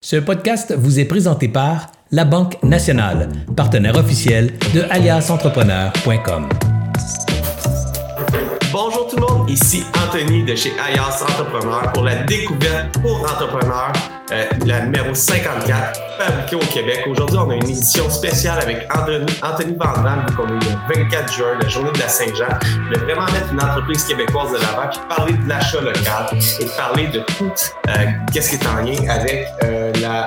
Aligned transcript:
Ce 0.00 0.14
podcast 0.14 0.72
vous 0.78 1.00
est 1.00 1.04
présenté 1.06 1.48
par 1.48 1.90
La 2.12 2.24
Banque 2.24 2.62
Nationale, 2.62 3.30
partenaire 3.56 3.96
officiel 3.96 4.56
de 4.72 4.82
aliasentrepreneur.com. 4.90 6.48
Bonjour 8.70 9.08
tout 9.08 9.16
le 9.16 9.22
monde, 9.22 9.27
ici 9.48 9.84
Anthony 10.04 10.44
de 10.44 10.54
chez 10.54 10.72
Alias 10.78 11.22
Entrepreneur 11.22 11.92
pour 11.92 12.04
la 12.04 12.16
découverte 12.16 12.98
pour 13.00 13.20
entrepreneurs, 13.20 13.92
euh, 14.30 14.44
la 14.66 14.80
numéro 14.82 15.14
54, 15.14 16.00
fabriquée 16.18 16.56
au 16.56 16.72
Québec. 16.72 17.04
Aujourd'hui, 17.08 17.38
on 17.38 17.50
a 17.50 17.54
une 17.54 17.68
édition 17.68 18.08
spéciale 18.10 18.60
avec 18.60 18.86
Anthony, 18.94 19.26
Anthony 19.42 19.74
Van 19.78 20.02
Damme, 20.02 20.26
le 20.38 20.94
24 20.94 21.32
juin, 21.32 21.46
la 21.60 21.68
journée 21.68 21.92
de 21.92 21.98
la 21.98 22.08
Saint-Jean. 22.08 22.58
de 22.92 22.98
vraiment 22.98 23.26
mettre 23.26 23.52
une 23.52 23.62
entreprise 23.62 24.04
québécoise 24.04 24.52
de 24.52 24.58
l'avant, 24.58 24.88
puis 24.90 25.00
parler 25.08 25.32
de 25.32 25.48
l'achat 25.48 25.80
local 25.80 26.26
et 26.60 26.66
parler 26.76 27.06
de 27.08 27.20
tout 27.20 27.52
euh, 27.88 27.92
qu'est-ce 28.32 28.50
qui 28.50 28.56
est 28.56 28.68
en 28.68 28.84
lien 28.84 29.08
avec 29.08 29.46
euh, 29.64 29.92
la 30.00 30.26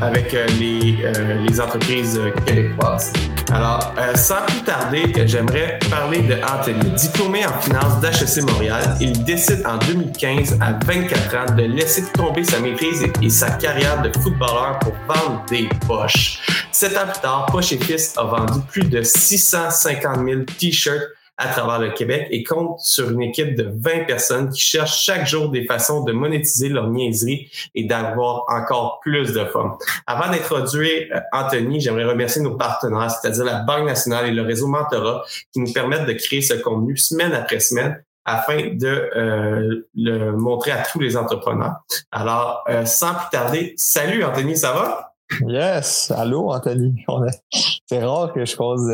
avec 0.00 0.32
les, 0.60 1.60
entreprises 1.60 2.20
québécoises. 2.46 3.12
Alors, 3.52 3.92
sans 4.14 4.42
plus 4.46 4.62
tarder, 4.62 5.12
j'aimerais 5.26 5.80
parler 5.90 6.20
de 6.20 6.34
Anthony. 6.34 6.90
Diplômé 6.90 7.44
en 7.44 7.60
finance 7.60 8.00
d'HEC 8.00 8.44
Montréal, 8.44 8.57
il 9.00 9.24
décide 9.24 9.64
en 9.66 9.78
2015, 9.78 10.58
à 10.60 10.72
24 10.84 11.36
ans, 11.36 11.54
de 11.54 11.62
laisser 11.62 12.02
tomber 12.12 12.44
sa 12.44 12.60
maîtrise 12.60 13.04
et 13.22 13.30
sa 13.30 13.50
carrière 13.50 14.02
de 14.02 14.10
footballeur 14.18 14.78
pour 14.80 14.92
vendre 15.06 15.44
des 15.48 15.68
poches. 15.86 16.40
Sept 16.72 16.96
ans 16.96 17.06
plus 17.10 17.20
tard, 17.20 17.46
Poche 17.50 17.72
et 17.72 17.78
Fils 17.78 18.16
a 18.16 18.24
vendu 18.24 18.60
plus 18.70 18.84
de 18.84 19.02
650 19.02 20.24
000 20.24 20.42
t-shirts 20.58 21.08
à 21.36 21.48
travers 21.48 21.78
le 21.78 21.92
Québec 21.92 22.26
et 22.30 22.42
compte 22.42 22.80
sur 22.80 23.10
une 23.10 23.22
équipe 23.22 23.54
de 23.54 23.70
20 23.72 24.06
personnes 24.06 24.50
qui 24.50 24.60
cherchent 24.60 25.04
chaque 25.04 25.26
jour 25.26 25.50
des 25.50 25.64
façons 25.64 26.02
de 26.02 26.12
monétiser 26.12 26.68
leur 26.68 26.90
niaiserie 26.90 27.48
et 27.76 27.84
d'avoir 27.84 28.42
encore 28.48 28.98
plus 29.00 29.32
de 29.32 29.44
fun. 29.44 29.78
Avant 30.06 30.32
d'introduire 30.32 31.06
euh, 31.14 31.20
Anthony, 31.32 31.80
j'aimerais 31.80 32.06
remercier 32.06 32.42
nos 32.42 32.56
partenaires, 32.56 33.10
c'est-à-dire 33.10 33.44
la 33.44 33.60
Banque 33.60 33.86
nationale 33.86 34.26
et 34.26 34.32
le 34.32 34.42
réseau 34.42 34.66
Mentora, 34.66 35.22
qui 35.52 35.60
nous 35.60 35.72
permettent 35.72 36.06
de 36.06 36.12
créer 36.14 36.42
ce 36.42 36.54
contenu 36.54 36.96
semaine 36.96 37.32
après 37.32 37.60
semaine 37.60 38.02
afin 38.28 38.74
de 38.74 39.10
euh, 39.16 39.86
le 39.94 40.32
montrer 40.32 40.72
à 40.72 40.82
tous 40.82 41.00
les 41.00 41.16
entrepreneurs. 41.16 41.76
Alors, 42.12 42.62
euh, 42.68 42.84
sans 42.84 43.14
plus 43.14 43.30
tarder, 43.32 43.74
salut 43.76 44.22
Anthony, 44.22 44.56
ça 44.56 44.72
va? 44.72 45.14
Yes, 45.46 46.12
allô 46.16 46.50
Anthony. 46.50 47.04
C'est 47.86 48.02
rare 48.02 48.32
que 48.32 48.44
je 48.44 48.56
pose 48.56 48.90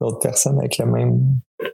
d'autres 0.00 0.20
personnes 0.20 0.58
avec 0.58 0.78
le 0.78 0.86
même 0.86 1.20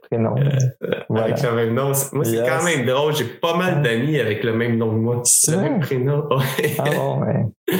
prénom. 0.09 0.35
Euh, 0.37 1.17
avec 1.17 1.41
le 1.41 1.51
même 1.53 1.73
nom. 1.73 1.91
Moi, 2.13 2.25
c'est 2.25 2.43
quand 2.45 2.63
même 2.63 2.85
drôle. 2.85 3.15
J'ai 3.15 3.25
pas 3.25 3.55
mal 3.55 3.81
d'amis 3.81 4.19
avec 4.19 4.43
le 4.43 4.53
même 4.53 4.77
nom 4.77 4.91
que 4.91 4.95
moi. 4.95 5.23
Le 5.47 5.57
même 5.57 5.79
prénom. 5.79 6.27
ah 6.31 6.83
bon, 6.95 7.21
ouais. 7.21 7.45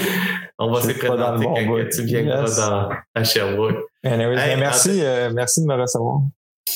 On 0.59 0.72
va 0.72 0.81
se 0.81 0.91
présenter 0.91 1.45
quand 1.45 1.89
tu 1.91 2.03
viendras 2.03 2.44
dans, 2.44 2.89
à 3.16 3.23
Sherbrooke. 3.23 3.77
merci, 4.03 5.00
euh, 5.02 5.31
merci 5.33 5.61
de 5.61 5.67
me 5.67 5.75
recevoir. 5.75 6.19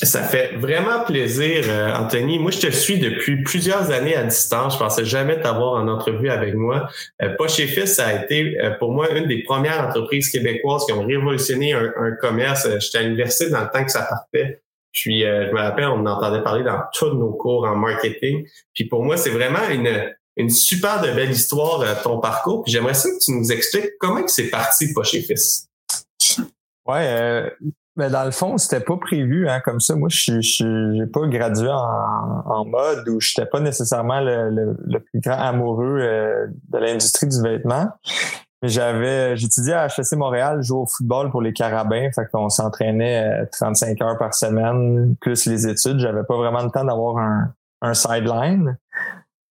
Ça 0.02 0.24
fait 0.24 0.56
vraiment 0.56 1.04
plaisir, 1.06 1.66
euh, 1.68 1.94
Anthony. 1.94 2.40
Moi, 2.40 2.52
je 2.52 2.60
te 2.60 2.72
suis 2.72 3.00
depuis 3.00 3.44
plusieurs 3.44 3.92
années 3.92 4.16
à 4.16 4.24
distance. 4.24 4.74
Je 4.74 4.80
pensais 4.80 5.06
jamais 5.06 5.40
t'avoir 5.40 5.74
en 5.74 5.88
entrevue 5.88 6.30
avec 6.30 6.56
moi. 6.56 6.90
Euh, 7.22 7.36
Poche 7.38 7.60
et 7.60 7.68
Fils, 7.68 7.96
ça 7.96 8.08
a 8.08 8.24
été 8.24 8.58
pour 8.80 8.92
moi 8.92 9.12
une 9.12 9.28
des 9.28 9.44
premières 9.44 9.88
entreprises 9.88 10.30
québécoises 10.30 10.86
qui 10.86 10.94
ont 10.94 11.06
révolutionné 11.06 11.74
un, 11.74 12.12
commerce. 12.20 12.68
J'étais 12.80 12.98
à 13.00 13.02
l'université 13.04 13.50
dans 13.50 13.62
le 13.62 13.70
temps 13.70 13.84
que 13.84 13.92
ça 13.92 14.04
partait. 14.04 14.62
Puis 14.94 15.26
euh, 15.26 15.48
je 15.48 15.52
me 15.52 15.60
rappelle, 15.60 15.86
on 15.86 16.06
entendait 16.06 16.44
parler 16.44 16.64
dans 16.64 16.80
tous 16.94 17.14
nos 17.14 17.34
cours 17.34 17.66
en 17.66 17.76
marketing. 17.76 18.48
Puis 18.74 18.86
pour 18.86 19.04
moi, 19.04 19.18
c'est 19.18 19.32
vraiment 19.32 19.68
une, 19.70 20.14
une 20.38 20.50
super 20.50 21.02
belle 21.02 21.32
histoire, 21.32 21.82
euh, 21.82 21.96
ton 22.02 22.20
parcours. 22.20 22.64
Puis 22.64 22.72
j'aimerais 22.72 22.94
ça 22.94 23.10
que 23.10 23.18
tu 23.20 23.32
nous 23.32 23.52
expliques 23.52 23.98
comment 24.00 24.26
c'est 24.28 24.50
parti 24.50 24.94
pas 24.94 25.04
chez 25.04 25.22
Fils. 25.22 25.68
Ouais, 26.86 27.08
euh, 27.08 27.50
mais 27.96 28.10
dans 28.10 28.26
le 28.26 28.32
fond, 28.32 28.58
c'était 28.58 28.84
pas 28.84 28.98
prévu 28.98 29.48
hein, 29.48 29.60
comme 29.60 29.80
ça. 29.80 29.96
Moi, 29.96 30.10
je 30.10 30.64
n'ai 30.92 31.08
pas 31.08 31.28
gradué 31.28 31.70
en, 31.70 32.44
en 32.46 32.66
mode 32.66 33.08
où 33.08 33.20
j'étais 33.20 33.46
pas 33.46 33.60
nécessairement 33.60 34.20
le, 34.20 34.50
le, 34.50 35.00
plus 35.00 35.20
grand 35.20 35.38
amoureux 35.38 36.00
euh, 36.00 36.48
de 36.70 36.78
l'industrie 36.80 37.28
du 37.28 37.42
vêtement 37.42 37.90
j'avais, 38.64 39.36
j'étudiais 39.36 39.74
à 39.74 39.88
HEC 39.88 40.14
Montréal, 40.14 40.60
je 40.62 40.68
jouais 40.68 40.80
au 40.80 40.86
football 40.86 41.30
pour 41.32 41.42
les 41.42 41.54
Carabins, 41.54 42.10
fait 42.16 42.26
qu'on 42.32 42.50
s'entraînait 42.50 43.46
35 43.52 44.02
euh, 44.02 44.06
heures 44.06 44.18
par 44.18 44.34
semaine, 44.34 45.16
plus 45.20 45.46
les 45.46 45.68
études. 45.68 46.00
J'avais 46.00 46.24
pas 46.24 46.38
vraiment 46.38 46.64
le 46.64 46.70
temps 46.70 46.86
d'avoir 46.86 47.18
un, 47.18 47.54
un 47.82 47.94
sideline, 47.94 48.78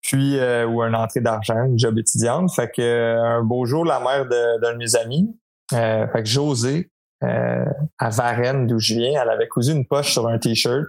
puis 0.01 0.39
euh, 0.39 0.67
ou 0.67 0.83
un 0.83 0.95
entrée 0.95 1.21
d'argent, 1.21 1.65
une 1.65 1.79
job 1.79 1.99
étudiante. 1.99 2.53
Fait 2.55 2.71
que 2.71 2.81
euh, 2.81 3.23
un 3.23 3.43
beau 3.43 3.67
jour, 3.67 3.85
la 3.85 4.01
mère 4.01 4.27
d'un 4.27 4.73
de, 4.73 4.79
mes 4.79 4.97
amis, 4.97 5.37
fait 5.71 6.09
que 6.15 6.25
José, 6.25 6.91
à 7.21 8.11
Varennes, 8.11 8.67
d'où 8.67 8.79
je 8.79 8.95
viens, 8.95 9.23
elle 9.23 9.31
avait 9.31 9.49
cousu 9.49 9.73
une 9.73 9.87
poche 9.87 10.13
sur 10.13 10.27
un 10.29 10.39
t-shirt 10.39 10.89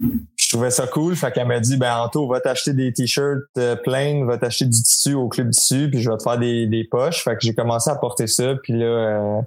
je 0.00 0.48
trouvais 0.48 0.70
ça 0.70 0.86
cool. 0.86 1.16
Fait 1.16 1.32
qu'elle 1.32 1.46
m'a 1.46 1.60
dit, 1.60 1.76
ben, 1.76 1.96
Anto, 1.96 2.28
va 2.28 2.40
t'acheter 2.40 2.72
des 2.72 2.92
t-shirts 2.92 3.44
euh, 3.58 3.76
pleins, 3.76 4.24
va 4.24 4.38
t'acheter 4.38 4.66
du 4.66 4.82
tissu 4.82 5.14
au 5.14 5.28
club 5.28 5.50
tissu, 5.50 5.90
puis 5.90 6.00
je 6.00 6.10
vais 6.10 6.16
te 6.16 6.22
faire 6.22 6.38
des, 6.38 6.66
des 6.66 6.84
poches. 6.84 7.24
Fait 7.24 7.34
que 7.34 7.40
j'ai 7.40 7.54
commencé 7.54 7.90
à 7.90 7.96
porter 7.96 8.26
ça. 8.26 8.54
Puis 8.62 8.74
là, 8.74 8.84
euh, 8.86 9.40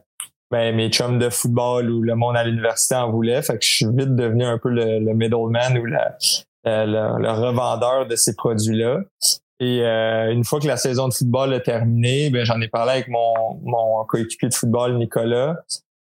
ben, 0.52 0.76
mes 0.76 0.90
chums 0.90 1.20
de 1.20 1.30
football 1.30 1.90
ou 1.92 2.02
le 2.02 2.16
monde 2.16 2.36
à 2.36 2.44
l'université 2.44 2.96
en 2.96 3.12
voulaient. 3.12 3.42
Fait 3.42 3.58
que 3.58 3.64
je 3.64 3.70
suis 3.70 3.86
vite 3.86 4.16
devenu 4.16 4.44
un 4.44 4.58
peu 4.58 4.70
le, 4.70 5.14
middleman 5.14 5.78
ou 5.78 5.86
le, 5.86 5.98
le, 6.66 7.32
revendeur 7.32 8.08
de 8.08 8.16
ces 8.16 8.36
produits-là. 8.36 9.02
Et 9.62 9.86
euh, 9.86 10.32
une 10.32 10.46
fois 10.46 10.60
que 10.60 10.68
la 10.68 10.78
saison 10.78 11.10
de 11.10 11.14
football 11.14 11.54
a 11.54 11.60
terminé, 11.60 12.30
ben, 12.30 12.44
j'en 12.46 12.60
ai 12.62 12.70
parlé 12.70 12.94
avec 12.94 13.10
mon, 13.10 13.60
mon 13.62 14.04
coéquipier 14.06 14.50
de 14.50 14.54
football, 14.54 14.98
Nicolas. 14.98 15.58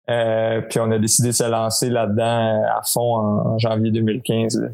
Euh, 0.10 0.62
puis 0.62 0.80
on 0.80 0.90
a 0.92 1.00
décidé 1.00 1.30
de 1.30 1.34
se 1.34 1.44
lancer 1.44 1.90
là-dedans 1.90 2.64
à 2.64 2.82
fond 2.86 3.18
en, 3.18 3.58
janvier 3.58 3.92
2015. 3.92 4.70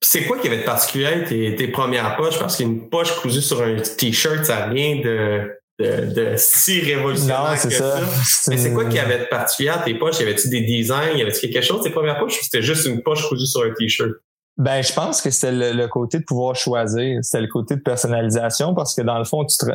C'est 0.00 0.24
quoi 0.24 0.38
qui 0.38 0.48
avait 0.48 0.58
de 0.58 0.64
particulier 0.64 1.24
tes, 1.26 1.56
tes 1.56 1.68
premières 1.68 2.16
poches? 2.16 2.38
Parce 2.38 2.56
qu'une 2.56 2.88
poche 2.88 3.14
cousue 3.16 3.42
sur 3.42 3.62
un 3.62 3.76
t-shirt, 3.76 4.44
ça 4.44 4.60
n'a 4.60 4.66
rien 4.66 4.96
de, 4.96 5.50
de, 5.78 6.14
de, 6.14 6.34
si 6.36 6.80
révolutionnaire 6.80 7.60
que 7.60 7.70
ça. 7.70 8.00
Mais 8.48 8.58
c'est 8.58 8.72
quoi 8.72 8.84
qui 8.84 8.98
avait 8.98 9.20
de 9.20 9.24
particulier 9.24 9.72
tes 9.84 9.94
poches? 9.94 10.20
Y 10.20 10.22
avait-tu 10.22 10.48
des 10.50 10.60
designs? 10.62 11.16
Y 11.16 11.22
avait-tu 11.22 11.48
quelque 11.48 11.64
chose 11.64 11.82
tes 11.82 11.90
premières 11.90 12.18
poches 12.18 12.38
ou 12.38 12.44
c'était 12.44 12.62
juste 12.62 12.86
une 12.86 13.02
poche 13.02 13.26
cousue 13.28 13.46
sur 13.46 13.62
un 13.62 13.72
t-shirt? 13.72 14.12
Ben, 14.58 14.82
je 14.82 14.92
pense 14.92 15.20
que 15.20 15.30
c'était 15.30 15.52
le, 15.52 15.72
le, 15.72 15.88
côté 15.88 16.18
de 16.18 16.24
pouvoir 16.24 16.54
choisir. 16.54 17.18
C'était 17.22 17.42
le 17.42 17.48
côté 17.48 17.76
de 17.76 17.80
personnalisation 17.80 18.74
parce 18.74 18.94
que 18.94 19.02
dans 19.02 19.18
le 19.18 19.24
fond, 19.24 19.44
tu 19.44 19.56
te, 19.58 19.66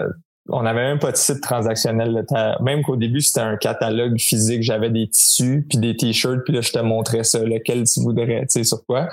on 0.50 0.66
avait 0.66 0.84
même 0.84 1.00
pas 1.00 1.12
de 1.12 1.18
site 1.18 1.41
transactionnel. 1.41 2.25
Même 2.62 2.84
qu'au 2.84 2.96
début, 2.96 3.22
c'était 3.22 3.41
un 3.41 3.57
catalogue 3.57 4.19
physique. 4.19 4.63
J'avais 4.63 4.90
des 4.90 5.07
tissus, 5.07 5.66
puis 5.69 5.78
des 5.78 5.96
t-shirts, 5.96 6.44
puis 6.44 6.53
là, 6.53 6.62
je 6.62 6.72
te 6.72 6.79
montrais 6.79 7.24
ça, 7.24 7.40
lequel 7.40 7.84
tu 7.84 8.02
voudrais, 8.02 8.41
tu 8.41 8.47
sais, 8.50 8.63
sur 8.63 8.85
quoi. 8.85 9.07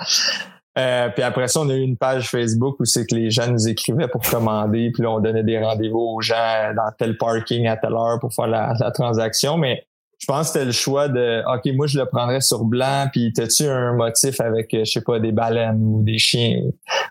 Euh, 0.77 1.09
puis 1.09 1.23
après 1.23 1.47
ça, 1.47 1.61
on 1.61 1.69
a 1.69 1.73
eu 1.73 1.81
une 1.81 1.97
page 1.97 2.29
Facebook 2.29 2.79
où 2.79 2.85
c'est 2.85 3.05
que 3.05 3.15
les 3.15 3.31
gens 3.31 3.47
nous 3.51 3.67
écrivaient 3.67 4.07
pour 4.07 4.21
commander, 4.21 4.91
puis 4.93 5.03
là, 5.03 5.11
on 5.11 5.19
donnait 5.19 5.43
des 5.43 5.59
rendez-vous 5.59 5.99
aux 5.99 6.21
gens 6.21 6.73
dans 6.75 6.91
tel 6.97 7.17
parking 7.17 7.67
à 7.67 7.75
telle 7.75 7.93
heure 7.93 8.19
pour 8.19 8.33
faire 8.33 8.47
la, 8.47 8.73
transaction. 8.91 9.57
Mais 9.57 9.85
je 10.19 10.25
pense 10.25 10.47
que 10.47 10.53
c'était 10.53 10.65
le 10.65 10.71
choix 10.71 11.07
de 11.07 11.43
OK, 11.53 11.73
moi 11.75 11.87
je 11.87 11.99
le 11.99 12.05
prendrais 12.05 12.41
sur 12.41 12.63
blanc, 12.63 13.07
puis 13.11 13.33
t'as-tu 13.33 13.65
un 13.65 13.93
motif 13.93 14.39
avec, 14.39 14.69
je 14.71 14.83
sais 14.85 15.01
pas, 15.01 15.19
des 15.19 15.31
baleines 15.31 15.81
ou 15.81 16.01
des 16.01 16.17
chiens 16.17 16.61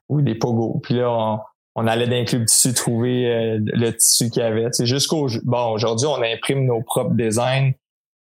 ou, 0.08 0.22
des 0.22 0.34
pogos? 0.34 0.80
Puis 0.82 0.94
là, 0.94 1.10
on, 1.10 1.40
on 1.80 1.86
allait 1.86 2.08
d'un 2.08 2.24
club 2.24 2.44
tissu 2.46 2.74
trouver 2.74 3.32
euh, 3.32 3.58
le 3.62 3.92
tissu 3.92 4.30
qu'il 4.30 4.42
y 4.42 4.44
avait. 4.44 4.66
C'est 4.72 4.84
jusqu'au 4.84 5.28
bon 5.44 5.70
aujourd'hui 5.70 6.08
on 6.08 6.20
imprime 6.20 6.66
nos 6.66 6.82
propres 6.82 7.14
designs. 7.14 7.72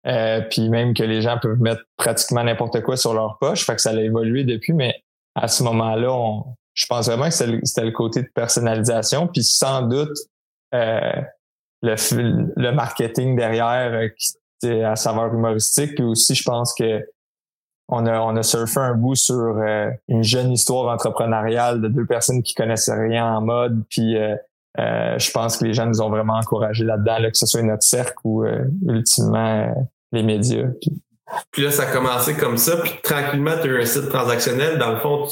Euh, 0.06 0.41
puis 0.41 0.69
même 0.69 0.94
que 0.94 1.03
les 1.03 1.22
gens 1.22 1.40
peuvent 1.41 1.59
mettre 1.59 1.81
pratiquement 1.97 2.44
n'importe 2.44 2.81
quoi 2.81 2.95
sur 2.95 3.13
leur 3.13 3.40
poche, 3.40 3.66
fait 3.66 3.75
que 3.75 3.81
ça 3.81 3.90
a 3.90 4.00
évolué 4.00 4.45
depuis, 4.45 4.72
mais 4.72 4.94
à 5.35 5.50
ce 5.50 5.63
moment-là, 5.63 6.44
je 6.75 6.85
pense 6.85 7.07
vraiment 7.07 7.25
que 7.25 7.31
c'était 7.31 7.84
le, 7.84 7.91
côté 7.91 8.22
de 8.22 8.29
personnalisation, 8.34 9.28
puis 9.28 9.44
sans 9.44 9.81
doute 9.81 10.16
euh, 10.74 11.12
le, 11.81 11.95
le 12.56 12.72
marketing 12.72 13.36
derrière 13.36 14.10
qui 14.18 14.38
à 14.81 14.95
saveur 14.95 15.33
humoristique, 15.33 15.95
puis 15.95 16.03
aussi 16.03 16.36
je 16.36 16.44
pense 16.44 16.74
que 16.74 17.06
on 17.89 18.06
a, 18.06 18.19
on 18.19 18.36
a 18.36 18.44
surfé 18.44 18.80
un 18.80 18.95
bout 18.95 19.16
sur 19.16 19.36
euh, 19.36 19.89
une 20.07 20.24
jeune 20.24 20.51
histoire 20.51 20.94
entrepreneuriale 20.94 21.81
de 21.81 21.88
deux 21.88 22.06
personnes 22.06 22.44
qui 22.44 22.54
connaissaient 22.54 23.00
rien 23.00 23.25
en 23.36 23.42
mode. 23.42 23.84
Puis 23.89 24.18
euh, 24.18 24.36
euh, 24.80 25.18
je 25.18 25.31
pense 25.31 25.57
que 25.57 25.66
les 25.66 25.74
gens 25.74 25.86
nous 25.86 26.01
ont 26.01 26.10
vraiment 26.10 26.36
encouragés 26.36 26.84
là-dedans, 26.84 27.18
que 27.30 27.38
ce 27.38 27.45
soit 27.45 27.62
notre 27.63 27.84
cercle 27.84 28.18
ou 28.24 28.45
ultimement 28.88 29.74
les 30.12 30.24
médias. 30.24 30.68
Là, 31.57 31.71
ça 31.71 31.83
a 31.83 31.85
commencé 31.88 32.35
comme 32.35 32.57
ça, 32.57 32.77
puis 32.77 32.91
tranquillement, 33.03 33.51
tu 33.62 33.69
as 33.69 33.71
eu 33.71 33.81
un 33.81 33.85
site 33.85 34.09
transactionnel. 34.09 34.77
Dans 34.77 34.91
le 34.91 35.00
fond, 35.00 35.27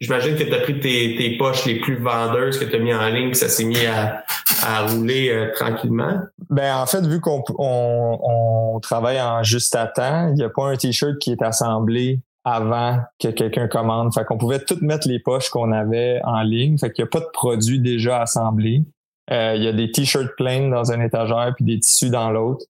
j'imagine 0.00 0.36
que 0.36 0.42
tu 0.44 0.54
as 0.54 0.60
pris 0.60 0.80
tes, 0.80 1.16
tes, 1.16 1.36
poches 1.36 1.64
les 1.66 1.80
plus 1.80 1.96
vendeuses 1.96 2.58
que 2.58 2.64
tu 2.64 2.76
as 2.76 2.78
mis 2.78 2.94
en 2.94 3.06
ligne, 3.08 3.28
puis 3.28 3.36
ça 3.36 3.48
s'est 3.48 3.64
mis 3.64 3.86
à, 3.86 4.24
à 4.62 4.86
rouler 4.86 5.30
euh, 5.30 5.52
tranquillement. 5.54 6.20
Ben 6.48 6.76
en 6.76 6.86
fait, 6.86 7.06
vu 7.06 7.20
qu'on 7.20 7.42
on, 7.58 8.18
on, 8.74 8.80
travaille 8.80 9.20
en 9.20 9.42
juste 9.42 9.74
à 9.76 9.86
temps, 9.86 10.28
il 10.28 10.34
n'y 10.34 10.42
a 10.42 10.48
pas 10.48 10.66
un 10.66 10.76
t-shirt 10.76 11.18
qui 11.18 11.32
est 11.32 11.42
assemblé 11.42 12.20
avant 12.44 12.98
que 13.18 13.28
quelqu'un 13.28 13.68
commande. 13.68 14.12
Fait 14.14 14.24
qu'on 14.24 14.38
pouvait 14.38 14.60
toutes 14.60 14.82
mettre 14.82 15.06
les 15.08 15.18
poches 15.18 15.50
qu'on 15.50 15.72
avait 15.72 16.20
en 16.24 16.42
ligne. 16.42 16.78
Fait 16.78 16.90
qu'il 16.90 17.04
n'y 17.04 17.08
a 17.08 17.10
pas 17.10 17.20
de 17.20 17.30
produit 17.32 17.80
déjà 17.80 18.22
assemblé. 18.22 18.84
Euh, 19.30 19.54
il 19.56 19.62
y 19.62 19.68
a 19.68 19.72
des 19.72 19.90
t-shirts 19.90 20.34
pleins 20.36 20.68
dans 20.68 20.90
un 20.90 21.00
étagère 21.00 21.52
puis 21.54 21.64
des 21.64 21.78
tissus 21.78 22.10
dans 22.10 22.30
l'autre. 22.30 22.64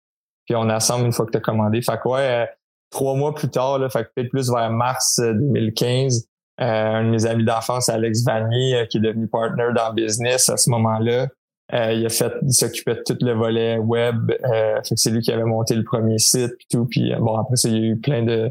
Puis 0.51 0.57
on 0.57 0.69
assemble 0.69 1.07
une 1.07 1.13
fois 1.13 1.27
que 1.27 1.31
tu 1.31 1.39
as 1.39 1.41
commandé. 1.41 1.81
Fait 1.81 1.97
que 1.97 2.09
ouais, 2.09 2.49
trois 2.91 3.15
mois 3.15 3.33
plus 3.33 3.49
tard, 3.49 3.79
là, 3.79 3.89
fait 3.89 4.03
que 4.03 4.09
peut-être 4.17 4.31
plus 4.31 4.51
vers 4.51 4.69
mars 4.73 5.21
2015, 5.21 6.27
un 6.59 7.05
de 7.05 7.09
mes 7.09 7.25
amis 7.25 7.45
d'enfance, 7.45 7.89
Alex 7.89 8.25
Vanier, 8.25 8.85
qui 8.91 8.97
est 8.97 9.01
devenu 9.01 9.29
partner 9.29 9.69
dans 9.73 9.91
le 9.91 9.95
business 9.95 10.49
à 10.49 10.57
ce 10.57 10.69
moment-là, 10.71 11.29
euh, 11.73 11.93
il 11.93 12.05
a 12.05 12.09
fait, 12.09 12.33
il 12.43 12.53
s'occupait 12.53 12.97
de 12.97 13.03
tout 13.07 13.17
le 13.21 13.33
volet 13.33 13.79
web. 13.79 14.33
Euh, 14.45 14.81
c'est 14.83 15.11
lui 15.11 15.21
qui 15.21 15.31
avait 15.31 15.45
monté 15.45 15.77
le 15.77 15.85
premier 15.85 16.19
site 16.19 16.57
puis 16.59 16.67
tout. 16.69 16.85
Puis 16.87 17.13
euh, 17.13 17.19
bon, 17.21 17.37
après 17.37 17.55
ça, 17.55 17.69
il 17.69 17.77
y 17.77 17.79
a 17.79 17.87
eu 17.91 17.97
plein 17.97 18.25
de 18.25 18.51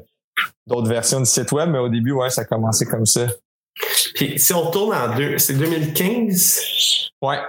d'autres 0.68 0.88
versions 0.88 1.19
du 1.19 1.25
site 1.25 1.52
web, 1.52 1.69
mais 1.69 1.80
au 1.80 1.90
début, 1.90 2.13
ouais, 2.13 2.30
ça 2.30 2.44
a 2.44 2.45
commencé 2.45 2.86
comme 2.86 3.06
ça. 3.06 3.28
Puis 4.16 4.40
si 4.40 4.54
on 4.54 4.62
retourne 4.62 4.95
en 4.95 5.18
deux, 5.18 5.38
c'est 5.38 5.56
2015. 5.56 7.12
Ouais. 7.22 7.40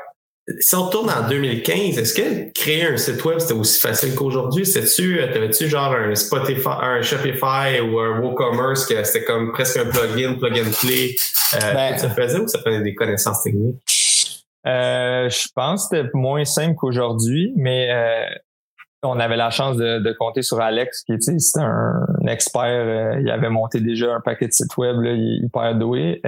Si 0.58 0.75
on 0.75 0.85
retourne 0.85 1.11
en 1.11 1.29
2015, 1.29 1.99
est-ce 1.99 2.14
que 2.14 2.52
créer 2.52 2.87
un 2.87 2.97
site 2.97 3.25
web 3.25 3.38
c'était 3.38 3.55
aussi 3.55 3.81
facile 3.81 4.14
qu'aujourd'hui? 4.14 4.67
C'était-tu, 4.67 5.20
euh, 5.20 5.32
t'avais-tu 5.32 5.69
genre 5.69 5.94
un 5.94 6.14
Spotify, 6.14 6.69
un 6.82 7.02
Shopify 7.02 7.81
ou 7.81 8.00
un 8.00 8.20
WooCommerce 8.20 8.87
que 8.87 9.02
c'était 9.05 9.25
comme 9.25 9.52
presque 9.52 9.76
un 9.76 9.87
plugin, 9.87 10.35
plug 10.35 10.58
and 10.58 10.70
play? 10.81 11.14
Euh, 11.55 11.75
ben, 11.75 11.99
ça 11.99 12.11
faisait 12.11 12.38
ou 12.38 12.49
ça 12.49 12.58
prenait 12.58 12.82
des 12.82 12.94
connaissances 12.94 13.43
techniques? 13.43 13.76
Euh, 14.67 15.29
je 15.29 15.49
pense 15.55 15.88
que 15.88 15.97
c'était 15.97 16.11
moins 16.14 16.44
simple 16.44 16.75
qu'aujourd'hui, 16.75 17.53
mais 17.56 17.91
euh, 17.93 18.25
on 19.03 19.19
avait 19.20 19.37
la 19.37 19.50
chance 19.50 19.76
de, 19.76 20.12
compter 20.19 20.43
sur 20.43 20.61
Alex, 20.61 21.05
qui 21.05 21.12
était 21.12 21.32
un, 21.56 22.26
expert. 22.26 23.19
Il 23.20 23.31
avait 23.31 23.50
monté 23.50 23.81
déjà 23.81 24.14
un 24.14 24.20
paquet 24.20 24.49
de 24.49 24.53
sites 24.53 24.76
web, 24.76 25.00
là, 25.00 25.12
hyper 25.12 25.75
doué. 25.76 26.20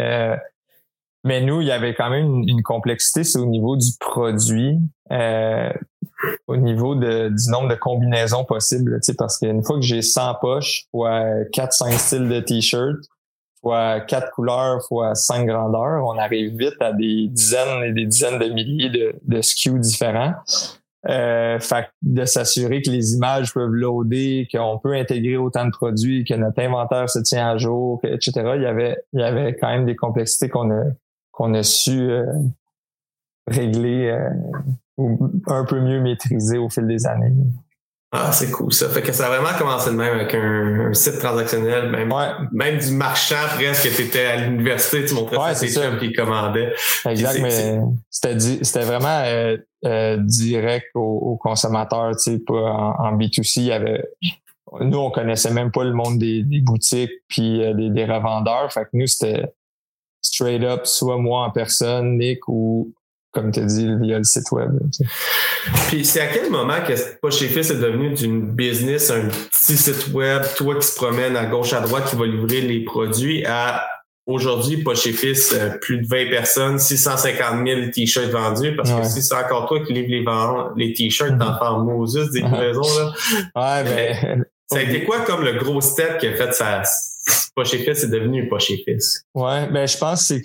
Mais 1.25 1.41
nous, 1.41 1.61
il 1.61 1.67
y 1.67 1.73
avait 1.73 1.95
quand 1.95 2.11
même 2.11 2.43
une, 2.47 2.63
complexité, 2.63 3.25
c'est 3.25 3.39
au 3.39 3.47
niveau 3.47 3.77
du 3.77 3.89
produit, 4.01 4.79
au 6.47 6.57
niveau 6.57 6.95
de, 6.95 7.29
du 7.29 7.51
nombre 7.51 7.69
de 7.69 7.75
combinaisons 7.75 8.45
possibles, 8.45 8.99
parce 9.19 9.39
qu'une 9.39 9.63
fois 9.63 9.77
que 9.77 9.83
j'ai 9.83 10.03
100 10.03 10.37
poches, 10.41 10.87
fois 10.91 11.21
4-5 11.53 11.99
styles 11.99 12.29
de 12.29 12.41
t-shirt, 12.41 12.99
fois 13.63 14.01
quatre 14.01 14.31
couleurs, 14.33 14.85
fois 14.89 15.15
cinq 15.15 15.47
grandeurs, 15.47 16.05
on 16.05 16.19
arrive 16.19 16.57
vite 16.57 16.81
à 16.81 16.93
des 16.93 17.29
dizaines 17.29 17.85
et 17.85 17.93
des 17.93 18.07
dizaines 18.07 18.39
de 18.39 18.49
milliers 18.49 18.91
de, 18.91 19.15
de 19.23 19.41
SKUs 19.41 19.79
différents. 19.79 20.35
Euh, 21.09 21.59
fait 21.59 21.89
de 22.03 22.25
s'assurer 22.25 22.81
que 22.81 22.89
les 22.89 23.15
images 23.15 23.53
peuvent 23.53 23.73
loader, 23.73 24.47
qu'on 24.53 24.79
peut 24.79 24.95
intégrer 24.95 25.37
autant 25.37 25.65
de 25.65 25.73
produits, 25.73 26.25
que 26.25 26.35
notre 26.35 26.63
inventaire 26.63 27.11
se 27.11 27.19
tient 27.19 27.49
à 27.49 27.57
jour, 27.57 28.01
etc. 28.05 28.33
Il 28.55 28.63
y 28.63 28.67
avait, 28.67 28.97
il 29.13 29.19
y 29.19 29.25
avait 29.25 29.57
quand 29.57 29.69
même 29.69 29.85
des 29.85 29.97
complexités 29.97 30.49
qu'on 30.49 30.71
a, 30.71 30.85
qu'on 31.33 31.55
a 31.55 31.63
su 31.63 32.11
euh, 32.11 32.25
régler 33.47 34.11
euh, 34.11 34.31
ou 34.97 35.31
un 35.47 35.65
peu 35.65 35.81
mieux 35.81 36.01
maîtriser 36.01 36.59
au 36.59 36.69
fil 36.69 36.87
des 36.87 37.07
années. 37.07 37.35
Ah, 38.15 38.31
c'est 38.31 38.51
cool 38.51 38.71
ça. 38.75 38.91
Fait 38.91 39.01
que 39.01 39.11
ça 39.11 39.27
a 39.27 39.29
vraiment 39.31 39.57
commencé 39.59 39.91
de 39.91 39.97
même 39.97 40.15
avec 40.15 40.35
un, 40.35 40.93
site 40.93 41.19
transactionnel, 41.19 41.91
même, 41.91 42.13
même 42.53 42.79
du 42.79 42.91
marchand 42.91 43.37
presque, 43.55 43.89
tu 43.97 44.03
étais 44.03 44.27
à 44.27 44.37
l'université, 44.37 45.07
tu 45.07 45.15
montrais 45.15 45.39
ouais, 45.39 45.55
ça 45.55 45.67
chums 45.67 45.99
qui 45.99 46.13
commandaient. 46.13 46.75
Exact, 47.07 47.39
mais 47.41 47.81
c'était, 48.11 48.39
c'était 48.39 48.85
vraiment 48.85 49.23
euh, 49.25 49.57
euh, 49.87 50.19
direct 50.19 50.89
aux, 50.95 51.39
consommateurs, 51.43 52.11
tu 52.17 52.33
sais, 52.33 52.39
pas 52.39 52.53
en, 52.53 53.17
B2C, 53.17 53.53
il 53.57 53.65
y 53.65 53.73
avait 53.73 54.05
nous, 54.81 54.99
on 54.99 55.11
connaissait 55.11 55.51
même 55.51 55.71
pas 55.71 55.85
le 55.85 55.93
monde 55.93 56.19
des, 56.19 56.45
boutiques 56.61 57.13
puis 57.29 57.63
euh, 57.63 57.75
des, 57.75 57.91
des, 57.91 58.05
revendeurs. 58.05 58.73
Fait 58.73 58.85
que 58.85 58.91
nous, 58.95 59.07
c'était 59.07 59.45
straight 60.23 60.63
up, 60.63 60.87
soit 60.87 61.19
moi 61.19 61.47
en 61.47 61.51
personne, 61.51 62.17
Nick, 62.17 62.49
ou 62.49 62.93
comme 63.33 63.51
tu 63.51 63.61
as 63.61 63.65
dit, 63.65 63.89
via 64.01 64.19
le 64.19 64.25
site 64.25 64.51
web. 64.53 64.71
Puis 65.89 66.05
c'est 66.05 66.21
à 66.21 66.27
quel 66.27 66.51
moment 66.51 66.81
que 66.87 66.93
Poche 67.21 67.39
chez 67.39 67.49
Fils 67.49 67.71
est 67.71 67.81
devenu 67.81 68.13
d'une 68.13 68.43
business, 68.43 69.11
un 69.11 69.29
petit 69.29 69.77
site 69.77 70.09
web, 70.13 70.43
toi 70.57 70.77
qui 70.77 70.87
se 70.87 70.95
promène 70.95 71.37
à 71.37 71.47
gauche 71.47 71.73
à 71.73 71.81
droite, 71.81 72.11
qui 72.11 72.17
va 72.17 72.27
livrer 72.27 72.61
les 72.61 72.85
produits, 72.85 73.45
à 73.47 73.87
aujourd'hui, 74.27 74.83
Poche 74.83 75.03
chez 75.03 75.13
Fils, 75.13 75.55
euh, 75.55 75.71
plus 75.81 75.99
de 76.03 76.07
20 76.07 76.29
personnes, 76.31 76.79
650 76.79 77.67
000 77.67 77.91
t-shirts 77.91 78.31
vendus, 78.31 78.77
parce 78.77 78.93
que 78.93 79.05
si 79.05 79.23
c'est 79.23 79.35
encore 79.35 79.67
toi 79.67 79.81
qui 79.85 79.95
livre 79.95 80.09
les, 80.77 80.87
les 80.87 80.93
t-shirts, 80.93 81.39
t'en 81.39 81.59
fais 81.59 81.85
Moses 81.85 82.31
des 82.31 82.43
livraisons, 82.43 82.83
là. 82.99 83.13
Ouais, 83.83 83.85
ben. 83.85 84.45
Ça 84.71 84.79
a 84.79 84.83
été 84.83 85.05
quoi 85.07 85.21
comme 85.21 85.43
le 85.43 85.55
gros 85.55 85.81
step 85.81 86.19
qui 86.19 86.27
a 86.27 86.35
fait 86.35 86.53
sa, 86.53 86.83
chez 87.65 87.79
Fils, 87.79 88.01
c'est 88.01 88.11
devenu 88.11 88.49
pas 88.49 88.59
chez 88.59 88.79
Fils. 88.79 89.27
Ouais, 89.35 89.69
ben 89.71 89.87
je 89.87 89.97
pense 89.97 90.29
que 90.29 90.35
c'est 90.35 90.43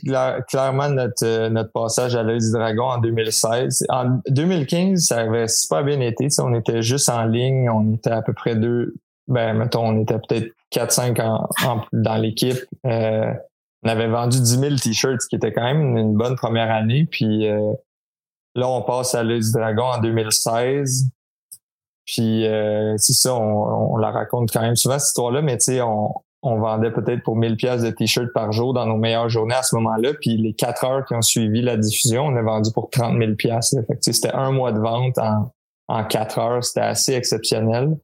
clairement 0.48 0.90
notre, 0.90 1.26
euh, 1.26 1.50
notre 1.50 1.72
passage 1.72 2.16
à 2.16 2.24
l'œil 2.24 2.40
du 2.40 2.52
dragon 2.52 2.84
en 2.84 2.98
2016. 3.00 3.86
En 3.90 4.20
2015, 4.28 5.00
ça 5.00 5.20
avait 5.22 5.48
super 5.48 5.84
bien 5.84 6.00
été. 6.02 6.28
On 6.40 6.54
était 6.54 6.82
juste 6.82 7.10
en 7.10 7.26
ligne, 7.26 7.70
on 7.70 7.96
était 7.96 8.12
à 8.12 8.22
peu 8.22 8.34
près 8.34 8.56
deux, 8.56 8.96
ben 9.28 9.54
mettons, 9.54 9.88
on 9.88 10.02
était 10.02 10.20
peut-être 10.20 10.54
4-5 10.74 11.22
en, 11.22 11.86
dans 11.94 12.18
l'équipe. 12.18 12.60
Euh, 12.86 13.32
on 13.84 13.90
avait 13.90 14.08
vendu 14.08 14.40
10 14.40 14.60
000 14.60 14.76
t-shirts, 14.76 15.22
ce 15.22 15.28
qui 15.28 15.36
était 15.36 15.54
quand 15.54 15.64
même 15.64 15.98
une 15.98 16.16
bonne 16.16 16.36
première 16.36 16.72
année. 16.72 17.08
Puis 17.10 17.48
euh, 17.48 17.74
là, 18.56 18.68
on 18.68 18.82
passe 18.82 19.16
à 19.16 19.24
l'œil 19.24 19.42
du 19.42 19.52
dragon 19.52 19.84
en 19.84 20.00
2016. 20.00 21.06
Puis 22.06 22.46
c'est 22.98 23.14
ça, 23.14 23.36
on, 23.36 23.94
on, 23.94 23.98
la 23.98 24.12
raconte 24.12 24.50
quand 24.52 24.62
même 24.62 24.78
souvent 24.78 24.98
cette 24.98 25.10
histoire-là, 25.10 25.42
mais 25.42 25.58
tu 25.58 25.74
sais, 25.74 25.82
on, 25.82 26.14
on 26.44 26.60
vendait 26.60 26.92
peut-être 26.92 27.24
pour 27.24 27.36
1000 27.36 27.56
pièces 27.58 27.82
de 27.82 27.90
t-shirts 27.90 28.32
par 28.34 28.52
jour 28.52 28.74
dans 28.74 28.86
nos 28.86 28.98
meilleures 28.98 29.30
journées 29.30 29.56
à 29.56 29.64
ce 29.64 29.76
moment-là. 29.76 30.14
Puis 30.22 30.38
les 30.38 30.54
quatre 30.54 30.86
heures 30.86 31.06
qui 31.06 31.14
ont 31.16 31.22
suivi 31.22 31.62
la 31.62 31.78
diffusion, 31.78 32.26
on 32.26 32.36
a 32.36 32.42
vendu 32.42 32.72
pour 32.72 32.90
30 32.90 33.18
000 33.18 33.34
pièces. 33.36 33.76
C'était 34.02 34.34
un 34.34 34.52
mois 34.52 34.72
de 34.72 34.80
vente 34.80 35.18
en, 35.18 35.52
en 35.88 36.04
quatre 36.06 36.38
heures. 36.38 36.64
C'était 36.64 36.82
assez 36.82 37.14
exceptionnel. 37.14 37.98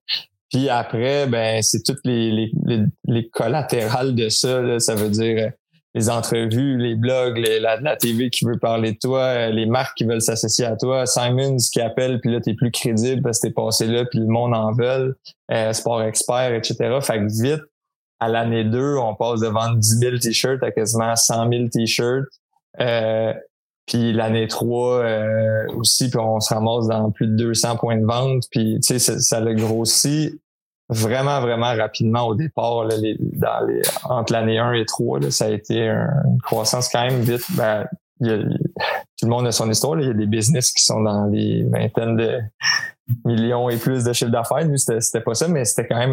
Puis 0.52 0.70
après, 0.70 1.28
ben 1.28 1.62
c'est 1.62 1.84
toutes 1.84 2.06
les, 2.06 2.32
les, 2.32 2.52
les, 3.08 3.30
collatérales 3.30 4.14
de 4.14 4.30
ça. 4.30 4.80
Ça 4.80 4.94
veut 4.94 5.10
dire 5.10 5.52
les 5.96 6.10
entrevues, 6.10 6.78
les 6.78 6.96
blogs, 6.96 7.38
la, 7.38 7.96
TV 7.96 8.30
qui 8.30 8.46
veut 8.46 8.58
parler 8.58 8.94
de 8.94 8.98
toi, 8.98 9.50
les 9.50 9.66
marques 9.66 9.96
qui 9.96 10.06
veulent 10.06 10.22
s'associer 10.22 10.66
à 10.66 10.76
toi, 10.76 11.06
Simons 11.06 11.58
qui 11.72 11.82
appelle, 11.82 12.20
puis 12.20 12.32
là, 12.32 12.40
t'es 12.42 12.56
plus 12.56 12.72
crédible 12.72 13.22
parce 13.22 13.40
que 13.40 13.48
t'es 13.48 13.54
passé 13.54 13.86
là, 13.86 14.04
puis 14.06 14.20
le 14.20 14.26
monde 14.26 14.56
en 14.56 14.72
veut, 14.72 15.18
euh, 15.52 15.74
Sport 15.74 16.02
Expert, 16.04 16.54
etc. 16.54 16.98
Fait 17.02 17.20
que 17.20 17.44
vite, 17.44 17.62
à 18.24 18.28
l'année 18.28 18.64
2, 18.64 18.98
on 18.98 19.16
passe 19.16 19.40
de 19.42 19.48
vendre 19.48 19.78
10 19.78 19.98
000 20.00 20.18
t-shirts 20.18 20.64
à 20.64 20.72
quasiment 20.72 21.16
100 21.16 21.50
000 21.50 21.68
t-shirts. 21.72 22.28
Euh, 22.80 23.34
puis 23.86 24.14
l'année 24.14 24.48
3 24.48 25.00
euh, 25.00 25.68
aussi, 25.76 26.10
puis 26.10 26.20
on 26.20 26.40
se 26.40 26.54
ramasse 26.54 26.88
dans 26.88 27.12
plus 27.12 27.28
de 27.28 27.36
200 27.36 27.78
points 27.78 27.98
de 27.98 28.06
vente. 28.06 28.44
Puis 28.52 28.80
tu 28.82 28.88
sais, 28.88 29.00
ça, 29.00 29.20
ça 29.20 29.38
a 29.38 29.54
grossi 29.54 30.40
vraiment, 30.90 31.42
vraiment 31.42 31.76
rapidement 31.76 32.28
au 32.28 32.36
départ. 32.36 32.88
Entre 34.04 34.34
l'année 34.34 34.58
1 34.58 34.74
et 34.74 34.86
3, 34.86 35.20
là, 35.20 35.32
ça 35.32 35.46
a 35.46 35.50
été 35.50 35.88
une 35.90 36.40
croissance 36.42 36.90
quand 36.90 37.06
même 37.06 37.22
vite. 37.22 37.46
Ben, 37.52 37.86
tout 38.20 39.26
le 39.26 39.30
monde 39.30 39.48
a 39.48 39.52
son 39.52 39.70
histoire. 39.70 40.00
Il 40.00 40.08
y 40.08 40.10
a 40.10 40.14
des 40.14 40.28
business 40.28 40.72
qui 40.72 40.84
sont 40.84 41.02
dans 41.02 41.26
les 41.26 41.64
vingtaines 41.64 42.16
de 42.16 42.40
millions 43.26 43.70
et 43.70 43.78
plus 43.78 44.04
de 44.04 44.14
chiffre 44.14 44.32
d'affaires. 44.32 44.66
Nous, 44.68 44.78
c'était 44.78 45.22
pas 45.22 45.34
ça, 45.34 45.48
mais 45.48 45.66
c'était 45.66 45.88
quand 45.88 45.98
même 45.98 46.12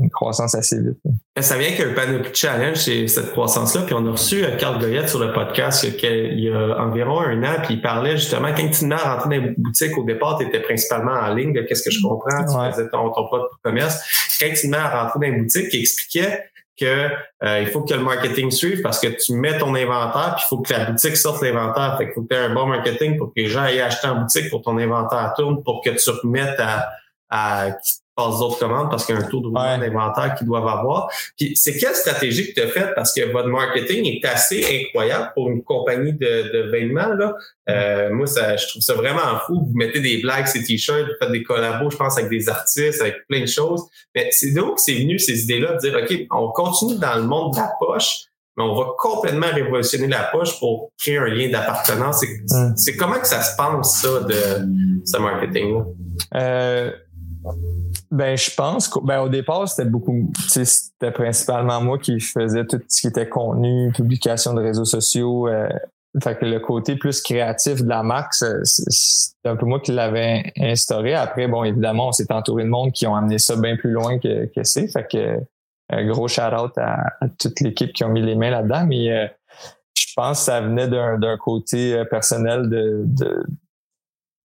une, 0.00 0.10
croissance 0.10 0.54
assez 0.54 0.80
vite. 0.80 0.98
Ça 1.40 1.58
vient 1.58 1.72
qu'un 1.72 1.92
Panoply 1.94 2.30
Challenge, 2.32 2.76
c'est 2.76 3.08
cette 3.08 3.32
croissance-là. 3.32 3.82
Puis 3.82 3.94
on 3.94 4.06
a 4.06 4.10
reçu 4.12 4.44
euh, 4.44 4.56
Carl 4.56 4.78
Goyette 4.78 5.08
sur 5.08 5.18
le 5.18 5.32
podcast 5.32 5.82
il 5.82 6.40
y 6.40 6.48
a 6.48 6.78
environ 6.78 7.20
un 7.20 7.42
an, 7.42 7.56
puis 7.64 7.74
il 7.74 7.82
parlait 7.82 8.16
justement, 8.16 8.54
quand 8.56 8.68
tu 8.68 8.84
venais 8.84 8.94
à 8.94 9.16
rentrer 9.16 9.40
dans 9.40 9.44
les 9.44 9.54
boutiques, 9.58 9.98
au 9.98 10.04
départ, 10.04 10.38
tu 10.38 10.46
étais 10.46 10.60
principalement 10.60 11.10
en 11.10 11.34
ligne, 11.34 11.52
qu'est-ce 11.66 11.82
que 11.82 11.90
je 11.90 12.00
comprends, 12.00 12.44
tu 12.44 12.72
faisais 12.72 12.88
ton, 12.88 13.10
ton 13.10 13.26
propre 13.26 13.58
commerce. 13.64 13.98
Quand 14.38 14.46
tu 14.54 14.66
venais 14.66 14.76
à 14.76 15.02
rentrer 15.02 15.18
dans 15.28 15.34
les 15.34 15.42
boutiques, 15.42 15.66
il 15.72 15.80
expliquait 15.80 16.44
que 16.78 17.08
euh, 17.42 17.60
il 17.60 17.66
faut 17.66 17.82
que 17.82 17.94
le 17.94 18.00
marketing 18.00 18.52
suive 18.52 18.80
parce 18.82 19.00
que 19.00 19.08
tu 19.08 19.32
mets 19.32 19.58
ton 19.58 19.74
inventaire, 19.74 20.34
puis 20.36 20.44
il 20.44 20.48
faut 20.48 20.58
que 20.58 20.72
la 20.72 20.84
boutique 20.84 21.16
sorte 21.16 21.42
l'inventaire. 21.42 21.96
Fait 21.98 22.04
qu'il 22.04 22.14
faut 22.14 22.22
que 22.22 22.28
tu 22.28 22.34
aies 22.36 22.44
un 22.44 22.54
bon 22.54 22.66
marketing 22.66 23.16
pour 23.16 23.28
que 23.28 23.40
les 23.40 23.46
gens 23.46 23.62
aillent 23.62 23.80
acheter 23.80 24.06
en 24.06 24.20
boutique 24.20 24.50
pour 24.50 24.62
ton 24.62 24.78
inventaire 24.78 25.34
tourne, 25.36 25.64
pour 25.64 25.82
que 25.84 25.90
tu 25.90 26.10
remettes 26.10 26.60
à, 26.60 26.90
à 27.28 27.70
passe 28.14 28.38
d'autres 28.38 28.58
commandes 28.58 28.90
parce 28.90 29.04
qu'il 29.04 29.14
y 29.14 29.18
a 29.18 29.20
un 29.20 29.28
taux 29.28 29.40
de 29.40 29.46
roulement 29.46 29.78
d'inventaire 29.78 30.34
qu'ils 30.36 30.46
doivent 30.46 30.66
avoir. 30.66 31.10
Puis 31.36 31.56
c'est 31.56 31.76
quelle 31.76 31.94
stratégie 31.94 32.48
que 32.48 32.60
tu 32.60 32.66
as 32.66 32.68
faite? 32.68 32.94
Parce 32.94 33.12
que 33.12 33.30
votre 33.32 33.48
marketing 33.48 34.06
est 34.06 34.24
assez 34.26 34.86
incroyable 34.86 35.32
pour 35.34 35.50
une 35.50 35.62
compagnie 35.62 36.12
de, 36.12 36.52
de 36.52 36.70
vêtements. 36.70 37.12
Là. 37.14 37.34
Euh, 37.68 38.12
moi, 38.12 38.26
ça, 38.26 38.56
je 38.56 38.68
trouve 38.68 38.82
ça 38.82 38.94
vraiment 38.94 39.38
fou. 39.46 39.66
Vous 39.66 39.76
mettez 39.76 40.00
des 40.00 40.18
blagues, 40.18 40.46
ces 40.46 40.62
t-shirts, 40.62 41.06
vous 41.06 41.14
faites 41.20 41.32
des 41.32 41.42
collabos, 41.42 41.90
je 41.90 41.96
pense, 41.96 42.16
avec 42.18 42.30
des 42.30 42.48
artistes, 42.48 43.00
avec 43.00 43.26
plein 43.28 43.40
de 43.40 43.46
choses. 43.46 43.82
Mais 44.14 44.28
c'est 44.30 44.54
que 44.54 44.60
c'est 44.76 44.94
venu 44.94 45.18
ces 45.18 45.42
idées-là 45.42 45.74
de 45.74 45.78
dire, 45.78 45.98
OK, 46.00 46.26
on 46.30 46.48
continue 46.52 46.98
dans 46.98 47.16
le 47.16 47.22
monde 47.22 47.54
de 47.54 47.58
la 47.58 47.72
poche, 47.78 48.26
mais 48.56 48.62
on 48.62 48.74
va 48.74 48.86
complètement 48.98 49.48
révolutionner 49.52 50.06
la 50.06 50.24
poche 50.24 50.58
pour 50.60 50.92
créer 51.00 51.18
un 51.18 51.26
lien 51.26 51.50
d'appartenance. 51.50 52.24
C'est, 52.76 52.96
comment 52.96 53.18
que 53.18 53.26
ça 53.26 53.42
se 53.42 53.56
pense, 53.56 54.00
ça, 54.00 54.20
de 54.20 55.02
ce 55.04 55.18
marketing-là? 55.18 55.84
Euh 56.36 56.90
ben, 58.10 58.36
je 58.36 58.54
pense 58.54 58.88
qu'au 58.88 59.00
ben, 59.00 59.28
départ, 59.28 59.68
c'était 59.68 59.88
beaucoup, 59.88 60.30
c'était 60.48 61.10
principalement 61.10 61.80
moi 61.80 61.98
qui 61.98 62.20
faisais 62.20 62.64
tout 62.66 62.80
ce 62.88 63.00
qui 63.00 63.06
était 63.06 63.28
contenu, 63.28 63.92
publication 63.92 64.54
de 64.54 64.62
réseaux 64.62 64.84
sociaux, 64.84 65.48
euh, 65.48 65.68
fait 66.22 66.38
que 66.38 66.44
le 66.44 66.60
côté 66.60 66.96
plus 66.96 67.20
créatif 67.20 67.82
de 67.82 67.88
la 67.88 68.02
marque, 68.04 68.34
c'est 68.34 69.32
un 69.44 69.56
peu 69.56 69.66
moi 69.66 69.80
qui 69.80 69.90
l'avais 69.90 70.52
instauré. 70.56 71.14
Après, 71.14 71.48
bon, 71.48 71.64
évidemment, 71.64 72.08
on 72.08 72.12
s'est 72.12 72.32
entouré 72.32 72.62
de 72.62 72.68
monde 72.68 72.92
qui 72.92 73.06
ont 73.06 73.16
amené 73.16 73.38
ça 73.38 73.56
bien 73.56 73.76
plus 73.76 73.90
loin 73.90 74.18
que, 74.18 74.46
que 74.46 74.62
c'est. 74.62 74.86
Fait 74.86 75.06
que 75.10 75.40
un 75.90 76.06
gros 76.06 76.28
shout-out 76.28 76.72
à, 76.78 77.10
toute 77.38 77.60
l'équipe 77.60 77.92
qui 77.92 78.04
ont 78.04 78.08
mis 78.08 78.22
les 78.22 78.36
mains 78.36 78.50
là-dedans. 78.50 78.86
Mais 78.86 79.10
euh, 79.10 79.26
je 79.96 80.06
pense 80.14 80.38
que 80.38 80.44
ça 80.44 80.60
venait 80.60 80.88
d'un 80.88 81.36
côté 81.36 81.94
euh, 81.94 82.04
personnel 82.04 82.68
de, 82.68 83.02
de 83.06 83.44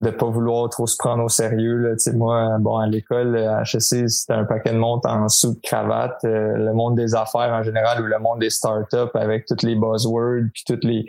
de 0.03 0.11
pas 0.11 0.26
vouloir 0.26 0.69
trop 0.69 0.87
se 0.87 0.97
prendre 0.97 1.25
au 1.25 1.29
sérieux. 1.29 1.76
Là. 1.76 1.97
sais 1.97 2.12
moi, 2.12 2.59
bon, 2.61 2.76
à 2.76 2.87
l'école, 2.87 3.37
à 3.37 3.62
HEC, 3.62 4.11
c'était 4.11 4.35
un 4.35 4.45
paquet 4.45 4.73
de 4.73 4.79
monde 4.79 5.00
en 5.05 5.29
sous 5.29 5.55
de 5.55 5.61
cravate. 5.62 6.19
Euh, 6.25 6.57
le 6.57 6.75
monde 6.75 6.97
des 6.97 7.15
affaires 7.15 7.53
en 7.53 7.62
général 7.62 8.03
ou 8.03 8.07
le 8.07 8.19
monde 8.19 8.41
des 8.41 8.50
startups 8.50 9.11
avec 9.15 9.47
toutes 9.47 9.62
les 9.62 9.75
buzzwords 9.75 10.50
puis 10.53 10.65
toutes 10.67 10.85
les. 10.85 11.07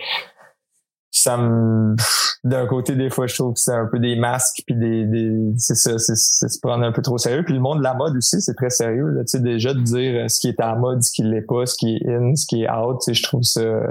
Ça 1.12 1.38
me. 1.38 1.96
D'un 2.44 2.68
côté, 2.68 2.96
des 2.96 3.10
fois, 3.10 3.28
je 3.28 3.36
trouve 3.36 3.56
que 3.56 3.60
c'est 3.60 3.74
un 3.74 3.88
peu 3.88 4.00
des 4.00 4.16
masques 4.16 4.62
puis 4.66 4.76
des. 4.76 5.06
des... 5.06 5.54
C'est 5.58 5.76
ça, 5.76 5.98
c'est 5.98 6.16
se 6.16 6.60
prendre 6.62 6.86
un 6.86 6.92
peu 6.94 7.02
trop 7.02 7.18
sérieux. 7.18 7.44
Puis 7.44 7.56
le 7.56 7.60
monde 7.60 7.80
de 7.80 7.84
la 7.84 7.94
mode 7.94 8.16
aussi, 8.16 8.42
c'est 8.42 8.54
très 8.54 8.70
sérieux. 8.70 9.10
Là. 9.10 9.24
sais 9.26 9.42
déjà 9.42 9.74
de 9.74 9.82
dire 9.82 10.30
ce 10.30 10.40
qui 10.40 10.48
est 10.48 10.60
à 10.62 10.68
la 10.68 10.76
mode, 10.76 11.04
ce 11.04 11.12
qui 11.12 11.24
l'est 11.24 11.42
pas, 11.42 11.66
ce 11.66 11.76
qui 11.76 11.98
est 11.98 12.10
in, 12.10 12.36
ce 12.36 12.46
qui 12.46 12.64
est 12.64 12.72
out, 12.72 13.02
je 13.06 13.24
trouve 13.24 13.44
ça 13.44 13.82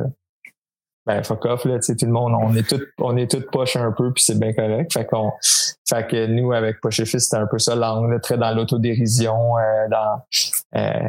ben 1.07 1.23
fuck 1.23 1.45
off 1.45 1.65
là, 1.65 1.77
tu 1.77 1.83
sais, 1.83 1.97
tout 1.97 2.07
le 2.07 2.13
monde, 2.13 2.33
on 2.41 2.55
est 2.57 2.69
tout, 2.69 2.81
on 2.99 3.17
est 3.17 3.31
tout 3.31 3.43
poche 3.53 3.77
un 3.77 3.93
peu, 3.93 4.13
puis 4.13 4.25
c'est 4.25 4.39
bien 4.39 4.53
correct. 4.53 4.93
Fait 4.93 5.07
qu'on, 5.07 5.33
fait 5.89 6.07
que 6.09 6.27
nous 6.27 6.53
avec 6.53 6.81
Poche 6.81 7.03
c'était 7.05 7.37
un 7.37 7.47
peu 7.47 7.59
ça 7.59 7.77
l'angle, 7.77 8.21
très 8.21 8.37
dans 8.37 8.53
l'autodérision, 8.53 9.57
euh, 9.57 9.89
dans. 9.89 10.23
Euh, 10.77 11.09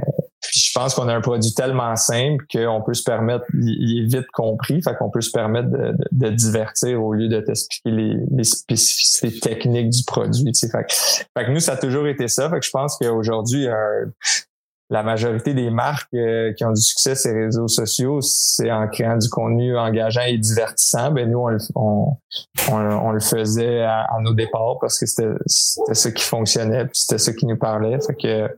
je 0.53 0.71
pense 0.73 0.93
qu'on 0.93 1.07
a 1.07 1.15
un 1.15 1.21
produit 1.21 1.53
tellement 1.53 1.95
simple 1.95 2.45
qu'on 2.51 2.81
peut 2.81 2.93
se 2.93 3.03
permettre, 3.03 3.45
il, 3.53 4.03
est 4.03 4.17
vite 4.17 4.27
compris, 4.33 4.81
fait 4.81 4.95
qu'on 4.95 5.09
peut 5.09 5.21
se 5.21 5.31
permettre 5.31 5.69
de, 5.69 5.95
de, 6.11 6.29
divertir 6.29 7.03
au 7.03 7.13
lieu 7.13 7.27
de 7.27 7.39
t'expliquer 7.39 7.89
les, 7.89 8.15
les, 8.31 8.43
spécificités 8.43 9.39
techniques 9.39 9.89
du 9.89 10.03
produit. 10.05 10.45
Tu 10.45 10.53
sais. 10.53 10.69
Fait, 10.69 10.83
que, 10.83 10.93
fait 10.93 11.45
que 11.45 11.51
nous, 11.51 11.59
ça 11.59 11.73
a 11.73 11.77
toujours 11.77 12.07
été 12.07 12.27
ça. 12.27 12.49
Fait 12.49 12.59
que 12.59 12.65
je 12.65 12.71
pense 12.71 12.97
qu'aujourd'hui, 12.97 13.67
la 14.89 15.03
majorité 15.03 15.53
des 15.53 15.69
marques 15.69 16.13
euh, 16.13 16.53
qui 16.53 16.63
ont 16.63 16.71
du 16.71 16.81
succès 16.81 17.15
sur 17.15 17.33
les 17.33 17.45
réseaux 17.45 17.67
sociaux, 17.67 18.21
c'est 18.21 18.71
en 18.71 18.87
créant 18.87 19.17
du 19.17 19.29
contenu 19.29 19.77
engageant 19.77 20.21
et 20.21 20.37
divertissant. 20.37 21.11
Ben 21.11 21.29
nous, 21.29 21.39
on 21.39 21.47
le, 21.49 21.57
on, 21.75 22.17
on, 22.71 23.11
le 23.11 23.19
faisait 23.19 23.81
à, 23.81 24.07
nos 24.21 24.33
départs 24.33 24.77
parce 24.79 24.97
que 24.99 25.05
c'était 25.05 25.33
ça 25.45 26.11
qui 26.11 26.23
fonctionnait, 26.23 26.85
puis 26.85 26.93
c'était 26.95 27.17
ça 27.17 27.33
qui 27.33 27.45
nous 27.45 27.57
parlait. 27.57 27.99
Fait 27.99 28.15
que 28.15 28.49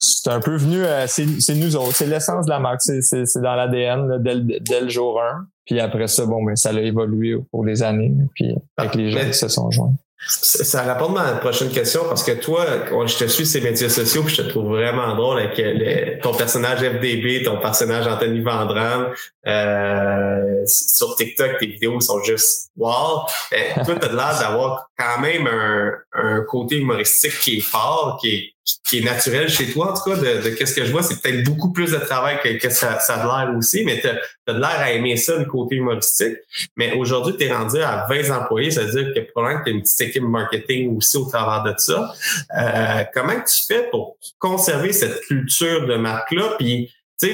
c'est 0.00 0.30
un 0.30 0.40
peu 0.40 0.56
venu, 0.56 0.84
euh, 0.84 1.06
c'est 1.06 1.54
nous 1.54 1.76
autres, 1.76 1.94
c'est 1.94 2.06
l'essence 2.06 2.46
de 2.46 2.50
la 2.50 2.58
marque, 2.58 2.80
c'est 2.80 3.24
dans 3.36 3.54
l'ADN 3.54 4.22
dès, 4.22 4.60
dès, 4.60 4.80
le 4.80 4.88
jour 4.88 5.20
1. 5.20 5.46
Puis 5.66 5.78
après 5.78 6.08
ça, 6.08 6.26
bon, 6.26 6.42
ben 6.42 6.56
ça 6.56 6.70
a 6.70 6.80
évolué 6.80 7.34
au 7.34 7.42
cours 7.42 7.64
des 7.64 7.82
années, 7.82 8.12
puis 8.34 8.54
avec 8.76 8.96
les 8.96 9.10
gens 9.10 9.24
qui 9.24 9.34
se 9.34 9.48
sont 9.48 9.70
joints. 9.70 9.94
Ça 10.26 10.80
à 10.80 11.08
ma 11.08 11.32
prochaine 11.32 11.70
question 11.70 12.04
parce 12.08 12.22
que 12.22 12.32
toi, 12.32 12.64
je 13.06 13.16
te 13.16 13.24
suis 13.24 13.44
ces 13.44 13.60
médias 13.60 13.90
sociaux 13.90 14.22
puis 14.22 14.34
je 14.34 14.42
te 14.42 14.48
trouve 14.48 14.68
vraiment 14.68 15.14
drôle 15.14 15.38
avec 15.38 16.22
ton 16.22 16.32
personnage 16.32 16.78
FDB, 16.78 17.42
ton 17.44 17.60
personnage 17.60 18.06
Anthony 18.06 18.40
Vandram. 18.40 19.12
Euh, 19.46 20.62
sur 20.66 21.14
TikTok, 21.16 21.58
tes 21.58 21.66
vidéos 21.66 22.00
sont 22.00 22.22
juste 22.22 22.70
wow. 22.76 23.26
Euh, 23.52 23.84
toi, 23.84 23.96
tu 23.96 24.06
as 24.06 24.12
l'air 24.12 24.38
d'avoir 24.40 24.88
quand 24.98 25.20
même 25.20 25.46
un, 25.46 25.92
un 26.14 26.40
côté 26.42 26.78
humoristique 26.78 27.38
qui 27.40 27.58
est 27.58 27.60
fort, 27.60 28.18
qui 28.20 28.34
est 28.34 28.53
qui 28.86 28.98
est 28.98 29.02
naturel 29.02 29.48
chez 29.48 29.70
toi, 29.72 29.92
en 29.92 29.94
tout 29.94 30.10
cas, 30.10 30.16
de, 30.16 30.42
de 30.42 30.48
qu'est-ce 30.50 30.74
que 30.74 30.84
je 30.84 30.90
vois, 30.90 31.02
c'est 31.02 31.20
peut-être 31.20 31.44
beaucoup 31.44 31.70
plus 31.72 31.90
de 31.90 31.98
travail 31.98 32.38
que, 32.42 32.48
que 32.58 32.70
ça, 32.70 32.98
ça 32.98 33.16
a 33.16 33.44
l'air 33.46 33.56
aussi, 33.56 33.84
mais 33.84 34.00
tu 34.00 34.08
as, 34.08 34.52
de 34.52 34.58
l'air 34.58 34.78
à 34.78 34.90
aimer 34.92 35.16
ça, 35.16 35.36
le 35.36 35.44
côté 35.44 35.76
humoristique. 35.76 36.36
Mais 36.76 36.94
aujourd'hui, 36.94 37.36
tu 37.36 37.44
es 37.44 37.52
rendu 37.52 37.80
à 37.80 38.06
20 38.08 38.30
employés, 38.30 38.70
ça 38.70 38.84
veut 38.84 39.02
dire 39.02 39.14
que 39.14 39.30
probablement 39.30 39.60
que 39.60 39.64
tu 39.64 39.70
as 39.70 39.76
une 39.76 39.82
petite 39.82 40.00
équipe 40.00 40.22
marketing 40.22 40.96
aussi 40.96 41.16
au 41.18 41.26
travers 41.26 41.62
de 41.62 41.78
ça. 41.78 42.14
Euh, 42.58 43.04
comment 43.12 43.40
tu 43.40 43.66
fais 43.66 43.88
pour 43.90 44.16
conserver 44.38 44.92
cette 44.92 45.20
culture 45.22 45.86
de 45.86 45.96
marque-là, 45.96 46.54
puis 46.58 46.90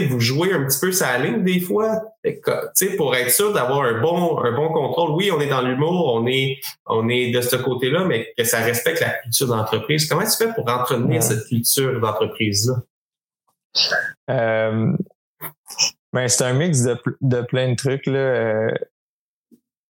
vous 0.06 0.20
jouez 0.20 0.52
un 0.52 0.64
petit 0.64 0.80
peu 0.80 0.92
sa 0.92 1.18
ligne 1.18 1.42
des 1.42 1.60
fois, 1.60 2.02
pour 2.96 3.14
être 3.14 3.30
sûr 3.30 3.52
d'avoir 3.52 3.82
un 3.82 4.00
bon, 4.00 4.38
un 4.38 4.52
bon 4.52 4.68
contrôle. 4.72 5.12
Oui, 5.12 5.30
on 5.30 5.40
est 5.40 5.48
dans 5.48 5.62
l'humour, 5.62 6.14
on 6.14 6.26
est, 6.26 6.58
on 6.86 7.08
est 7.08 7.30
de 7.30 7.40
ce 7.40 7.56
côté-là, 7.56 8.04
mais 8.04 8.32
que 8.36 8.44
ça 8.44 8.58
respecte 8.58 9.00
la 9.00 9.10
culture 9.10 9.48
d'entreprise. 9.48 10.08
Comment 10.08 10.24
tu 10.24 10.36
fais 10.36 10.52
pour 10.54 10.68
entretenir 10.68 11.22
cette 11.22 11.46
culture 11.46 12.00
d'entreprise-là? 12.00 12.74
Euh, 14.30 14.92
ben, 16.12 16.28
c'est 16.28 16.44
un 16.44 16.54
mix 16.54 16.82
de, 16.82 16.96
de 17.20 17.40
plein 17.42 17.70
de 17.70 17.76
trucs. 17.76 18.06
Là. 18.06 18.18
Euh, 18.18 18.74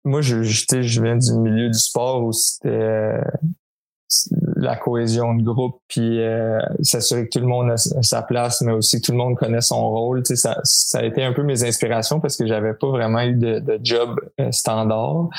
moi, 0.04 0.22
je, 0.22 0.44
je 0.44 1.02
viens 1.02 1.16
du 1.16 1.34
milieu 1.34 1.70
du 1.70 1.80
sport 1.80 2.24
où 2.24 2.32
c'était 2.32 2.70
euh, 2.70 3.22
la 4.56 4.76
cohésion 4.76 5.36
de 5.36 5.44
groupe, 5.44 5.80
puis 5.88 6.22
euh, 6.22 6.60
s'assurer 6.82 7.26
que 7.26 7.38
tout 7.38 7.40
le 7.40 7.48
monde 7.48 7.72
a 7.72 7.78
sa 7.78 8.22
place, 8.22 8.62
mais 8.62 8.72
aussi 8.72 9.02
que 9.02 9.08
tout 9.08 9.12
le 9.12 9.18
monde 9.18 9.36
connaît 9.36 9.62
son 9.62 9.90
rôle. 9.90 10.24
Tu 10.24 10.36
sais, 10.36 10.36
ça, 10.36 10.60
ça 10.64 11.00
a 11.00 11.04
été 11.04 11.24
un 11.24 11.34
peu 11.34 11.44
mes 11.44 11.64
inspirations 11.64 12.20
parce 12.20 12.38
que 12.38 12.48
j'avais 12.48 12.74
pas 12.74 12.88
vraiment 12.88 13.22
eu 13.22 13.34
de, 13.34 13.60
de 13.60 13.80
job 13.84 14.20
euh, 14.40 14.52
standard. 14.52 15.30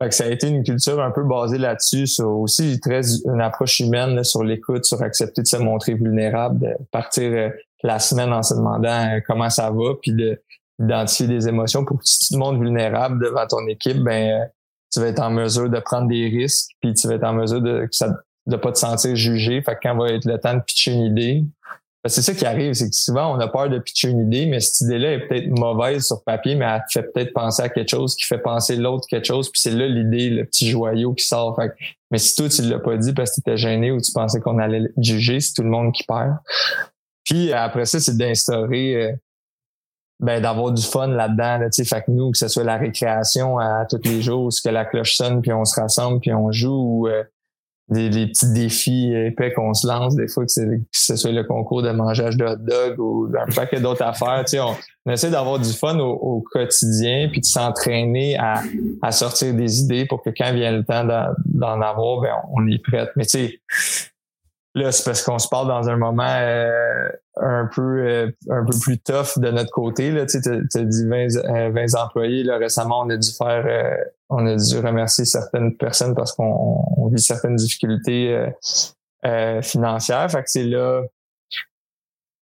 Fait 0.00 0.08
que 0.08 0.14
ça 0.14 0.24
a 0.24 0.28
été 0.28 0.48
une 0.48 0.62
culture 0.62 1.00
un 1.00 1.10
peu 1.10 1.24
basée 1.24 1.58
là-dessus, 1.58 2.06
sur 2.06 2.28
aussi 2.30 2.80
très 2.80 3.02
une 3.24 3.40
approche 3.40 3.80
humaine 3.80 4.22
sur 4.24 4.42
l'écoute, 4.42 4.84
sur 4.84 5.02
accepter 5.02 5.42
de 5.42 5.46
se 5.46 5.56
montrer 5.56 5.94
vulnérable, 5.94 6.60
de 6.60 6.74
partir 6.90 7.32
euh, 7.32 7.50
la 7.82 7.98
semaine 7.98 8.32
en 8.32 8.42
se 8.42 8.54
demandant 8.54 9.18
comment 9.26 9.50
ça 9.50 9.70
va, 9.70 9.94
puis 10.00 10.12
de 10.12 10.40
d'identifier 10.78 11.26
des 11.28 11.48
émotions 11.48 11.84
pour 11.84 11.98
que 11.98 12.04
si 12.04 12.18
tu 12.18 12.34
te 12.34 12.38
montres 12.38 12.58
vulnérable 12.58 13.22
devant 13.22 13.46
ton 13.46 13.66
équipe, 13.68 13.98
ben 13.98 14.48
tu 14.92 15.00
vas 15.00 15.06
être 15.06 15.20
en 15.20 15.30
mesure 15.30 15.70
de 15.70 15.80
prendre 15.80 16.08
des 16.08 16.28
risques, 16.28 16.70
puis 16.80 16.94
tu 16.94 17.08
vas 17.08 17.14
être 17.14 17.24
en 17.24 17.34
mesure 17.34 17.60
de 17.60 17.88
de 18.46 18.56
pas 18.56 18.72
te 18.72 18.78
sentir 18.78 19.14
jugé. 19.14 19.62
Fait 19.62 19.74
que 19.74 19.80
quand 19.84 19.96
va 19.96 20.10
être 20.10 20.24
le 20.24 20.36
temps 20.38 20.54
de 20.54 20.60
pitcher 20.60 20.92
une 20.92 21.02
idée, 21.02 21.44
c'est 22.06 22.22
ça 22.22 22.34
qui 22.34 22.44
arrive, 22.44 22.72
c'est 22.72 22.90
que 22.90 22.96
souvent 22.96 23.36
on 23.36 23.38
a 23.38 23.46
peur 23.46 23.68
de 23.68 23.78
pitcher 23.78 24.08
une 24.08 24.26
idée, 24.26 24.46
mais 24.46 24.58
cette 24.58 24.80
idée-là 24.80 25.12
est 25.12 25.28
peut-être 25.28 25.46
mauvaise 25.46 26.04
sur 26.04 26.24
papier, 26.24 26.56
mais 26.56 26.64
elle 26.64 26.82
fait 26.90 27.04
peut-être 27.12 27.32
penser 27.32 27.62
à 27.62 27.68
quelque 27.68 27.90
chose 27.90 28.16
qui 28.16 28.24
fait 28.24 28.38
penser 28.38 28.74
l'autre 28.74 29.06
quelque 29.08 29.26
chose, 29.26 29.48
puis 29.50 29.60
c'est 29.60 29.70
là 29.70 29.86
l'idée, 29.86 30.30
le 30.30 30.44
petit 30.44 30.68
joyau 30.68 31.14
qui 31.14 31.24
sort. 31.24 31.54
Fait 31.54 31.72
mais 32.10 32.18
si 32.18 32.34
toi 32.34 32.48
tu 32.48 32.62
l'as 32.62 32.80
pas 32.80 32.96
dit 32.96 33.12
parce 33.12 33.30
que 33.30 33.34
tu 33.36 33.40
étais 33.40 33.56
gêné 33.56 33.92
ou 33.92 34.00
tu 34.00 34.10
pensais 34.12 34.40
qu'on 34.40 34.58
allait 34.58 34.90
juger, 34.98 35.38
c'est 35.38 35.54
tout 35.54 35.62
le 35.62 35.68
monde 35.68 35.92
qui 35.92 36.02
perd. 36.02 36.34
Puis 37.24 37.52
après 37.52 37.84
ça, 37.84 38.00
c'est 38.00 38.16
d'instaurer 38.16 38.96
euh, 38.96 39.12
ben 40.22 40.40
d'avoir 40.40 40.72
du 40.72 40.82
fun 40.82 41.08
là-dedans 41.08 41.58
là, 41.58 41.66
fait 41.72 42.02
que 42.02 42.10
nous 42.10 42.30
que 42.30 42.38
ce 42.38 42.48
soit 42.48 42.64
la 42.64 42.76
récréation 42.76 43.58
à 43.58 43.84
tous 43.90 44.00
les 44.04 44.22
jours 44.22 44.52
ce 44.52 44.62
que 44.62 44.68
la 44.68 44.84
cloche 44.84 45.16
sonne 45.16 45.42
puis 45.42 45.52
on 45.52 45.64
se 45.64 45.78
rassemble 45.78 46.20
puis 46.20 46.32
on 46.32 46.52
joue 46.52 46.72
ou 46.72 47.08
euh, 47.08 47.24
des, 47.88 48.26
petits 48.28 48.52
défis 48.52 49.12
épais 49.12 49.52
qu'on 49.52 49.74
se 49.74 49.86
lance 49.86 50.14
des 50.14 50.28
fois 50.28 50.46
que, 50.46 50.52
ce 50.92 51.16
soit 51.16 51.32
le 51.32 51.44
concours 51.44 51.82
de 51.82 51.90
mangeage 51.90 52.36
de 52.36 52.44
hot 52.44 52.56
dog 52.56 52.98
ou 53.00 53.28
un 53.36 53.52
paquet 53.52 53.80
d'autres 53.80 54.02
affaires 54.02 54.44
tu 54.46 54.56
sais. 54.56 54.60
On, 54.60 55.10
essaie 55.10 55.30
d'avoir 55.30 55.58
du 55.58 55.72
fun 55.72 55.98
au, 55.98 56.42
quotidien 56.52 57.28
puis 57.30 57.40
de 57.40 57.44
s'entraîner 57.44 58.38
à, 58.38 58.62
à 59.02 59.10
sortir 59.10 59.52
des 59.52 59.80
idées 59.80 60.06
pour 60.06 60.22
que 60.22 60.30
quand 60.30 60.54
vient 60.54 60.70
le 60.70 60.84
temps 60.84 61.04
d'en 61.04 61.82
avoir 61.82 62.20
ben 62.20 62.30
on, 62.52 62.66
est 62.68 62.78
prête 62.78 63.10
mais 63.16 63.26
tu 63.26 63.48
sais 63.48 64.11
Là, 64.74 64.90
c'est 64.90 65.04
parce 65.04 65.22
qu'on 65.22 65.38
se 65.38 65.48
parle 65.48 65.68
dans 65.68 65.90
un 65.90 65.96
moment 65.96 66.22
euh, 66.26 67.08
un 67.36 67.68
peu 67.74 68.06
euh, 68.06 68.30
un 68.48 68.64
peu 68.64 68.78
plus 68.80 68.98
tough 68.98 69.38
de 69.38 69.50
notre 69.50 69.70
côté. 69.70 70.10
Là. 70.10 70.24
Tu 70.24 70.38
as, 70.38 70.84
dit 70.84 71.06
20, 71.06 71.26
20, 71.72 71.76
euh, 71.76 71.98
employés. 71.98 72.42
Là, 72.42 72.56
récemment, 72.56 73.02
on 73.02 73.10
a 73.10 73.16
dû 73.18 73.30
faire 73.32 73.98
on 74.30 74.46
a 74.46 74.56
dû 74.56 74.78
remercier 74.78 75.26
certaines 75.26 75.76
personnes 75.76 76.14
parce 76.14 76.32
qu'on 76.32 77.10
vit 77.12 77.20
certaines 77.20 77.56
difficultés 77.56 78.46
financières. 79.62 80.30
Fait 80.30 80.42
que 80.42 80.50
c'est 80.50 80.64
là. 80.64 81.02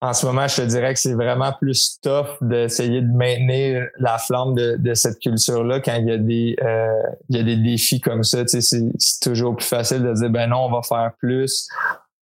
En 0.03 0.15
ce 0.15 0.25
moment, 0.25 0.49
je 0.49 0.57
te 0.57 0.63
dirais 0.63 0.95
que 0.95 1.01
c'est 1.01 1.13
vraiment 1.13 1.53
plus 1.53 1.99
tough 2.03 2.39
d'essayer 2.41 3.03
de 3.03 3.13
maintenir 3.13 3.87
la 3.99 4.17
flamme 4.17 4.55
de, 4.55 4.77
de 4.77 4.95
cette 4.95 5.19
culture-là 5.19 5.81
quand 5.81 5.95
il 5.95 6.07
y 6.07 6.13
a 6.13 6.19
des 6.19 6.57
il 7.31 7.37
y 7.37 7.41
a 7.41 7.43
des 7.43 7.57
défis 7.57 8.01
comme 8.01 8.25
ça. 8.25 8.45
C'est 8.47 8.91
toujours 9.23 9.57
plus 9.57 9.67
facile 9.67 10.03
de 10.03 10.13
dire 10.13 10.29
ben 10.29 10.51
non, 10.51 10.67
on 10.67 10.71
va 10.71 10.83
faire 10.83 11.13
plus 11.19 11.69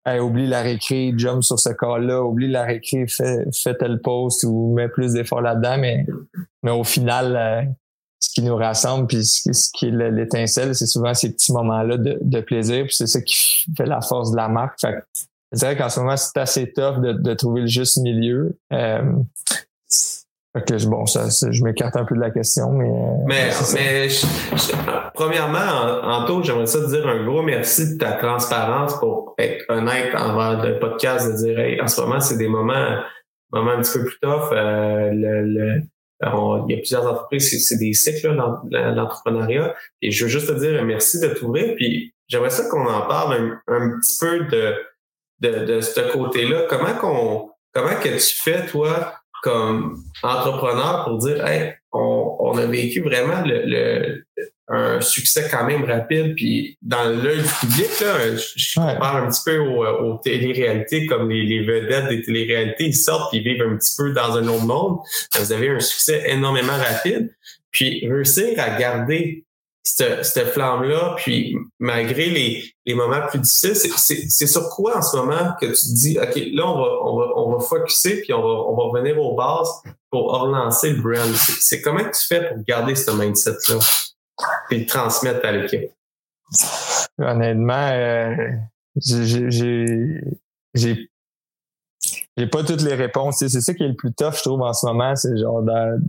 oublie 0.06 0.46
la 0.46 0.62
récrit, 0.62 1.12
jump 1.16 1.42
sur 1.42 1.58
ce 1.58 1.70
cas-là, 1.70 2.22
oublie 2.22 2.48
la 2.48 2.64
récré, 2.64 3.06
fais, 3.06 3.44
fais 3.52 3.74
tel 3.74 4.00
post 4.00 4.44
ou 4.44 4.74
mets 4.74 4.88
plus 4.88 5.12
d'efforts 5.12 5.42
là-dedans, 5.42 5.78
mais, 5.78 6.06
mais 6.62 6.70
au 6.70 6.84
final, 6.84 7.36
euh, 7.36 7.62
ce 8.18 8.30
qui 8.32 8.42
nous 8.42 8.56
rassemble 8.56 9.06
puis 9.06 9.24
ce, 9.24 9.70
qui 9.72 9.88
est 9.88 10.10
l'étincelle, 10.10 10.74
c'est 10.74 10.86
souvent 10.86 11.14
ces 11.14 11.32
petits 11.32 11.52
moments-là 11.52 11.96
de, 11.96 12.18
de, 12.20 12.40
plaisir, 12.40 12.84
puis 12.86 12.94
c'est 12.94 13.06
ça 13.06 13.20
qui 13.20 13.64
fait 13.76 13.86
la 13.86 14.00
force 14.00 14.30
de 14.30 14.36
la 14.36 14.48
marque. 14.48 14.80
Fait 14.80 15.02
je 15.52 15.58
dirais 15.58 15.76
qu'en 15.76 15.88
ce 15.88 16.00
moment, 16.00 16.16
c'est 16.16 16.38
assez 16.38 16.72
tough 16.72 17.00
de, 17.00 17.12
de, 17.12 17.34
trouver 17.34 17.62
le 17.62 17.66
juste 17.66 17.98
milieu. 17.98 18.56
Euh, 18.72 19.02
que 20.54 20.88
bon, 20.88 21.06
ça, 21.06 21.28
je 21.50 21.62
m'écarte 21.62 21.96
un 21.96 22.04
peu 22.04 22.16
de 22.16 22.20
la 22.20 22.30
question, 22.30 22.72
mais. 22.72 22.88
Euh, 22.88 23.24
mais, 23.26 23.50
mais 23.74 24.08
premièrement, 25.14 26.02
Anto, 26.02 26.42
j'aimerais 26.42 26.66
ça 26.66 26.80
te 26.80 26.88
dire 26.88 27.06
un 27.06 27.24
gros 27.24 27.42
merci 27.42 27.94
de 27.94 27.98
ta 27.98 28.12
transparence 28.12 28.98
pour 28.98 29.34
être 29.38 29.64
honnête 29.68 30.12
envers 30.14 30.64
le 30.64 30.80
podcast, 30.80 31.30
de 31.30 31.36
dire 31.36 31.58
hey, 31.60 31.80
en 31.80 31.86
ce 31.86 32.00
moment, 32.00 32.20
c'est 32.20 32.36
des 32.36 32.48
moments, 32.48 32.96
moments 33.52 33.70
un 33.70 33.82
petit 33.82 33.98
peu 33.98 34.04
plus 34.04 34.18
tough. 34.20 34.52
Euh, 34.52 35.10
le, 35.12 35.82
il 36.22 36.74
y 36.74 36.74
a 36.74 36.78
plusieurs 36.78 37.06
entreprises, 37.06 37.66
c'est 37.66 37.78
des 37.78 37.94
cycles 37.94 38.36
l'entrepreneuriat. 38.70 39.74
Et 40.02 40.10
je 40.10 40.24
veux 40.24 40.30
juste 40.30 40.48
te 40.48 40.58
dire 40.58 40.84
merci 40.84 41.20
de 41.20 41.28
t'ouvrir. 41.28 41.74
Puis 41.76 42.12
j'aimerais 42.28 42.50
ça 42.50 42.68
qu'on 42.68 42.86
en 42.86 43.06
parle 43.06 43.58
un, 43.68 43.90
petit 43.98 44.18
peu 44.20 44.44
de, 44.46 44.74
de, 45.40 45.64
de 45.64 45.80
ce 45.80 46.12
côté-là. 46.12 46.66
Comment 46.68 46.94
qu'on 46.94 47.50
comment 47.72 47.94
que 48.02 48.08
tu 48.08 48.36
fais, 48.42 48.66
toi, 48.66 49.19
comme 49.42 50.02
entrepreneur 50.22 51.04
pour 51.04 51.18
dire 51.18 51.44
hey, 51.46 51.74
on, 51.92 52.36
on 52.40 52.58
a 52.58 52.66
vécu 52.66 53.00
vraiment 53.00 53.42
le, 53.44 53.62
le, 53.64 54.24
un 54.70 55.00
succès 55.00 55.48
quand 55.50 55.64
même 55.66 55.84
rapide. 55.84 56.34
Puis 56.36 56.78
dans 56.80 57.04
l'œil 57.04 57.42
du 57.42 57.48
public, 57.60 58.00
là, 58.00 58.36
je, 58.36 58.74
compare 58.74 59.16
un 59.16 59.28
petit 59.28 59.42
peu 59.44 59.58
aux, 59.58 59.84
aux 59.84 60.18
télé-réalités, 60.18 61.06
comme 61.06 61.28
les, 61.28 61.44
les, 61.44 61.64
vedettes 61.64 62.08
des 62.08 62.22
télé-réalités, 62.22 62.86
ils 62.86 62.94
sortent 62.94 63.34
et 63.34 63.40
vivent 63.40 63.62
un 63.62 63.76
petit 63.76 63.94
peu 63.96 64.12
dans 64.12 64.36
un 64.36 64.46
autre 64.46 64.64
monde. 64.64 64.98
Vous 65.38 65.52
avez 65.52 65.70
un 65.70 65.80
succès 65.80 66.22
énormément 66.26 66.76
rapide. 66.76 67.34
Puis 67.72 68.06
réussir 68.08 68.58
à 68.58 68.78
garder 68.78 69.44
cette, 69.82 70.48
flamme-là, 70.48 71.14
puis 71.16 71.56
malgré 71.78 72.30
les, 72.30 72.64
les 72.84 72.94
moments 72.94 73.26
plus 73.28 73.38
difficiles, 73.38 73.74
c'est 73.74 74.46
sur 74.46 74.68
quoi 74.70 74.98
en 74.98 75.02
ce 75.02 75.16
moment 75.16 75.54
que 75.60 75.66
tu 75.66 75.72
te 75.72 75.94
dis, 75.94 76.18
OK, 76.18 76.34
là, 76.52 76.66
on 76.66 76.78
va, 76.78 76.88
on 77.02 77.18
va, 77.18 77.26
on 77.36 77.52
va 77.52 77.60
focuser, 77.60 78.20
puis 78.20 78.32
on 78.32 78.42
va, 78.42 78.48
on 78.48 78.76
va 78.76 78.82
revenir 78.84 79.18
aux 79.18 79.34
bases 79.34 79.70
pour 80.10 80.32
relancer 80.32 80.92
le 80.92 81.00
brand. 81.00 81.34
C'est 81.34 81.80
comment 81.80 82.04
tu 82.04 82.26
fais 82.26 82.48
pour 82.48 82.62
garder 82.64 82.94
ce 82.94 83.10
mindset-là 83.10 83.78
et 84.70 84.78
le 84.78 84.86
transmettre 84.86 85.44
à 85.44 85.52
l'équipe? 85.52 85.90
Honnêtement, 87.18 87.90
euh, 87.92 88.34
j'ai 88.96 91.08
j'ai 92.36 92.46
pas 92.46 92.64
toutes 92.64 92.82
les 92.82 92.94
réponses. 92.94 93.38
C'est 93.38 93.60
ça 93.60 93.74
qui 93.74 93.82
est 93.82 93.88
le 93.88 93.94
plus 93.94 94.12
tough, 94.12 94.36
je 94.36 94.42
trouve, 94.42 94.62
en 94.62 94.72
ce 94.72 94.86
moment. 94.86 95.14
C'est 95.14 95.36
genre 95.36 95.62
de, 95.62 96.00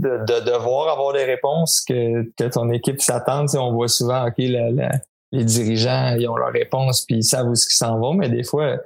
de, 0.00 0.40
devoir 0.44 0.88
avoir 0.92 1.12
des 1.12 1.24
réponses 1.24 1.84
que, 1.86 2.22
que 2.36 2.48
ton 2.48 2.70
équipe 2.70 3.00
s'attend. 3.00 3.46
On 3.54 3.72
voit 3.72 3.88
souvent, 3.88 4.26
OK, 4.26 4.38
les 4.38 5.44
dirigeants, 5.44 6.16
ils 6.18 6.28
ont 6.28 6.36
leurs 6.36 6.52
réponses, 6.52 7.02
puis 7.02 7.16
ils 7.16 7.24
savent 7.24 7.48
où 7.48 7.54
ce 7.54 7.66
qu'ils 7.66 7.76
s'en 7.76 7.98
vont, 7.98 8.14
mais 8.14 8.28
des 8.28 8.42
fois, 8.42 8.78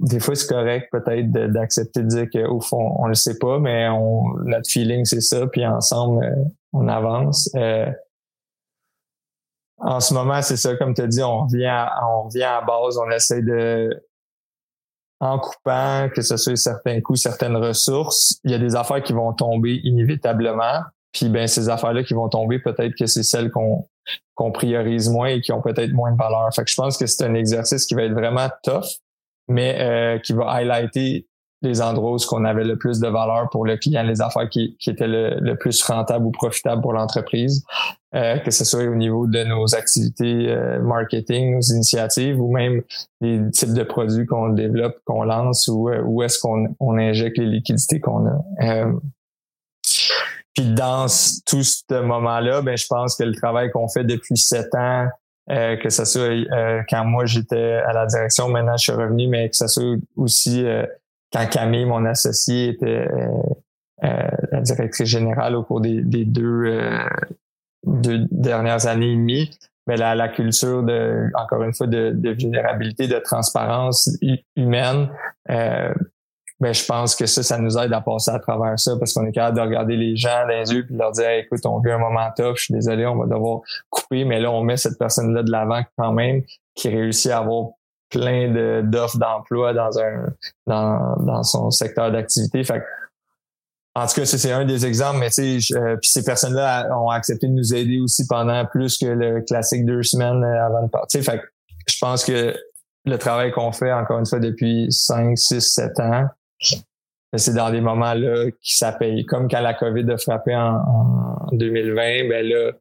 des 0.00 0.20
fois, 0.20 0.34
c'est 0.34 0.48
correct 0.48 0.88
peut-être 0.90 1.30
d'accepter 1.30 2.02
de, 2.02 2.08
dire 2.08 2.26
qu'au 2.30 2.60
fond, 2.60 2.96
on 2.98 3.06
le 3.06 3.14
sait 3.14 3.38
pas, 3.38 3.58
mais 3.58 3.88
on, 3.88 4.34
notre 4.44 4.68
feeling, 4.68 5.04
c'est 5.04 5.20
ça, 5.20 5.46
puis 5.46 5.66
ensemble, 5.66 6.24
euh, 6.24 6.44
on 6.72 6.88
avance. 6.88 7.50
Euh, 7.54 7.90
en 9.78 10.00
ce 10.00 10.14
moment, 10.14 10.40
c'est 10.42 10.56
ça, 10.56 10.76
comme 10.76 10.94
tu 10.94 11.02
as 11.02 11.06
dit, 11.06 11.22
on 11.22 11.44
revient 11.44 11.66
à, 11.66 12.06
on 12.06 12.24
revient 12.24 12.44
à 12.44 12.60
base, 12.62 12.98
on 12.98 13.10
essaie 13.10 13.42
de 13.42 13.90
en 15.20 15.38
coupant, 15.38 16.08
que 16.14 16.22
ce 16.22 16.36
soit 16.36 16.56
certains 16.56 17.00
coûts, 17.00 17.16
certaines 17.16 17.56
ressources, 17.56 18.40
il 18.44 18.50
y 18.50 18.54
a 18.54 18.58
des 18.58 18.74
affaires 18.74 19.02
qui 19.02 19.12
vont 19.12 19.32
tomber 19.32 19.80
inévitablement. 19.84 20.80
Puis 21.12 21.28
ben 21.28 21.46
ces 21.46 21.68
affaires-là 21.68 22.04
qui 22.04 22.14
vont 22.14 22.28
tomber, 22.28 22.58
peut-être 22.58 22.94
que 22.94 23.06
c'est 23.06 23.22
celles 23.22 23.50
qu'on 23.50 23.88
qu'on 24.34 24.52
priorise 24.52 25.10
moins 25.10 25.28
et 25.28 25.40
qui 25.40 25.52
ont 25.52 25.60
peut-être 25.60 25.92
moins 25.92 26.12
de 26.12 26.16
valeur. 26.16 26.48
Fait 26.54 26.64
que 26.64 26.70
je 26.70 26.76
pense 26.76 26.96
que 26.96 27.06
c'est 27.06 27.24
un 27.24 27.34
exercice 27.34 27.84
qui 27.84 27.94
va 27.94 28.04
être 28.04 28.14
vraiment 28.14 28.48
tough, 28.62 28.86
mais 29.46 29.76
euh, 29.80 30.18
qui 30.18 30.32
va 30.32 30.50
highlighter 30.50 31.26
les 31.62 31.82
endroits 31.82 32.12
où 32.12 32.16
qu'on 32.16 32.44
avait 32.44 32.64
le 32.64 32.76
plus 32.76 33.00
de 33.00 33.08
valeur 33.08 33.48
pour 33.50 33.66
le 33.66 33.76
client, 33.76 34.02
les 34.02 34.20
affaires 34.20 34.48
qui, 34.48 34.76
qui 34.78 34.90
étaient 34.90 35.08
le, 35.08 35.54
plus 35.54 35.82
rentables 35.82 36.24
ou 36.24 36.30
profitables 36.30 36.80
pour 36.80 36.92
l'entreprise, 36.92 37.64
euh, 38.14 38.38
que 38.38 38.50
ce 38.50 38.64
soit 38.64 38.84
au 38.84 38.94
niveau 38.94 39.26
de 39.26 39.44
nos 39.44 39.74
activités 39.74 40.48
euh, 40.48 40.80
marketing, 40.80 41.54
nos 41.54 41.60
initiatives 41.60 42.40
ou 42.40 42.50
même 42.50 42.82
les 43.20 43.50
types 43.50 43.74
de 43.74 43.82
produits 43.82 44.26
qu'on 44.26 44.50
développe, 44.50 44.96
qu'on 45.04 45.22
lance 45.22 45.68
ou 45.68 45.90
euh, 45.90 46.02
où 46.02 46.22
est-ce 46.22 46.38
qu'on 46.38 46.74
on 46.80 46.96
injecte 46.96 47.38
les 47.38 47.46
liquidités 47.46 48.00
qu'on 48.00 48.26
a. 48.26 48.38
Euh, 48.62 48.92
puis 50.54 50.72
dans 50.72 51.06
tout 51.46 51.62
ce 51.62 52.02
moment-là, 52.02 52.62
ben 52.62 52.76
je 52.76 52.86
pense 52.88 53.16
que 53.16 53.24
le 53.24 53.34
travail 53.34 53.70
qu'on 53.70 53.88
fait 53.88 54.04
depuis 54.04 54.36
sept 54.36 54.74
ans, 54.74 55.08
que 55.48 55.88
ce 55.88 56.04
soit 56.04 56.84
quand 56.88 57.04
moi 57.04 57.24
j'étais 57.24 57.74
à 57.86 57.92
la 57.92 58.06
direction, 58.06 58.48
maintenant 58.48 58.76
je 58.76 58.82
suis 58.82 58.92
revenu, 58.92 59.28
mais 59.28 59.48
que 59.48 59.56
ce 59.56 59.68
soit 59.68 59.96
aussi 60.16 60.64
quand 61.32 61.46
Camille, 61.48 61.84
mon 61.84 62.04
associé, 62.04 62.68
était 62.70 62.86
euh, 62.86 63.28
euh, 64.04 64.30
la 64.50 64.60
directrice 64.60 65.08
générale 65.08 65.54
au 65.54 65.62
cours 65.62 65.80
des, 65.80 66.02
deux, 66.02 66.64
euh, 66.66 66.98
deux, 67.84 68.26
dernières 68.30 68.86
années 68.86 69.12
et 69.12 69.16
demie, 69.16 69.50
mais 69.86 69.96
la, 69.96 70.14
la 70.14 70.28
culture 70.28 70.82
de, 70.82 71.28
encore 71.34 71.62
une 71.62 71.74
fois, 71.74 71.86
de, 71.86 72.12
de 72.14 72.30
vulnérabilité, 72.30 73.08
de 73.08 73.18
transparence 73.18 74.08
humaine, 74.56 75.10
euh, 75.50 75.92
ben, 76.60 76.74
je 76.74 76.84
pense 76.84 77.16
que 77.16 77.24
ça, 77.24 77.42
ça 77.42 77.58
nous 77.58 77.78
aide 77.78 77.92
à 77.92 78.02
passer 78.02 78.30
à 78.30 78.38
travers 78.38 78.78
ça 78.78 78.92
parce 78.98 79.14
qu'on 79.14 79.26
est 79.26 79.32
capable 79.32 79.56
de 79.56 79.62
regarder 79.62 79.96
les 79.96 80.14
gens 80.16 80.42
dans 80.42 80.48
les 80.48 80.72
yeux 80.72 80.86
et 80.88 80.92
de 80.92 80.98
leur 80.98 81.12
dire 81.12 81.30
écoute, 81.30 81.64
on 81.64 81.80
vit 81.80 81.90
un 81.90 81.98
moment 81.98 82.28
top, 82.36 82.56
je 82.56 82.64
suis 82.64 82.74
désolé, 82.74 83.06
on 83.06 83.16
va 83.16 83.24
devoir 83.24 83.60
couper, 83.88 84.24
mais 84.24 84.40
là, 84.40 84.50
on 84.50 84.62
met 84.62 84.76
cette 84.76 84.98
personne-là 84.98 85.42
de 85.42 85.50
l'avant 85.50 85.82
quand 85.96 86.12
même 86.12 86.42
qui 86.74 86.88
réussit 86.88 87.30
à 87.30 87.38
avoir 87.38 87.70
plein 88.10 88.82
d'offres 88.82 89.18
d'emploi 89.18 89.72
dans 89.72 89.98
un 89.98 90.26
dans, 90.66 91.16
dans 91.24 91.42
son 91.42 91.70
secteur 91.70 92.10
d'activité. 92.10 92.64
Fait 92.64 92.82
en 93.94 94.06
tout 94.06 94.14
cas, 94.14 94.24
c'est 94.24 94.52
un 94.52 94.64
des 94.64 94.86
exemples, 94.86 95.18
mais 95.18 95.30
tu 95.30 95.60
sais, 95.60 95.76
euh, 95.76 95.96
puis 95.96 96.10
ces 96.10 96.24
personnes-là 96.24 96.96
ont 96.96 97.10
accepté 97.10 97.48
de 97.48 97.52
nous 97.52 97.74
aider 97.74 97.98
aussi 97.98 98.26
pendant 98.26 98.64
plus 98.64 98.96
que 98.98 99.06
le 99.06 99.40
classique 99.40 99.84
deux 99.84 100.04
semaines 100.04 100.44
euh, 100.44 100.66
avant 100.66 100.84
de 100.84 100.88
partir. 100.88 101.22
Fait 101.22 101.40
je 101.88 101.98
pense 102.00 102.24
que 102.24 102.54
le 103.04 103.18
travail 103.18 103.50
qu'on 103.50 103.72
fait, 103.72 103.92
encore 103.92 104.18
une 104.20 104.26
fois, 104.26 104.38
depuis 104.38 104.86
5, 104.92 105.36
6, 105.36 105.60
7 105.60 106.00
ans, 106.00 106.26
c'est 107.36 107.54
dans 107.54 107.70
des 107.70 107.80
moments-là 107.80 108.50
qui 108.60 108.76
ça 108.76 108.92
paye. 108.92 109.24
Comme 109.26 109.48
quand 109.48 109.60
la 109.60 109.74
COVID 109.74 110.08
a 110.10 110.18
frappé 110.18 110.54
en, 110.54 111.48
2020, 111.52 112.28
ben 112.28 112.46
là, 112.46 112.72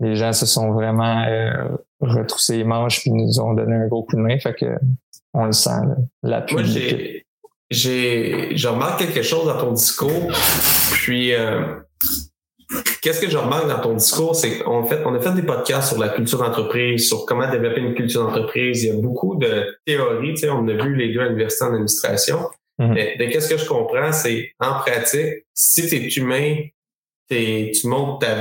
les 0.00 0.16
gens 0.16 0.32
se 0.32 0.44
sont 0.44 0.72
vraiment 0.72 1.24
euh, 1.26 1.68
retroussé 2.04 2.58
les 2.58 2.64
manches 2.64 3.00
puis 3.00 3.10
nous 3.10 3.40
ont 3.40 3.54
donné 3.54 3.74
un 3.74 3.88
gros 3.88 4.02
coup 4.02 4.16
de 4.16 4.20
main. 4.20 4.38
Fait 4.38 4.54
que 4.54 4.66
on 5.32 5.46
le 5.46 5.52
sent, 5.52 5.70
l'appui. 6.22 6.54
Moi, 6.54 6.62
j'ai, 6.64 7.26
j'ai, 7.70 8.56
je 8.56 8.68
remarque 8.68 9.00
quelque 9.00 9.22
chose 9.22 9.46
dans 9.46 9.58
ton 9.58 9.72
discours. 9.72 10.30
Puis, 10.92 11.34
euh, 11.34 11.76
qu'est-ce 13.02 13.20
que 13.20 13.28
je 13.28 13.36
remarque 13.36 13.68
dans 13.68 13.80
ton 13.80 13.94
discours, 13.94 14.36
c'est 14.36 14.58
qu'on 14.58 14.86
fait, 14.86 15.02
on 15.04 15.14
a 15.14 15.20
fait 15.20 15.34
des 15.34 15.42
podcasts 15.42 15.88
sur 15.88 15.98
la 15.98 16.10
culture 16.10 16.38
d'entreprise, 16.38 17.08
sur 17.08 17.26
comment 17.26 17.50
développer 17.50 17.80
une 17.80 17.94
culture 17.94 18.24
d'entreprise. 18.24 18.84
Il 18.84 18.88
y 18.88 18.90
a 18.90 19.00
beaucoup 19.00 19.36
de 19.36 19.76
théories. 19.84 20.34
Tu 20.34 20.42
sais, 20.42 20.50
on 20.50 20.66
a 20.68 20.72
vu 20.72 20.94
les 20.94 21.12
deux 21.12 21.20
à 21.20 21.24
l'université 21.24 21.64
en 21.64 21.74
administration. 21.74 22.38
Mm-hmm. 22.78 22.92
Mais, 23.18 23.28
qu'est-ce 23.30 23.48
que 23.48 23.58
je 23.58 23.66
comprends, 23.66 24.12
c'est 24.12 24.52
en 24.60 24.74
pratique, 24.80 25.44
si 25.52 25.86
tu 25.88 25.96
es 25.96 26.08
humain, 26.08 26.56
tu 27.28 27.86
montres 27.86 28.18
ta, 28.20 28.36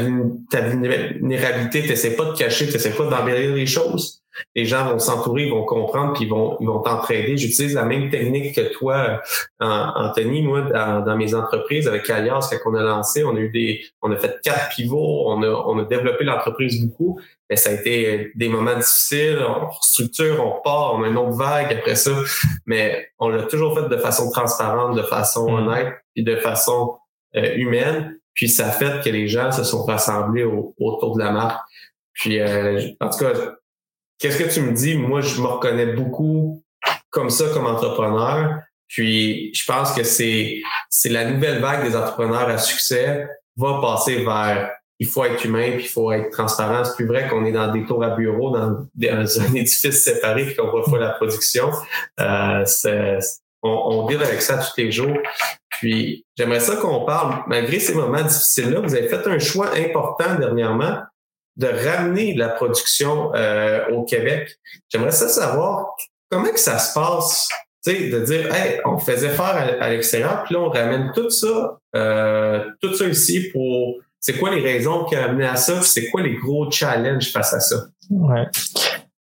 ta 0.52 0.62
vulnérabilité, 0.62 1.82
tu 1.82 1.90
n'essaies 1.90 2.16
pas 2.16 2.26
de 2.26 2.38
cacher, 2.38 2.68
tu 2.68 2.74
n'essaies 2.74 2.96
pas 2.96 3.06
d'embellir 3.06 3.54
les 3.54 3.66
choses. 3.66 4.24
Les 4.56 4.66
gens 4.66 4.86
vont 4.86 5.00
s'entourer, 5.00 5.44
ils 5.44 5.52
vont 5.52 5.64
comprendre, 5.64 6.14
puis 6.14 6.24
ils 6.24 6.30
vont 6.30 6.58
ils 6.60 6.68
vont 6.68 6.80
t'entraider. 6.80 7.38
J'utilise 7.38 7.76
la 7.76 7.86
même 7.86 8.10
technique 8.10 8.56
que 8.56 8.74
toi, 8.74 9.22
Anthony. 9.60 10.42
Moi, 10.42 10.62
dans, 10.62 11.18
mes 11.18 11.36
entreprises 11.36 11.88
avec 11.88 12.10
Alias, 12.10 12.50
quand 12.52 12.72
on 12.72 12.76
a 12.76 12.82
lancé, 12.82 13.24
on 13.24 13.36
a 13.36 13.40
eu 13.40 13.50
des, 13.50 13.84
on 14.02 14.12
a 14.12 14.18
fait 14.18 14.40
quatre 14.44 14.76
pivots, 14.76 15.26
on 15.28 15.44
a, 15.44 15.48
on 15.48 15.80
a 15.80 15.86
développé 15.86 16.24
l'entreprise 16.24 16.84
beaucoup. 16.84 17.20
Mais 17.50 17.56
ça 17.56 17.70
a 17.70 17.74
été 17.74 18.32
des 18.36 18.50
moments 18.50 18.76
difficiles. 18.76 19.40
On 19.48 19.70
structure, 19.82 20.44
on 20.44 20.62
part, 20.62 20.96
on 20.96 21.04
a 21.04 21.08
une 21.08 21.18
autre 21.18 21.38
vague 21.38 21.72
après 21.72 21.96
ça. 21.96 22.12
Mais 22.66 23.10
on 23.20 23.30
l'a 23.30 23.44
toujours 23.44 23.78
fait 23.78 23.88
de 23.88 23.98
façon 23.98 24.32
transparente, 24.32 24.96
de 24.96 25.04
façon 25.04 25.52
mm. 25.52 25.56
honnête, 25.56 25.94
et 26.16 26.24
de 26.24 26.36
façon 26.38 26.96
euh, 27.36 27.56
humaine. 27.56 28.18
Puis 28.34 28.50
ça 28.50 28.72
fait 28.72 29.04
que 29.04 29.10
les 29.10 29.28
gens 29.28 29.52
se 29.52 29.64
sont 29.64 29.84
rassemblés 29.84 30.44
autour 30.44 31.16
de 31.16 31.24
la 31.24 31.32
marque. 31.32 31.62
Puis 32.14 32.40
euh, 32.40 32.82
en 33.00 33.10
tout 33.10 33.20
cas, 33.20 33.32
qu'est-ce 34.20 34.38
que 34.38 34.54
tu 34.54 34.62
me 34.62 34.74
dis? 34.74 34.98
Moi, 34.98 35.22
je 35.22 35.42
me 35.42 35.48
reconnais 35.48 35.88
beaucoup 35.88 36.64
comme 37.10 37.30
ça 37.30 37.46
comme 37.54 37.66
entrepreneur. 37.66 38.60
Puis 38.88 39.54
je 39.54 39.66
pense 39.66 39.94
que 39.94 40.04
c'est 40.04 40.62
c'est 40.90 41.10
la 41.10 41.30
nouvelle 41.30 41.60
vague 41.60 41.88
des 41.88 41.96
entrepreneurs 41.96 42.50
à 42.50 42.58
succès 42.58 43.28
va 43.56 43.80
passer 43.82 44.24
vers 44.24 44.72
il 45.00 45.08
faut 45.08 45.26
être 45.26 45.44
humain 45.44 45.72
puis 45.76 45.86
il 45.86 45.90
faut 45.90 46.12
être 46.12 46.30
transparent. 46.32 46.84
C'est 46.86 46.96
plus 46.96 47.08
vrai 47.08 47.28
qu'on 47.28 47.46
est 47.46 47.52
dans 47.52 47.72
des 47.72 47.86
tours 47.86 48.04
à 48.04 48.12
bureau, 48.12 48.52
dans, 48.52 48.88
un 48.96 49.54
édifice 49.56 50.04
séparé 50.04 50.46
puis 50.46 50.56
qu'on 50.56 50.72
reçoit 50.72 51.00
la 51.00 51.10
production. 51.10 51.72
Euh, 52.20 52.66
on, 53.64 53.70
on 53.70 54.08
avec 54.08 54.42
ça 54.42 54.58
tous 54.58 54.74
les 54.78 54.92
jours. 54.92 55.18
Puis 55.80 56.26
j'aimerais 56.38 56.60
ça 56.60 56.76
qu'on 56.76 57.06
parle, 57.06 57.44
malgré 57.48 57.80
ces 57.80 57.94
moments 57.94 58.22
difficiles-là, 58.22 58.80
vous 58.80 58.96
avez 58.96 59.08
fait 59.08 59.28
un 59.28 59.40
choix 59.40 59.72
important 59.76 60.36
dernièrement 60.36 61.00
de 61.56 61.68
ramener 61.68 62.34
la 62.34 62.50
production 62.50 63.34
euh, 63.36 63.88
au 63.90 64.04
Québec. 64.04 64.58
J'aimerais 64.90 65.12
ça 65.12 65.28
savoir 65.30 65.96
comment 66.30 66.50
que 66.50 66.60
ça 66.60 66.80
se 66.80 66.94
passe, 66.94 67.48
tu 67.86 67.92
sais, 67.92 68.10
de 68.10 68.20
dire, 68.22 68.54
hey, 68.54 68.80
on 68.86 68.98
faisait 68.98 69.30
faire 69.30 69.78
à, 69.80 69.90
l'extérieur, 69.90 70.44
puis 70.44 70.56
là 70.56 70.62
on 70.62 70.70
ramène 70.70 71.12
tout 71.14 71.30
ça, 71.30 71.78
euh, 71.96 72.70
tout 72.82 72.94
ça 72.96 73.06
ici 73.08 73.50
pour. 73.52 74.00
C'est 74.20 74.40
quoi 74.40 74.56
les 74.56 74.62
raisons 74.62 75.04
qui 75.04 75.18
ont 75.18 75.22
amené 75.22 75.46
à 75.46 75.58
ça? 75.58 75.82
C'est 75.82 76.10
quoi 76.10 76.22
les 76.22 76.36
gros 76.36 76.72
challenges 76.72 77.30
face 77.34 77.54
à 77.54 77.60
ça? 77.60 77.76
Ouais. 78.10 78.48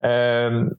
Euh, 0.05 0.69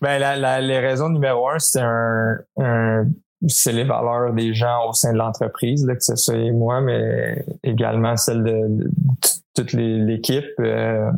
ben, 0.00 0.18
la, 0.18 0.36
la, 0.36 0.60
les 0.62 0.78
raisons 0.78 1.10
numéro 1.10 1.50
un, 1.50 1.58
c'est 1.58 1.80
un, 1.80 2.38
un 2.58 3.04
c'est 3.48 3.72
les 3.72 3.84
valeurs 3.84 4.32
des 4.32 4.54
gens 4.54 4.88
au 4.88 4.92
sein 4.92 5.12
de 5.12 5.18
l'entreprise, 5.18 5.86
que 5.86 6.00
ce 6.00 6.16
soit 6.16 6.52
moi, 6.52 6.80
mais 6.80 7.44
également 7.62 8.16
celle 8.16 8.42
de, 8.42 8.90
toute 9.54 9.72
l'équipe. 9.72 10.44
Euh, 10.60 11.10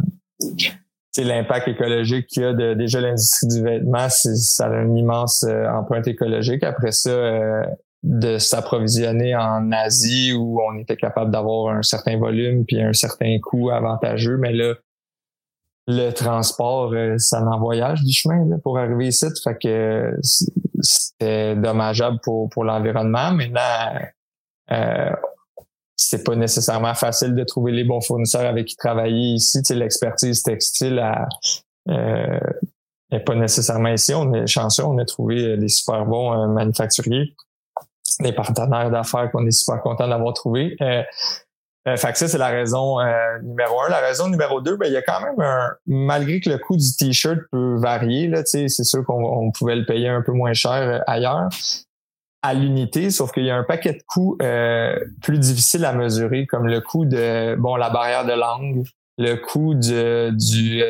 c'est 1.13 1.25
l'impact 1.25 1.69
écologique 1.69 2.27
qu'il 2.27 2.43
y 2.43 2.47
a 2.47 2.53
de 2.53 2.75
déjà 2.75 3.01
l'industrie 3.01 3.47
du 3.47 3.63
vêtement, 3.63 4.09
ça 4.09 4.67
a 4.67 4.83
une 4.83 4.97
immense 4.97 5.45
euh, 5.45 5.69
empreinte 5.69 6.09
écologique. 6.09 6.65
Après 6.65 6.91
ça, 6.91 7.11
euh, 7.11 7.65
de 8.03 8.39
s'approvisionner 8.39 9.35
en 9.35 9.71
Asie 9.73 10.33
où 10.35 10.61
on 10.61 10.77
était 10.79 10.97
capable 10.97 11.31
d'avoir 11.31 11.75
un 11.75 11.83
certain 11.83 12.19
volume 12.19 12.65
puis 12.67 12.81
un 12.83 12.93
certain 12.93 13.39
coût 13.41 13.71
avantageux, 13.71 14.37
mais 14.37 14.53
là, 14.53 14.75
le 15.87 16.11
transport, 16.11 16.93
euh, 16.93 17.19
ça 17.19 17.43
en 17.43 17.59
voyage 17.59 18.03
du 18.03 18.13
chemin 18.13 18.47
là, 18.47 18.57
pour 18.63 18.79
arriver 18.79 19.09
ici. 19.09 19.27
Fait 19.43 19.57
que 19.61 20.17
c'était 20.23 21.57
dommageable 21.57 22.19
pour, 22.23 22.49
pour 22.51 22.65
l'environnement. 22.65 23.33
Maintenant, 23.33 24.01
euh, 24.73 25.11
c'est 25.97 26.25
pas 26.25 26.35
nécessairement 26.37 26.95
facile 26.95 27.35
de 27.35 27.45
trouver 27.45 27.73
les 27.73 27.85
bons 27.85 28.01
fournisseurs 28.01 28.47
avec 28.47 28.67
qui 28.67 28.77
travailler 28.77 29.35
ici. 29.35 29.63
Tu 29.63 29.75
l'expertise 29.75 30.43
textile 30.43 30.99
à, 30.99 31.29
euh, 31.89 32.41
est 33.11 33.21
pas 33.21 33.35
nécessairement 33.35 33.91
ici. 33.91 34.15
On 34.15 34.33
est 34.33 34.47
chanceux, 34.47 34.85
on 34.85 34.99
a 34.99 35.05
trouvé 35.05 35.57
des 35.57 35.69
super 35.69 36.05
bons 36.07 36.33
euh, 36.33 36.47
manufacturiers, 36.49 37.35
des 38.21 38.33
partenaires 38.33 38.91
d'affaires 38.91 39.31
qu'on 39.31 39.47
est 39.47 39.53
super 39.53 39.81
content 39.83 40.09
d'avoir 40.09 40.35
trouvé. 40.35 40.77
Euh, 40.81 41.03
euh, 41.87 41.97
fait 41.97 42.13
que 42.13 42.19
ça, 42.19 42.29
c'est 42.29 42.39
la 42.39 42.49
raison 42.49 42.99
euh, 43.01 43.39
numéro 43.43 43.81
un. 43.83 43.89
La 43.91 44.01
raison 44.01 44.29
numéro 44.29 44.61
deux, 44.61 44.77
ben, 44.77 44.87
il 44.87 44.93
y 44.93 44.97
a 44.97 45.03
quand 45.03 45.21
même 45.21 45.41
un, 45.41 45.71
malgré 45.87 46.41
que 46.41 46.49
le 46.49 46.59
coût 46.59 46.77
du 46.77 46.97
T-shirt 46.97 47.39
peut 47.53 47.77
varier, 47.77 48.27
là, 48.27 48.43
c'est 48.45 48.69
sûr 48.69 49.05
qu'on 49.05 49.53
pouvait 49.53 49.77
le 49.77 49.85
payer 49.85 50.09
un 50.09 50.23
peu 50.23 50.33
moins 50.33 50.55
cher 50.55 50.73
euh, 50.73 50.99
ailleurs 51.07 51.49
à 52.43 52.53
l'unité, 52.53 53.11
sauf 53.11 53.33
qu'il 53.33 53.45
y 53.45 53.51
a 53.51 53.57
un 53.57 53.65
paquet 53.65 53.95
de 53.95 54.03
coûts 54.07 54.37
plus 55.23 55.39
difficiles 55.39 55.83
à 55.87 55.95
mesurer, 55.95 56.45
comme 56.45 56.67
le 56.67 56.83
coût 56.83 57.07
de 57.07 57.57
bon 57.57 57.77
la 57.77 57.89
barrière 57.89 58.27
de 58.27 58.35
langue, 58.35 58.85
le 59.17 59.37
coût 59.37 59.73
du, 59.73 60.31
du 60.37 60.83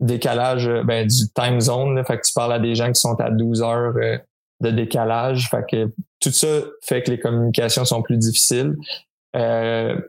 décalage, 0.00 0.70
ben, 0.86 1.06
du 1.06 1.28
time 1.34 1.60
zone. 1.60 2.02
fait 2.06 2.16
que 2.16 2.26
tu 2.26 2.32
parles 2.32 2.54
à 2.54 2.58
des 2.58 2.74
gens 2.74 2.90
qui 2.90 2.98
sont 2.98 3.20
à 3.20 3.28
12 3.28 3.60
heures 3.60 3.92
de 4.62 4.70
décalage. 4.70 5.50
Fait 5.50 5.62
que 5.70 5.92
tout 6.20 6.32
ça 6.32 6.62
fait 6.80 7.02
que 7.02 7.10
les 7.10 7.20
communications 7.20 7.84
sont 7.84 8.00
plus 8.00 8.16
difficiles. 8.16 8.74
Euh, 9.36 10.00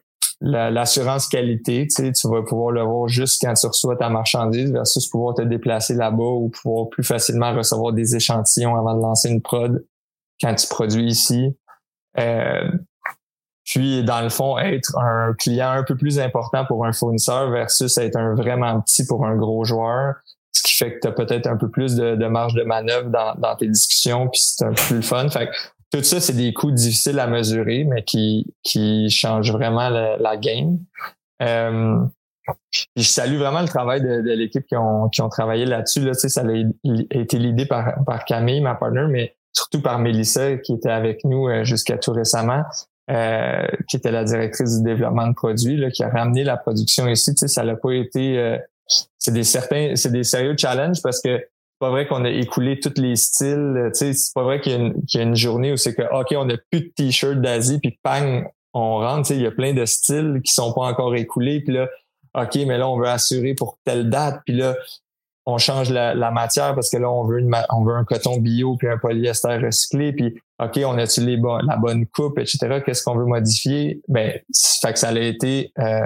l'assurance 0.41 1.27
qualité, 1.29 1.88
tu, 1.88 2.03
sais, 2.03 2.12
tu 2.12 2.27
vas 2.27 2.41
pouvoir 2.41 2.71
le 2.71 2.81
voir 2.81 3.07
juste 3.07 3.41
quand 3.41 3.53
tu 3.53 3.65
reçois 3.65 3.95
ta 3.95 4.09
marchandise 4.09 4.71
versus 4.71 5.07
pouvoir 5.07 5.36
te 5.36 5.41
déplacer 5.41 5.93
là-bas 5.93 6.23
ou 6.23 6.49
pouvoir 6.49 6.89
plus 6.89 7.03
facilement 7.03 7.53
recevoir 7.53 7.93
des 7.93 8.15
échantillons 8.15 8.75
avant 8.75 8.95
de 8.95 9.01
lancer 9.01 9.29
une 9.29 9.41
prod 9.41 9.86
quand 10.41 10.53
tu 10.55 10.67
produis 10.67 11.05
ici. 11.05 11.55
Euh, 12.19 12.69
puis, 13.65 14.03
dans 14.03 14.21
le 14.21 14.29
fond, 14.29 14.57
être 14.57 14.97
un 14.97 15.33
client 15.33 15.71
un 15.71 15.83
peu 15.83 15.95
plus 15.95 16.19
important 16.19 16.65
pour 16.65 16.86
un 16.86 16.91
fournisseur 16.91 17.49
versus 17.49 17.97
être 17.97 18.17
un 18.17 18.36
vraiment 18.36 18.81
petit 18.81 19.05
pour 19.05 19.25
un 19.25 19.38
gros 19.38 19.63
joueur, 19.63 20.15
ce 20.51 20.63
qui 20.63 20.75
fait 20.75 20.95
que 20.95 20.99
tu 20.99 21.07
as 21.07 21.12
peut-être 21.12 21.47
un 21.47 21.55
peu 21.55 21.69
plus 21.69 21.95
de, 21.95 22.27
marge 22.27 22.53
de 22.53 22.63
manœuvre 22.63 23.09
dans, 23.09 23.55
tes 23.55 23.67
discussions, 23.67 24.27
puis 24.27 24.41
c'est 24.43 24.65
un 24.65 24.73
peu 24.73 24.81
plus 24.88 25.01
fun. 25.01 25.29
Fait 25.29 25.47
que 25.47 25.53
tout 25.99 26.03
ça, 26.03 26.19
c'est 26.19 26.34
des 26.34 26.53
coûts 26.53 26.71
difficiles 26.71 27.19
à 27.19 27.27
mesurer, 27.27 27.84
mais 27.84 28.03
qui, 28.03 28.53
qui 28.63 29.10
changent 29.10 29.51
vraiment 29.51 29.89
la, 29.89 30.38
game. 30.38 30.79
Euh, 31.41 31.99
je 32.95 33.03
salue 33.03 33.38
vraiment 33.38 33.62
le 33.62 33.67
travail 33.67 34.01
de, 34.01 34.34
l'équipe 34.34 34.65
qui 34.65 34.75
ont, 34.75 35.10
qui 35.10 35.21
ont 35.21 35.29
travaillé 35.29 35.65
là-dessus. 35.65 36.01
Là, 36.01 36.13
tu 36.13 36.21
sais, 36.21 36.29
ça 36.29 36.41
a 36.41 37.17
été 37.17 37.38
l'idée 37.38 37.65
par, 37.65 38.03
par 38.06 38.25
Camille, 38.25 38.62
ma 38.62 38.75
partner, 38.75 39.06
mais 39.10 39.36
surtout 39.53 39.82
par 39.82 39.99
Mélissa, 39.99 40.58
qui 40.58 40.73
était 40.73 40.89
avec 40.89 41.23
nous 41.23 41.47
euh, 41.47 41.63
jusqu'à 41.63 41.97
tout 41.97 42.12
récemment, 42.12 42.63
euh, 43.12 43.67
qui 43.88 43.97
était 43.97 44.12
la 44.12 44.23
directrice 44.23 44.77
du 44.77 44.84
développement 44.84 45.27
de 45.27 45.34
produits, 45.34 45.77
là, 45.77 45.91
qui 45.91 46.03
a 46.03 46.10
ramené 46.10 46.43
la 46.43 46.58
production 46.58 47.08
ici. 47.08 47.34
Tu 47.36 47.39
sais, 47.39 47.47
ça 47.47 47.63
n'a 47.63 47.75
pas 47.75 47.91
été... 47.91 48.38
Euh, 48.38 48.58
c'est 49.17 49.34
des 49.34 49.43
certains, 49.43 49.95
c'est 49.95 50.12
des 50.12 50.23
sérieux 50.23 50.56
challenges 50.58 51.01
parce 51.01 51.21
que 51.21 51.41
pas 51.83 51.89
vrai 51.89 52.07
qu'on 52.07 52.23
a 52.23 52.29
écoulé 52.29 52.79
tous 52.79 52.93
les 52.95 53.17
styles. 53.17 53.89
Sais, 53.91 54.13
c'est 54.13 54.33
pas 54.33 54.43
vrai 54.43 54.61
qu'il 54.61 54.93
y, 55.13 55.17
a 55.17 55.21
une 55.21 55.35
journée 55.35 55.73
où 55.73 55.75
c'est 55.75 55.93
que, 55.93 56.03
OK, 56.17 56.33
on 56.37 56.45
n'a 56.45 56.55
plus 56.71 56.79
de 56.79 56.91
t-shirts 56.95 57.41
d'Asie, 57.41 57.77
puis 57.79 57.99
pang, 58.01 58.41
on 58.73 58.99
rentre. 58.99 59.31
Il 59.31 59.41
y 59.41 59.45
a 59.45 59.51
plein 59.51 59.73
de 59.73 59.83
styles 59.83 60.39
qui 60.45 60.53
sont 60.53 60.71
pas 60.71 60.83
encore 60.83 61.13
écoulés. 61.13 61.59
Puis 61.59 61.73
là, 61.73 61.89
OK, 62.35 62.55
mais 62.65 62.77
là, 62.77 62.87
on 62.87 62.97
veut 62.97 63.09
assurer 63.09 63.53
pour 63.53 63.79
telle 63.83 64.09
date. 64.09 64.39
Puis 64.45 64.55
là, 64.55 64.77
on 65.45 65.57
change 65.57 65.89
la, 65.89 66.31
matière 66.31 66.73
parce 66.73 66.89
que 66.89 66.95
là, 66.95 67.11
on 67.11 67.25
veut, 67.25 67.45
on 67.69 67.83
veut 67.83 67.95
un 67.95 68.05
coton 68.05 68.37
bio 68.37 68.77
puis 68.77 68.87
un 68.87 68.97
polyester 68.97 69.57
recyclé. 69.57 70.13
Puis, 70.13 70.41
OK, 70.59 70.79
on 70.85 70.97
a-tu 70.97 71.19
la 71.19 71.75
bonne 71.75 72.05
coupe, 72.05 72.39
etc. 72.39 72.81
Qu'est-ce 72.85 73.03
qu'on 73.03 73.17
veut 73.17 73.25
modifier? 73.25 73.99
Ben, 74.07 74.39
fait 74.81 74.93
que 74.93 74.99
ça 74.99 75.09
a 75.09 75.19
été... 75.19 75.73
Euh, 75.79 76.05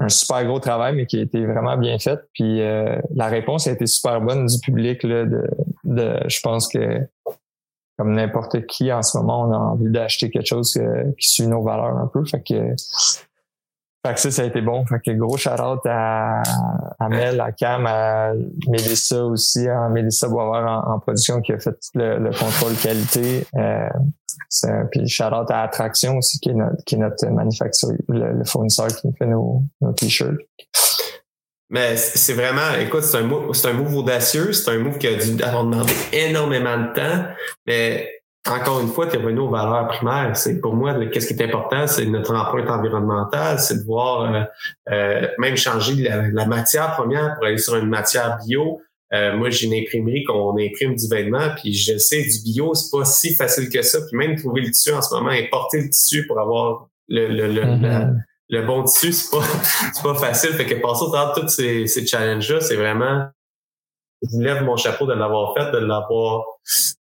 un 0.00 0.08
super 0.08 0.44
gros 0.46 0.58
travail, 0.58 0.96
mais 0.96 1.06
qui 1.06 1.18
a 1.18 1.22
été 1.22 1.44
vraiment 1.46 1.76
bien 1.76 1.98
fait. 1.98 2.18
Puis 2.32 2.62
euh, 2.62 2.98
la 3.14 3.26
réponse 3.26 3.66
a 3.66 3.72
été 3.72 3.86
super 3.86 4.20
bonne 4.20 4.46
du 4.46 4.58
public. 4.58 5.02
Là, 5.02 5.24
de, 5.26 5.48
de, 5.84 6.18
je 6.26 6.40
pense 6.40 6.68
que 6.68 7.06
comme 7.98 8.14
n'importe 8.14 8.66
qui 8.66 8.90
en 8.90 9.02
ce 9.02 9.18
moment, 9.18 9.42
on 9.42 9.52
a 9.52 9.58
envie 9.58 9.90
d'acheter 9.90 10.30
quelque 10.30 10.46
chose 10.46 10.72
qui 11.18 11.28
suit 11.28 11.46
nos 11.46 11.62
valeurs 11.62 11.98
un 11.98 12.06
peu. 12.06 12.24
Fait 12.24 12.42
que 12.42 12.74
fait 14.06 14.14
que 14.14 14.20
ça, 14.20 14.30
ça 14.30 14.42
a 14.42 14.44
été 14.46 14.62
bon. 14.62 14.86
Fait 14.86 15.00
que 15.04 15.10
gros 15.12 15.36
shout 15.36 15.50
à, 15.50 16.42
à 16.98 17.08
Mel, 17.08 17.40
à 17.40 17.52
Cam, 17.52 17.86
à 17.86 18.32
Mélissa 18.68 19.24
aussi, 19.24 19.68
à 19.68 19.88
Mélissa 19.88 20.28
Boisvert 20.28 20.82
en, 20.86 20.98
production 21.00 21.40
qui 21.42 21.52
a 21.52 21.58
fait 21.58 21.76
le, 21.94 22.18
le 22.18 22.30
contrôle 22.30 22.74
qualité. 22.76 23.46
Euh, 23.56 23.88
puis 24.90 25.08
shout 25.08 25.24
à 25.24 25.62
Attraction 25.62 26.16
aussi, 26.16 26.38
qui 26.40 26.50
est 26.50 26.54
notre, 26.54 26.82
qui 26.84 26.94
est 26.94 26.98
notre 26.98 27.26
manufacturier, 27.26 27.98
le, 28.08 28.44
fournisseur 28.44 28.88
qui 28.88 29.08
fait 29.18 29.26
nos, 29.26 29.62
nos 29.80 29.92
t-shirts. 29.92 30.38
Mais 31.68 31.96
c'est 31.96 32.32
vraiment, 32.32 32.74
écoute, 32.80 33.04
c'est 33.04 33.18
un 33.18 33.22
move, 33.22 33.54
c'est 33.54 33.68
un 33.68 33.74
move 33.74 33.96
audacieux, 33.96 34.52
c'est 34.52 34.72
un 34.72 34.78
move 34.78 34.98
qui 34.98 35.06
a 35.06 35.14
dû 35.14 35.40
avoir 35.42 35.64
demandé 35.64 35.92
énormément 36.12 36.76
de 36.78 36.94
temps, 36.94 37.24
mais 37.66 38.19
encore 38.48 38.80
une 38.80 38.88
fois, 38.88 39.06
tu 39.06 39.16
es 39.16 39.18
revenu 39.18 39.40
aux 39.40 39.50
valeurs 39.50 39.88
primaires. 39.88 40.36
C'est 40.36 40.60
pour 40.60 40.74
moi, 40.74 40.94
qu'est-ce 41.06 41.26
qui 41.26 41.34
est 41.34 41.44
important, 41.44 41.86
c'est 41.86 42.06
notre 42.06 42.34
empreinte 42.34 42.70
environnementale, 42.70 43.58
c'est 43.58 43.80
de 43.80 43.84
voir 43.84 44.32
euh, 44.32 44.42
euh, 44.90 45.28
même 45.38 45.56
changer 45.56 46.08
la, 46.32 46.46
matière 46.46 46.94
première 46.96 47.34
pour 47.34 47.44
aller 47.44 47.58
sur 47.58 47.76
une 47.76 47.88
matière 47.88 48.38
bio. 48.46 48.80
Euh, 49.12 49.36
moi, 49.36 49.50
j'ai 49.50 49.66
une 49.66 49.74
imprimerie 49.74 50.24
qu'on 50.24 50.56
imprime 50.56 50.94
du 50.94 51.08
vêtement, 51.08 51.48
puis 51.56 51.74
je 51.74 51.98
sais 51.98 52.22
du 52.22 52.42
bio, 52.44 52.74
c'est 52.74 52.96
pas 52.96 53.04
si 53.04 53.34
facile 53.34 53.68
que 53.68 53.82
ça. 53.82 53.98
Puis 54.08 54.16
même 54.16 54.36
trouver 54.36 54.62
le 54.62 54.70
tissu 54.70 54.92
en 54.92 55.02
ce 55.02 55.14
moment, 55.14 55.30
importer 55.30 55.82
le 55.82 55.90
tissu 55.90 56.26
pour 56.26 56.38
avoir 56.40 56.88
le, 57.08 57.26
le, 57.26 57.48
le, 57.48 57.62
mm-hmm. 57.62 58.66
bon 58.66 58.84
tissu, 58.84 59.12
c'est 59.12 59.30
pas 59.30 59.42
c'est 59.92 60.02
pas 60.02 60.14
facile. 60.14 60.50
Fait 60.50 60.64
que 60.64 60.76
passer 60.76 61.02
au 61.02 61.08
travers 61.08 61.34
de 61.34 61.40
tous 61.40 61.48
ces, 61.48 61.86
ces 61.86 62.06
challenges-là, 62.06 62.60
c'est 62.60 62.76
vraiment 62.76 63.26
je 64.22 64.38
lève 64.38 64.62
mon 64.64 64.76
chapeau 64.76 65.06
de 65.06 65.14
l'avoir 65.14 65.54
fait, 65.54 65.70
de 65.72 65.78
l'avoir 65.78 66.44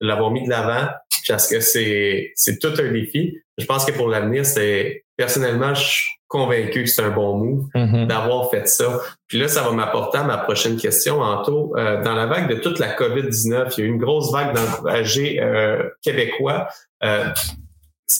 de 0.01 0.07
l'avoir 0.07 0.31
mis 0.31 0.43
de 0.43 0.49
l'avant 0.49 0.87
parce 1.27 1.47
que 1.47 1.59
c'est, 1.59 2.31
c'est 2.35 2.59
tout 2.59 2.73
un 2.79 2.91
défi. 2.91 3.37
Je 3.57 3.65
pense 3.65 3.85
que 3.85 3.91
pour 3.91 4.09
l'avenir, 4.09 4.45
c'est 4.45 5.05
personnellement, 5.17 5.73
je 5.73 5.83
suis 5.83 6.09
convaincu 6.27 6.83
que 6.83 6.89
c'est 6.89 7.03
un 7.03 7.11
bon 7.11 7.37
move 7.37 7.67
mm-hmm. 7.73 8.07
d'avoir 8.07 8.49
fait 8.49 8.67
ça. 8.67 8.99
Puis 9.27 9.39
là, 9.39 9.47
ça 9.47 9.61
va 9.61 9.71
m'apporter 9.71 10.17
à 10.17 10.23
ma 10.23 10.37
prochaine 10.37 10.77
question, 10.77 11.21
Anto. 11.21 11.73
Euh, 11.77 12.03
dans 12.03 12.13
la 12.13 12.25
vague 12.25 12.49
de 12.49 12.55
toute 12.55 12.79
la 12.79 12.93
COVID-19, 12.95 13.73
il 13.77 13.79
y 13.79 13.83
a 13.83 13.85
eu 13.85 13.91
une 13.91 13.97
grosse 13.97 14.31
vague 14.31 14.53
d'encouragés 14.55 15.41
euh, 15.41 15.89
québécois. 16.01 16.67
Euh, 17.03 17.29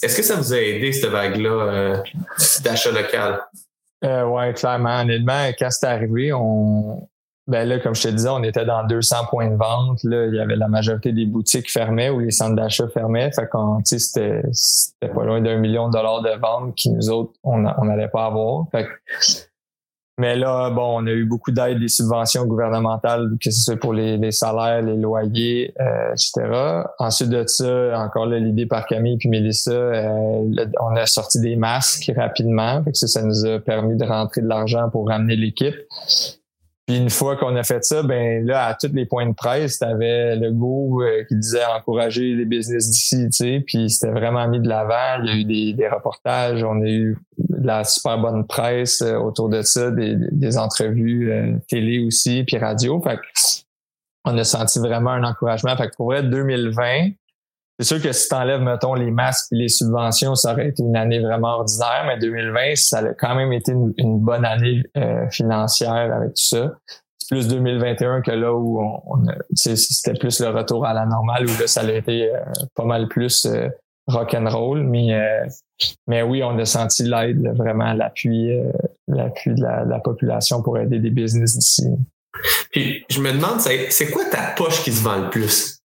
est-ce 0.02 0.16
que 0.16 0.24
ça 0.24 0.36
vous 0.36 0.54
a 0.54 0.58
aidé, 0.58 0.92
cette 0.92 1.12
vague-là 1.12 2.04
d'achat 2.64 2.92
local? 2.92 3.42
Euh, 4.06 4.24
oui, 4.24 4.54
clairement. 4.54 5.02
Honnêtement, 5.02 5.52
quand 5.58 5.72
c'est 5.72 5.88
arrivé, 5.88 6.34
on, 6.34 7.08
ben 7.48 7.68
là, 7.68 7.80
comme 7.80 7.94
je 7.94 8.04
te 8.04 8.08
disais, 8.08 8.30
on 8.30 8.42
était 8.44 8.66
dans 8.66 8.86
200 8.88 9.16
points 9.30 9.50
de 9.50 9.56
vente. 9.56 10.04
Là, 10.04 10.26
il 10.26 10.34
y 10.34 10.40
avait 10.40 10.56
la 10.56 10.68
majorité 10.68 11.12
des 11.12 11.26
boutiques 11.26 11.72
fermées 11.72 12.10
ou 12.10 12.20
les 12.20 12.32
centres 12.32 12.56
d'achat 12.56 12.88
fermés. 12.88 13.30
Fait 13.36 13.48
qu'on, 13.48 13.80
c'était, 13.84 14.42
c'était 14.52 15.14
pas 15.14 15.24
loin 15.26 15.42
d'un 15.42 15.58
million 15.58 15.88
de 15.88 15.94
dollars 15.94 16.24
de 16.24 16.40
ventes 16.40 16.74
qui 16.76 16.90
nous 16.90 17.10
autres, 17.10 17.34
on 17.44 17.60
n'allait 17.60 18.08
pas 18.08 18.26
avoir. 18.26 18.66
Fait 18.72 18.88
mais 20.18 20.38
là, 20.38 20.70
bon, 20.70 21.02
on 21.02 21.08
a 21.08 21.12
eu 21.12 21.26
beaucoup 21.26 21.52
d'aide 21.52 21.80
des 21.80 21.90
subventions 21.90 22.46
gouvernementales, 22.46 23.32
que 23.42 23.52
ce 23.52 23.62
soit 23.62 23.76
pour 23.76 23.92
les, 23.92 24.32
salaires, 24.32 24.82
les 24.82 24.96
loyers, 24.96 25.74
euh, 25.82 26.14
etc. 26.14 26.84
Ensuite 27.00 27.30
de 27.30 27.44
ça, 27.46 28.00
encore 28.00 28.26
l'idée 28.28 28.66
par 28.66 28.86
Camille 28.86 29.18
puis 29.18 29.28
Mélissa, 29.28 29.72
euh, 29.72 30.66
on 30.80 30.96
a 30.96 31.06
sorti 31.06 31.42
des 31.42 31.58
masques 31.58 32.10
rapidement. 32.16 32.82
Fait 32.86 32.94
que 32.94 32.98
ça, 32.98 33.08
ça 33.08 33.24
nous 33.24 33.46
a 33.46 33.60
permis 33.60 33.98
de 33.98 34.06
rentrer 34.06 34.42
de 34.42 34.48
l'argent 34.48 34.90
pour 34.90 35.10
ramener 35.10 35.36
l'équipe. 35.36 35.76
Puis 36.86 36.98
une 36.98 37.10
fois 37.10 37.36
qu'on 37.36 37.56
a 37.56 37.64
fait 37.64 37.84
ça, 37.84 38.04
ben 38.04 38.46
là, 38.46 38.68
à 38.68 38.76
tous 38.76 38.94
les 38.94 39.08
points 39.08 39.26
de 39.26 39.34
presse, 39.34 39.80
t'avais 39.80 40.36
le 40.36 40.52
go 40.52 41.02
euh, 41.02 41.24
qui 41.28 41.36
disait 41.36 41.66
encourager 41.66 42.36
les 42.36 42.46
business 42.46 42.92
d'ici, 42.92 43.26
tu 43.26 43.32
sais, 43.32 43.64
puis 43.66 43.90
c'était 43.90 44.12
vraiment 44.12 44.48
mis 44.48 44.60
de 44.60 44.68
l'avant. 44.68 45.24
Il 45.24 45.26
y 45.26 45.30
a 45.30 45.36
eu 45.36 45.44
des, 45.46 45.74
des, 45.74 45.88
reportages, 45.88 46.64
on 46.64 46.82
a 46.82 46.88
eu 46.88 47.18
de 47.40 47.66
la 47.66 47.84
super 47.84 48.20
bonne 48.20 48.46
presse 48.46 49.02
euh, 49.02 49.18
autour 49.18 49.50
de 49.50 49.64
ça, 49.64 49.90
des, 49.90 50.16
des 50.32 50.58
entrevues 50.60 51.32
euh, 51.32 51.58
télé 51.68 52.06
aussi, 52.06 52.44
puis 52.44 52.58
radio. 52.58 53.02
Fait 53.02 53.18
on 54.26 54.38
a 54.38 54.44
senti 54.44 54.78
vraiment 54.78 55.12
un 55.12 55.24
encouragement. 55.24 55.76
Fait 55.78 55.90
que 55.90 55.96
pour 55.96 56.08
vrai, 56.08 56.22
2020, 56.22 57.12
c'est 57.80 57.86
sûr 57.86 58.02
que 58.02 58.14
si 58.14 58.30
tu 58.30 58.36
enlèves, 58.36 58.62
mettons, 58.62 58.94
les 58.94 59.12
masques 59.12 59.52
et 59.52 59.58
les 59.58 59.68
subventions, 59.68 60.36
ça 60.36 60.54
aurait 60.54 60.70
été 60.70 60.82
une 60.82 60.96
année 60.96 61.20
vraiment 61.20 61.56
ordinaire, 61.56 62.06
mais 62.08 62.18
2020, 62.18 62.76
ça 62.76 63.00
a 63.00 63.14
quand 63.14 63.36
même 63.36 63.52
été 63.52 63.74
une, 63.74 64.20
bonne 64.20 64.46
année 64.46 64.84
euh, 64.96 65.30
financière 65.30 66.14
avec 66.14 66.30
tout 66.30 66.46
ça. 66.56 66.72
C'est 67.18 67.36
plus 67.36 67.48
2021 67.50 68.22
que 68.22 68.32
là 68.32 68.54
où 68.54 68.80
on, 68.80 69.24
c'était 69.54 70.18
plus 70.18 70.40
le 70.40 70.50
retour 70.50 70.86
à 70.86 70.94
la 70.94 71.06
normale, 71.06 71.44
où 71.46 71.60
là, 71.60 71.68
ça 71.68 71.82
a 71.82 71.92
été 71.92 72.32
euh, 72.34 72.40
pas 72.76 72.86
mal 72.86 73.10
plus 73.10 73.46
euh, 73.46 73.68
rock 74.08 74.34
and 74.36 74.48
roll, 74.50 74.84
mais 74.84 75.20
mais 76.08 76.22
oui, 76.22 76.44
on 76.44 76.58
a 76.60 76.64
senti 76.64 77.04
l'aide, 77.04 77.46
vraiment 77.58 77.92
l'appui, 77.94 78.50
l'appui 79.08 79.54
de 79.54 79.62
la, 79.62 79.84
de 79.84 79.90
la 79.90 80.00
population 80.00 80.62
pour 80.62 80.78
aider 80.78 81.00
des 81.00 81.10
business 81.10 81.58
d'ici. 81.58 81.88
Puis 82.72 83.04
je 83.10 83.20
me 83.20 83.34
demande, 83.34 83.60
c'est 83.60 84.12
quoi 84.12 84.24
ta 84.26 84.54
poche 84.56 84.84
qui 84.84 84.94
se 84.94 85.04
vend 85.04 85.18
le 85.18 85.30
plus? 85.30 85.80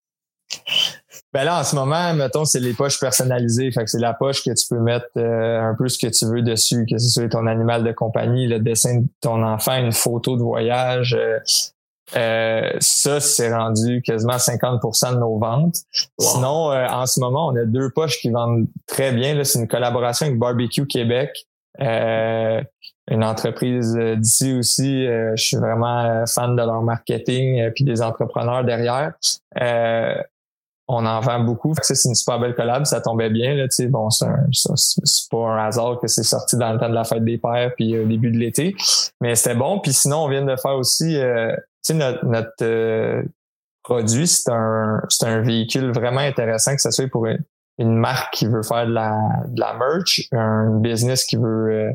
Ben 1.34 1.44
là, 1.44 1.60
en 1.60 1.64
ce 1.64 1.76
moment, 1.76 2.14
mettons, 2.14 2.46
c'est 2.46 2.60
les 2.60 2.72
poches 2.72 2.98
personnalisées. 2.98 3.70
Fait 3.70 3.84
que 3.84 3.90
c'est 3.90 4.00
la 4.00 4.14
poche 4.14 4.42
que 4.42 4.50
tu 4.50 4.66
peux 4.68 4.80
mettre 4.80 5.08
euh, 5.18 5.60
un 5.60 5.74
peu 5.74 5.88
ce 5.88 5.98
que 5.98 6.06
tu 6.06 6.24
veux 6.24 6.40
dessus, 6.40 6.86
que 6.90 6.96
ce 6.96 7.08
soit 7.08 7.28
ton 7.28 7.46
animal 7.46 7.84
de 7.84 7.92
compagnie, 7.92 8.46
le 8.46 8.60
dessin 8.60 9.00
de 9.00 9.06
ton 9.20 9.42
enfant, 9.42 9.76
une 9.76 9.92
photo 9.92 10.36
de 10.36 10.42
voyage. 10.42 11.14
Euh, 11.14 11.38
euh 12.16 12.70
ça, 12.80 13.20
c'est 13.20 13.54
rendu 13.54 14.00
quasiment 14.00 14.36
50% 14.38 15.14
de 15.14 15.18
nos 15.18 15.38
ventes. 15.38 15.76
Sinon, 16.18 16.72
euh, 16.72 16.86
en 16.86 17.04
ce 17.04 17.20
moment, 17.20 17.48
on 17.48 17.56
a 17.56 17.66
deux 17.66 17.90
poches 17.90 18.18
qui 18.20 18.30
vendent 18.30 18.66
très 18.86 19.12
bien. 19.12 19.44
C'est 19.44 19.58
une 19.58 19.68
collaboration 19.68 20.26
avec 20.26 20.38
Barbecue 20.38 20.86
Québec. 20.86 21.46
une 21.78 23.24
entreprise 23.24 23.94
d'ici 24.16 24.54
aussi. 24.54 25.04
je 25.04 25.42
suis 25.42 25.58
vraiment 25.58 26.24
fan 26.26 26.56
de 26.56 26.62
leur 26.62 26.82
marketing 26.82 27.70
puis 27.74 27.84
des 27.84 28.00
entrepreneurs 28.00 28.64
derrière 28.64 29.12
on 30.88 31.04
en 31.04 31.20
vend 31.20 31.40
beaucoup. 31.40 31.74
C'est 31.82 32.02
une 32.08 32.14
super 32.14 32.40
belle 32.40 32.54
collab, 32.54 32.86
ça 32.86 33.00
tombait 33.00 33.28
bien. 33.28 33.54
Là, 33.54 33.66
bon, 33.88 34.08
c'est 34.10 34.26
pas 35.30 35.36
un 35.36 35.66
hasard 35.66 35.98
que 36.00 36.08
c'est 36.08 36.22
sorti 36.22 36.56
dans 36.56 36.72
le 36.72 36.78
temps 36.78 36.88
de 36.88 36.94
la 36.94 37.04
fête 37.04 37.24
des 37.24 37.38
pères 37.38 37.72
puis 37.76 37.98
au 37.98 38.06
début 38.06 38.30
de 38.30 38.38
l'été. 38.38 38.74
Mais 39.20 39.34
c'était 39.34 39.54
bon. 39.54 39.80
Puis 39.80 39.92
sinon, 39.92 40.24
on 40.24 40.28
vient 40.28 40.44
de 40.44 40.56
faire 40.56 40.76
aussi 40.76 41.16
euh, 41.18 41.54
notre, 41.90 42.24
notre 42.24 42.52
euh, 42.62 43.22
produit, 43.82 44.26
c'est 44.26 44.50
un, 44.50 45.02
c'est 45.10 45.26
un 45.26 45.42
véhicule 45.42 45.92
vraiment 45.92 46.20
intéressant 46.20 46.74
que 46.74 46.80
ça 46.80 46.90
soit 46.90 47.08
pour 47.08 47.26
une, 47.26 47.38
marque 47.78 48.34
qui 48.34 48.46
veut 48.46 48.62
faire 48.62 48.86
de 48.86 48.92
la, 48.92 49.16
de 49.46 49.60
la 49.60 49.74
merch, 49.74 50.26
un 50.32 50.78
business 50.80 51.24
qui 51.24 51.36
veut 51.36 51.70
euh, 51.70 51.92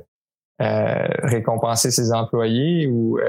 euh 0.62 1.08
récompenser 1.24 1.92
ses 1.92 2.14
employés 2.14 2.88
ou 2.88 3.20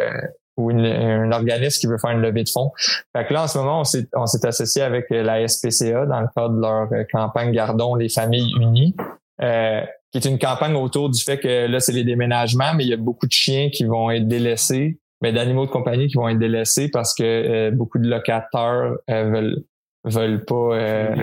ou 0.56 0.70
un 0.70 1.32
organisme 1.32 1.80
qui 1.80 1.86
veut 1.86 1.98
faire 1.98 2.10
une 2.10 2.20
levée 2.20 2.44
de 2.44 2.48
fonds. 2.48 2.70
Fait 3.16 3.26
que 3.26 3.32
là, 3.32 3.44
en 3.44 3.48
ce 3.48 3.58
moment, 3.58 3.80
on 3.80 3.84
s'est, 3.84 4.08
on 4.14 4.26
s'est 4.26 4.46
associé 4.46 4.82
avec 4.82 5.06
euh, 5.10 5.22
la 5.22 5.46
SPCA 5.46 6.06
dans 6.06 6.20
le 6.20 6.28
cadre 6.34 6.54
de 6.54 6.60
leur 6.60 6.92
euh, 6.92 7.04
campagne 7.10 7.52
Gardons 7.52 7.94
les 7.94 8.08
familles 8.08 8.52
unies, 8.60 8.94
euh, 9.42 9.80
qui 10.12 10.18
est 10.18 10.24
une 10.24 10.38
campagne 10.38 10.74
autour 10.74 11.10
du 11.10 11.22
fait 11.22 11.38
que 11.38 11.66
là, 11.66 11.80
c'est 11.80 11.92
les 11.92 12.04
déménagements, 12.04 12.74
mais 12.74 12.84
il 12.84 12.90
y 12.90 12.94
a 12.94 12.98
beaucoup 12.98 13.26
de 13.26 13.32
chiens 13.32 13.68
qui 13.70 13.84
vont 13.84 14.10
être 14.10 14.28
délaissés, 14.28 14.98
mais 15.22 15.32
d'animaux 15.32 15.66
de 15.66 15.70
compagnie 15.70 16.06
qui 16.06 16.16
vont 16.16 16.28
être 16.28 16.38
délaissés 16.38 16.88
parce 16.88 17.14
que 17.14 17.70
beaucoup 17.70 17.98
de 17.98 18.08
locataires 18.08 18.94
veulent 19.08 19.64
veulent 20.04 20.44
pas 20.44 21.14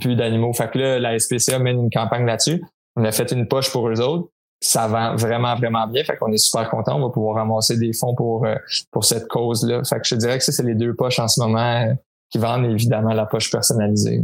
plus, 0.00 0.14
d'animaux. 0.14 0.52
Fait 0.52 0.70
que 0.70 0.78
là, 0.78 0.98
la 0.98 1.18
SPCA 1.18 1.58
mène 1.58 1.80
une 1.80 1.90
campagne 1.90 2.26
là-dessus. 2.26 2.62
On 2.94 3.04
a 3.04 3.10
fait 3.10 3.32
une 3.32 3.48
poche 3.48 3.72
pour 3.72 3.88
eux 3.88 4.00
autres 4.02 4.28
ça 4.60 4.88
va 4.88 5.14
vraiment, 5.14 5.54
vraiment 5.56 5.86
bien. 5.86 6.04
Fait 6.04 6.16
qu'on 6.16 6.32
est 6.32 6.38
super 6.38 6.68
content. 6.68 6.96
On 6.96 7.06
va 7.06 7.12
pouvoir 7.12 7.36
ramasser 7.36 7.76
des 7.76 7.92
fonds 7.92 8.14
pour, 8.14 8.44
euh, 8.44 8.56
pour 8.90 9.04
cette 9.04 9.28
cause-là. 9.28 9.82
Fait 9.84 10.00
que 10.00 10.06
je 10.06 10.16
dirais 10.16 10.38
que 10.38 10.44
ça, 10.44 10.52
c'est 10.52 10.64
les 10.64 10.74
deux 10.74 10.94
poches 10.94 11.18
en 11.20 11.28
ce 11.28 11.40
moment 11.40 11.82
euh, 11.82 11.94
qui 12.30 12.38
vendent 12.38 12.66
évidemment 12.66 13.12
la 13.12 13.26
poche 13.26 13.50
personnalisée. 13.50 14.22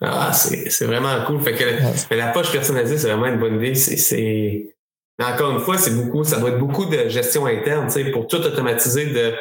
Ah, 0.00 0.32
c'est 0.32 0.86
vraiment 0.86 1.22
cool. 1.26 1.40
Fait 1.42 1.52
que 1.54 2.14
la 2.14 2.28
poche 2.28 2.50
personnalisée, 2.50 2.96
c'est 2.96 3.08
vraiment 3.08 3.26
une 3.26 3.38
bonne 3.38 3.56
idée. 3.56 3.74
C'est 3.74 4.74
encore 5.22 5.52
une 5.52 5.60
fois, 5.60 5.78
c'est 5.78 5.94
beaucoup, 5.94 6.24
ça 6.24 6.40
doit 6.40 6.50
être 6.50 6.58
beaucoup 6.58 6.86
de 6.86 7.08
gestion 7.08 7.46
interne, 7.46 7.86
tu 7.86 7.92
sais, 7.92 8.10
pour 8.10 8.26
tout 8.26 8.38
automatiser 8.38 9.06
de 9.06 9.34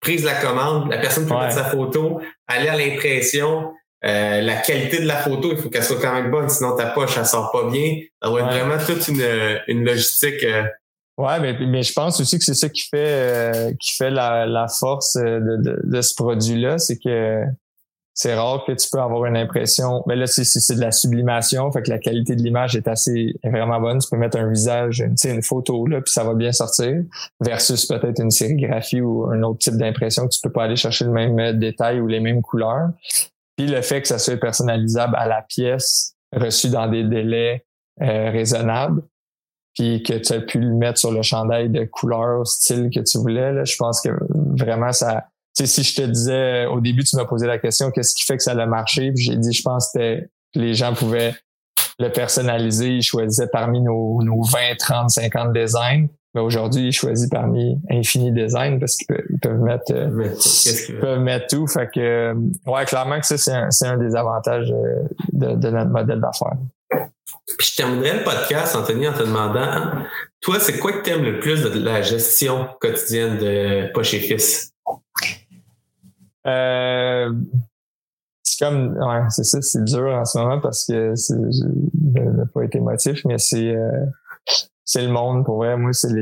prise 0.00 0.20
de 0.20 0.26
la 0.26 0.34
commande, 0.34 0.90
la 0.90 0.98
personne 0.98 1.26
peut 1.26 1.34
mettre 1.34 1.54
sa 1.54 1.64
photo, 1.64 2.20
aller 2.46 2.68
à 2.68 2.76
l'impression, 2.76 3.72
euh, 4.04 4.40
la 4.42 4.56
qualité 4.56 5.00
de 5.00 5.06
la 5.06 5.16
photo, 5.16 5.50
il 5.52 5.56
faut 5.56 5.70
qu'elle 5.70 5.82
soit 5.82 6.00
quand 6.00 6.14
même 6.14 6.30
bonne, 6.30 6.48
sinon 6.48 6.76
ta 6.76 6.86
poche, 6.86 7.16
elle 7.16 7.26
sort 7.26 7.50
pas 7.52 7.70
bien. 7.70 8.00
Ça 8.22 8.28
doit 8.28 8.40
être 8.40 8.50
vraiment 8.50 8.84
toute 8.84 9.08
une, 9.08 9.24
une 9.68 9.84
logistique. 9.84 10.44
Euh. 10.44 10.64
Ouais, 11.16 11.38
mais, 11.40 11.56
mais 11.66 11.82
je 11.82 11.92
pense 11.92 12.20
aussi 12.20 12.38
que 12.38 12.44
c'est 12.44 12.54
ça 12.54 12.68
qui 12.68 12.82
fait 12.82 12.96
euh, 12.96 13.72
qui 13.80 13.94
fait 13.94 14.10
la, 14.10 14.46
la 14.46 14.66
force 14.68 15.14
de, 15.16 15.56
de, 15.62 15.80
de 15.82 16.00
ce 16.02 16.14
produit-là, 16.14 16.78
c'est 16.78 16.98
que 16.98 17.44
c'est 18.16 18.34
rare 18.34 18.64
que 18.64 18.72
tu 18.72 18.88
peux 18.90 19.00
avoir 19.00 19.24
une 19.26 19.36
impression. 19.36 20.02
Mais 20.06 20.16
là, 20.16 20.26
c'est, 20.26 20.44
c'est 20.44 20.74
de 20.76 20.80
la 20.80 20.92
sublimation, 20.92 21.70
fait 21.72 21.82
que 21.82 21.90
la 21.90 21.98
qualité 21.98 22.36
de 22.36 22.42
l'image 22.42 22.76
est 22.76 22.86
assez 22.86 23.34
est 23.42 23.50
vraiment 23.50 23.80
bonne. 23.80 23.98
Tu 23.98 24.08
peux 24.08 24.16
mettre 24.16 24.38
un 24.38 24.48
visage, 24.48 25.00
une, 25.00 25.16
une 25.30 25.42
photo 25.42 25.86
là, 25.86 26.00
puis 26.00 26.12
ça 26.12 26.24
va 26.24 26.34
bien 26.34 26.52
sortir. 26.52 27.02
Versus 27.40 27.86
peut-être 27.86 28.20
une 28.20 28.30
sérigraphie 28.30 29.00
ou 29.00 29.24
un 29.26 29.42
autre 29.42 29.58
type 29.58 29.76
d'impression 29.76 30.24
que 30.24 30.32
tu 30.34 30.40
peux 30.40 30.52
pas 30.52 30.64
aller 30.64 30.76
chercher 30.76 31.06
le 31.06 31.10
même 31.10 31.58
détail 31.58 32.00
ou 32.00 32.06
les 32.06 32.20
mêmes 32.20 32.42
couleurs. 32.42 32.90
Puis 33.56 33.66
le 33.66 33.82
fait 33.82 34.02
que 34.02 34.08
ça 34.08 34.18
soit 34.18 34.36
personnalisable 34.36 35.14
à 35.16 35.26
la 35.26 35.42
pièce, 35.42 36.14
reçu 36.32 36.68
dans 36.68 36.88
des 36.88 37.04
délais 37.04 37.64
euh, 38.02 38.30
raisonnables, 38.30 39.02
puis 39.74 40.02
que 40.02 40.14
tu 40.14 40.32
as 40.32 40.40
pu 40.40 40.58
le 40.60 40.74
mettre 40.74 40.98
sur 40.98 41.12
le 41.12 41.22
chandail 41.22 41.68
de 41.68 41.84
couleur, 41.84 42.46
style 42.46 42.90
que 42.94 43.00
tu 43.00 43.18
voulais, 43.18 43.52
là, 43.52 43.64
je 43.64 43.76
pense 43.76 44.00
que 44.00 44.10
vraiment 44.58 44.92
ça... 44.92 45.24
Tu 45.56 45.66
sais, 45.66 45.82
si 45.82 45.88
je 45.88 46.02
te 46.02 46.06
disais, 46.06 46.66
au 46.66 46.80
début, 46.80 47.04
tu 47.04 47.14
m'as 47.16 47.26
posé 47.26 47.46
la 47.46 47.58
question, 47.58 47.92
qu'est-ce 47.92 48.14
qui 48.14 48.24
fait 48.24 48.36
que 48.36 48.42
ça 48.42 48.52
a 48.52 48.66
marché? 48.66 49.12
J'ai 49.14 49.36
dit, 49.36 49.52
je 49.52 49.62
pense 49.62 49.90
que 49.94 50.28
les 50.54 50.74
gens 50.74 50.94
pouvaient 50.94 51.34
le 52.00 52.08
personnaliser, 52.08 52.96
ils 52.96 53.02
choisissaient 53.02 53.48
parmi 53.52 53.80
nos, 53.80 54.20
nos 54.22 54.42
20, 54.42 54.58
30, 54.78 55.10
50 55.10 55.52
designs. 55.52 56.08
Mais 56.34 56.40
aujourd'hui, 56.40 56.88
ils 56.88 56.92
choisissent 56.92 57.28
parmi 57.28 57.80
Infini 57.88 58.32
Design 58.32 58.80
parce 58.80 58.96
qu'ils 58.96 59.38
peuvent, 59.40 59.60
mettre, 59.60 59.92
euh, 59.92 60.34
peuvent 61.00 61.20
mettre 61.20 61.46
tout. 61.46 61.66
Fait 61.68 61.88
que, 61.88 62.00
euh, 62.00 62.34
ouais, 62.66 62.84
clairement 62.86 63.20
que 63.20 63.26
ça, 63.26 63.38
c'est 63.38 63.52
un, 63.52 63.92
un, 63.92 63.96
des 63.98 64.16
avantages 64.16 64.72
euh, 64.72 65.04
de, 65.32 65.54
de 65.54 65.70
notre 65.70 65.90
modèle 65.90 66.20
d'affaires. 66.20 66.56
Puis 67.58 67.68
je 67.70 67.76
terminerai 67.76 68.18
le 68.18 68.24
podcast, 68.24 68.74
Anthony, 68.74 69.06
en 69.06 69.12
te 69.12 69.22
demandant, 69.22 69.92
toi, 70.40 70.58
c'est 70.58 70.78
quoi 70.78 70.92
que 70.92 71.02
tu 71.02 71.10
aimes 71.10 71.22
le 71.22 71.38
plus 71.38 71.62
de 71.62 71.78
la 71.78 72.02
gestion 72.02 72.68
quotidienne 72.80 73.38
de 73.38 73.92
Poche 73.92 74.14
et 74.14 74.20
Fils? 74.20 74.72
Euh, 76.46 77.32
c'est 78.42 78.64
comme, 78.64 78.96
ouais, 78.96 79.22
c'est 79.30 79.44
ça, 79.44 79.62
c'est 79.62 79.84
dur 79.84 80.08
en 80.08 80.24
ce 80.24 80.36
moment 80.36 80.60
parce 80.60 80.84
que 80.84 81.14
je 81.16 81.64
n'ai 82.20 82.46
pas 82.52 82.62
été 82.62 82.78
émotif, 82.78 83.24
mais 83.24 83.38
c'est, 83.38 83.74
c'est 84.84 85.02
le 85.02 85.08
monde 85.08 85.44
pour 85.44 85.56
vrai. 85.56 85.76
Moi, 85.76 85.92
c'est 85.92 86.12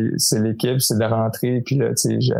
l'équipe, 0.40 0.80
c'est 0.80 0.98
de 0.98 1.04
rentrer. 1.04 1.62
Puis 1.64 1.76
là, 1.76 1.88
tu 1.90 1.96
sais, 1.96 2.20
je... 2.20 2.34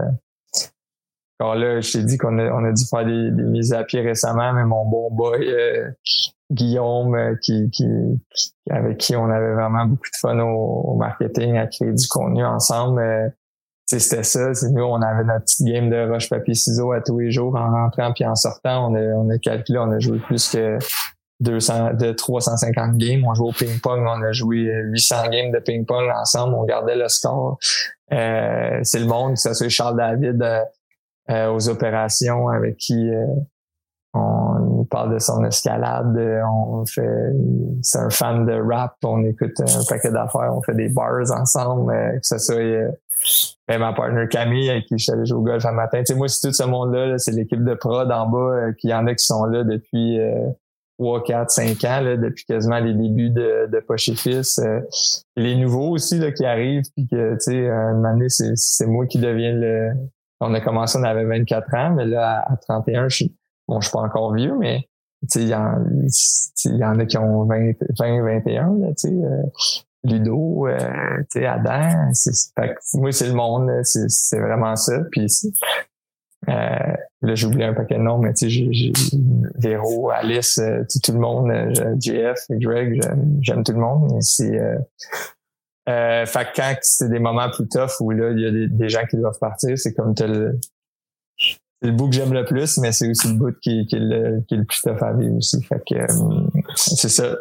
Alors 1.41 1.57
là, 1.57 1.81
je 1.81 1.93
t'ai 1.93 2.05
dit 2.05 2.19
qu'on 2.19 2.39
a, 2.39 2.53
on 2.53 2.65
a 2.65 2.73
dû 2.73 2.85
faire 2.85 3.05
des, 3.05 3.31
des, 3.33 3.43
mises 3.43 3.73
à 3.73 3.83
pied 3.83 4.01
récemment, 4.01 4.53
mais 4.53 4.65
mon 4.65 4.89
bon 4.89 5.11
boy 5.11 5.45
euh, 5.49 5.91
Guillaume, 6.53 7.17
euh, 7.17 7.35
qui, 7.43 7.69
qui, 7.71 7.85
avec 8.71 8.99
qui 8.99 9.17
on 9.17 9.29
avait 9.29 9.55
vraiment 9.55 9.87
beaucoup 9.87 10.09
de 10.13 10.19
fun 10.21 10.39
au, 10.39 10.95
marketing, 10.97 11.57
à 11.57 11.67
créer 11.67 11.93
du 11.93 12.07
contenu 12.07 12.45
ensemble. 12.45 13.01
Euh, 13.01 13.29
c'était 13.87 14.23
ça. 14.23 14.55
C'est 14.55 14.71
nous, 14.71 14.85
on 14.85 15.03
avait 15.03 15.25
notre 15.25 15.45
petite 15.45 15.67
game 15.67 15.91
de 15.91 16.09
roche 16.09 16.29
papier 16.29 16.55
ciseaux 16.55 16.93
à 16.93 17.01
tous 17.01 17.19
les 17.19 17.33
jours 17.33 17.57
en 17.57 17.71
rentrant 17.73 18.13
puis 18.13 18.25
en 18.25 18.37
sortant. 18.37 18.91
On 18.91 18.95
a, 18.95 19.01
on 19.01 19.29
a 19.29 19.39
calculé, 19.39 19.79
on 19.79 19.91
a 19.91 19.99
joué 19.99 20.19
plus 20.21 20.49
que 20.49 20.79
200, 21.43 21.95
de 21.95 22.13
350 22.13 22.97
games. 22.97 23.25
On 23.27 23.35
jouait 23.35 23.49
au 23.49 23.53
ping-pong, 23.53 24.05
on 24.07 24.23
a 24.23 24.33
joué 24.33 24.71
800 24.85 25.29
games 25.31 25.53
de 25.53 25.59
ping-pong 25.59 26.11
ensemble, 26.15 26.55
on 26.55 26.65
gardait 26.65 26.97
le 26.97 27.09
score. 27.09 27.59
Euh, 28.13 28.81
c'est 28.83 28.99
le 28.99 29.07
monde, 29.07 29.37
ça 29.37 29.55
soit 29.55 29.69
Charles 29.69 29.97
David 29.97 30.43
euh, 30.43 30.61
euh, 31.31 31.53
aux 31.53 31.69
opérations 31.69 32.49
avec 32.49 32.77
qui 32.77 33.11
on 34.15 34.85
parle 34.91 35.15
de 35.15 35.19
son 35.19 35.43
escalade, 35.45 36.19
on 36.47 36.85
fait 36.85 37.33
c'est 37.81 37.99
un 37.99 38.11
fan 38.11 38.45
de 38.45 38.61
rap, 38.61 38.97
on 39.05 39.25
écoute 39.25 39.59
un 39.61 39.85
paquet 39.89 40.11
d'affaires, 40.11 40.55
on 40.55 40.61
fait 40.61 40.75
des 40.75 40.91
bars 40.91 41.31
ensemble, 41.33 41.93
que 42.21 42.27
ce 42.27 42.39
soit 42.39 42.91
ben, 43.69 43.79
ma 43.79 43.93
partner 43.95 44.27
Camille 44.29 44.69
avec 44.69 44.87
qui 44.87 44.99
je 44.99 45.05
suis 45.05 45.13
allé 45.13 45.25
jouer 45.25 45.39
au 45.39 45.43
golf 45.43 45.65
un 45.65 45.73
matin. 45.73 46.01
Tu 46.01 46.07
sais, 46.07 46.15
moi, 46.15 46.29
c'est 46.29 46.47
tout 46.47 46.53
ce 46.53 46.65
monde-là, 46.65 47.17
c'est 47.19 47.31
l'équipe 47.31 47.63
de 47.63 47.75
prod 47.75 48.11
en 48.11 48.29
bas, 48.29 48.73
qui 48.79 48.89
y 48.89 48.95
en 48.95 49.07
a 49.07 49.15
qui 49.15 49.25
sont 49.25 49.45
là 49.45 49.65
depuis 49.65 50.19
3, 51.03 51.25
4, 51.25 51.51
5 51.51 51.85
ans, 51.85 52.01
là, 52.01 52.17
depuis 52.17 52.45
quasiment 52.45 52.79
les 52.79 52.95
débuts 52.95 53.31
de, 53.31 53.69
de 53.71 53.81
Poche 53.81 54.11
Fils. 54.13 54.59
Euh, 54.59 54.81
les 55.37 55.57
nouveaux 55.57 55.91
aussi 55.91 56.19
là, 56.19 56.31
qui 56.31 56.45
arrivent, 56.45 56.85
puis 56.95 57.09
que, 57.09 57.33
tu 57.35 57.41
sais, 57.41 57.69
une 57.69 58.07
année, 58.07 58.29
c'est, 58.29 58.87
moi 58.87 59.07
qui 59.07 59.19
deviens 59.19 59.53
le... 59.53 59.91
On 60.41 60.55
a 60.55 60.61
commencé, 60.61 60.99
on 60.99 61.05
avait 61.05 61.25
24 61.25 61.75
ans, 61.75 61.91
mais 61.95 62.05
là, 62.05 62.45
à, 62.47 62.57
31, 62.57 63.09
je 63.09 63.17
suis... 63.17 63.37
Bon, 63.67 63.81
je 63.81 63.89
suis 63.89 63.93
pas 63.93 64.01
encore 64.01 64.35
vieux, 64.35 64.57
mais 64.59 64.89
il 65.35 65.49
y, 65.49 65.55
en, 65.55 65.85
y 66.65 66.85
en 66.85 66.99
a 66.99 67.07
qui 67.07 67.19
ont 67.19 67.45
20, 67.45 67.73
20 67.99 68.23
21, 68.23 68.79
là, 68.79 68.89
tu 68.89 68.95
sais. 68.97 69.09
Euh, 69.09 69.43
Ludo, 70.05 70.67
euh, 70.67 70.79
tu 71.31 71.41
sais, 71.41 71.47
Adam, 71.47 72.11
c'est, 72.13 72.53
moi, 72.95 73.13
c'est 73.13 73.29
le 73.29 73.35
monde, 73.35 73.71
c'est 73.85 74.41
vraiment 74.41 74.75
ça. 74.75 75.01
Puis 75.13 75.29
Euh, 76.49 76.95
là, 77.23 77.35
j'ai 77.35 77.47
oublié 77.47 77.65
un 77.65 77.75
paquet 77.75 77.97
de 77.97 78.03
noms, 78.03 78.19
mais 78.19 78.35
tu 78.35 78.51
sais, 78.51 78.73
j'ai 78.73 78.93
Véro, 79.57 80.11
Alice, 80.11 80.59
euh, 80.59 80.83
tout, 81.03 81.13
le 81.13 81.19
monde, 81.19 81.51
euh, 81.51 81.95
JF, 82.01 82.47
Greg, 82.51 83.01
j'aime 83.41 83.63
tout 83.63 83.73
le 83.73 83.79
monde. 83.79 84.21
C'est 84.23 84.59
euh, 84.59 84.79
euh, 85.89 86.27
fait 86.27 86.49
quand 86.55 86.75
c'est 86.83 87.09
des 87.09 87.19
moments 87.19 87.51
plus 87.51 87.69
tough 87.69 88.01
où 88.01 88.11
là, 88.11 88.31
il 88.31 88.41
y 88.41 88.47
a 88.47 88.69
des, 88.69 88.89
gens 88.89 89.05
qui 89.09 89.17
doivent 89.17 89.39
partir, 89.39 89.79
c'est 89.79 89.95
comme 89.95 90.15
le, 90.19 90.59
le 91.83 91.91
bout 91.93 92.09
que 92.09 92.15
j'aime 92.15 92.33
le 92.33 92.45
plus, 92.45 92.79
mais 92.79 92.93
c'est 92.93 93.09
aussi 93.09 93.29
le 93.29 93.35
bout 93.35 93.57
qui, 93.61 93.87
qui, 93.87 93.97
est 93.97 94.01
le, 94.01 94.41
qui 94.49 94.55
est 94.55 94.59
le 94.59 94.65
plus 94.65 94.81
tough 94.83 95.03
à 95.03 95.13
vivre 95.13 95.37
aussi. 95.37 95.63
Fait 95.63 95.83
que 95.89 96.07
c'est 96.75 97.09
ça. 97.09 97.37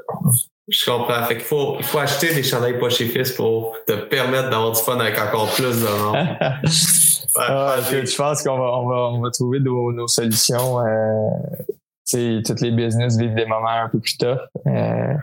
Je 0.72 0.90
comprends. 0.90 1.24
Fait 1.26 1.36
qu'il 1.36 1.46
faut, 1.46 1.76
il 1.80 1.84
faut 1.84 2.00
acheter 2.00 2.34
des 2.34 2.44
chandails 2.44 2.80
poche 2.80 3.02
et 3.02 3.08
fils 3.08 3.34
pour 3.34 3.76
te 3.86 3.94
permettre 3.94 4.50
d'avoir 4.50 4.72
du 4.72 4.82
fun 4.82 4.98
avec 5.00 5.20
encore 5.20 5.52
plus 5.54 5.64
de 5.64 6.04
monde. 6.04 6.18
ah, 7.36 7.76
je 7.92 8.16
pense 8.16 8.42
qu'on 8.42 8.58
va, 8.58 8.78
on 8.78 8.88
va, 8.88 8.96
on 9.10 9.22
va 9.22 9.30
trouver 9.32 9.60
nos, 9.60 9.92
nos 9.92 10.08
solutions. 10.08 10.80
Euh, 10.80 12.42
toutes 12.46 12.62
les 12.62 12.72
business 12.72 13.18
vivent 13.18 13.36
des 13.36 13.46
moments 13.46 13.84
un 13.84 13.90
peu 13.90 14.00
plus 14.00 14.18
tough. 14.18 14.40
Euh, 14.66 15.14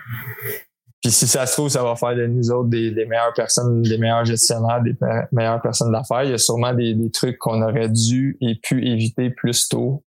puis 1.02 1.12
si 1.12 1.26
ça 1.26 1.46
se 1.46 1.54
trouve, 1.54 1.70
ça 1.70 1.82
va 1.82 1.96
faire 1.96 2.14
de 2.14 2.26
nous 2.26 2.50
autres 2.50 2.68
des, 2.68 2.90
des 2.90 3.06
meilleures 3.06 3.32
personnes, 3.34 3.82
des 3.82 3.96
meilleurs 3.96 4.26
gestionnaires, 4.26 4.82
des 4.82 4.96
meilleures 5.32 5.62
personnes 5.62 5.92
d'affaires. 5.92 6.24
Il 6.24 6.30
y 6.30 6.34
a 6.34 6.38
sûrement 6.38 6.74
des, 6.74 6.94
des 6.94 7.10
trucs 7.10 7.38
qu'on 7.38 7.62
aurait 7.62 7.88
dû 7.88 8.36
et 8.42 8.56
pu 8.62 8.86
éviter 8.86 9.30
plus 9.30 9.68
tôt. 9.68 10.02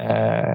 Euh, 0.00 0.54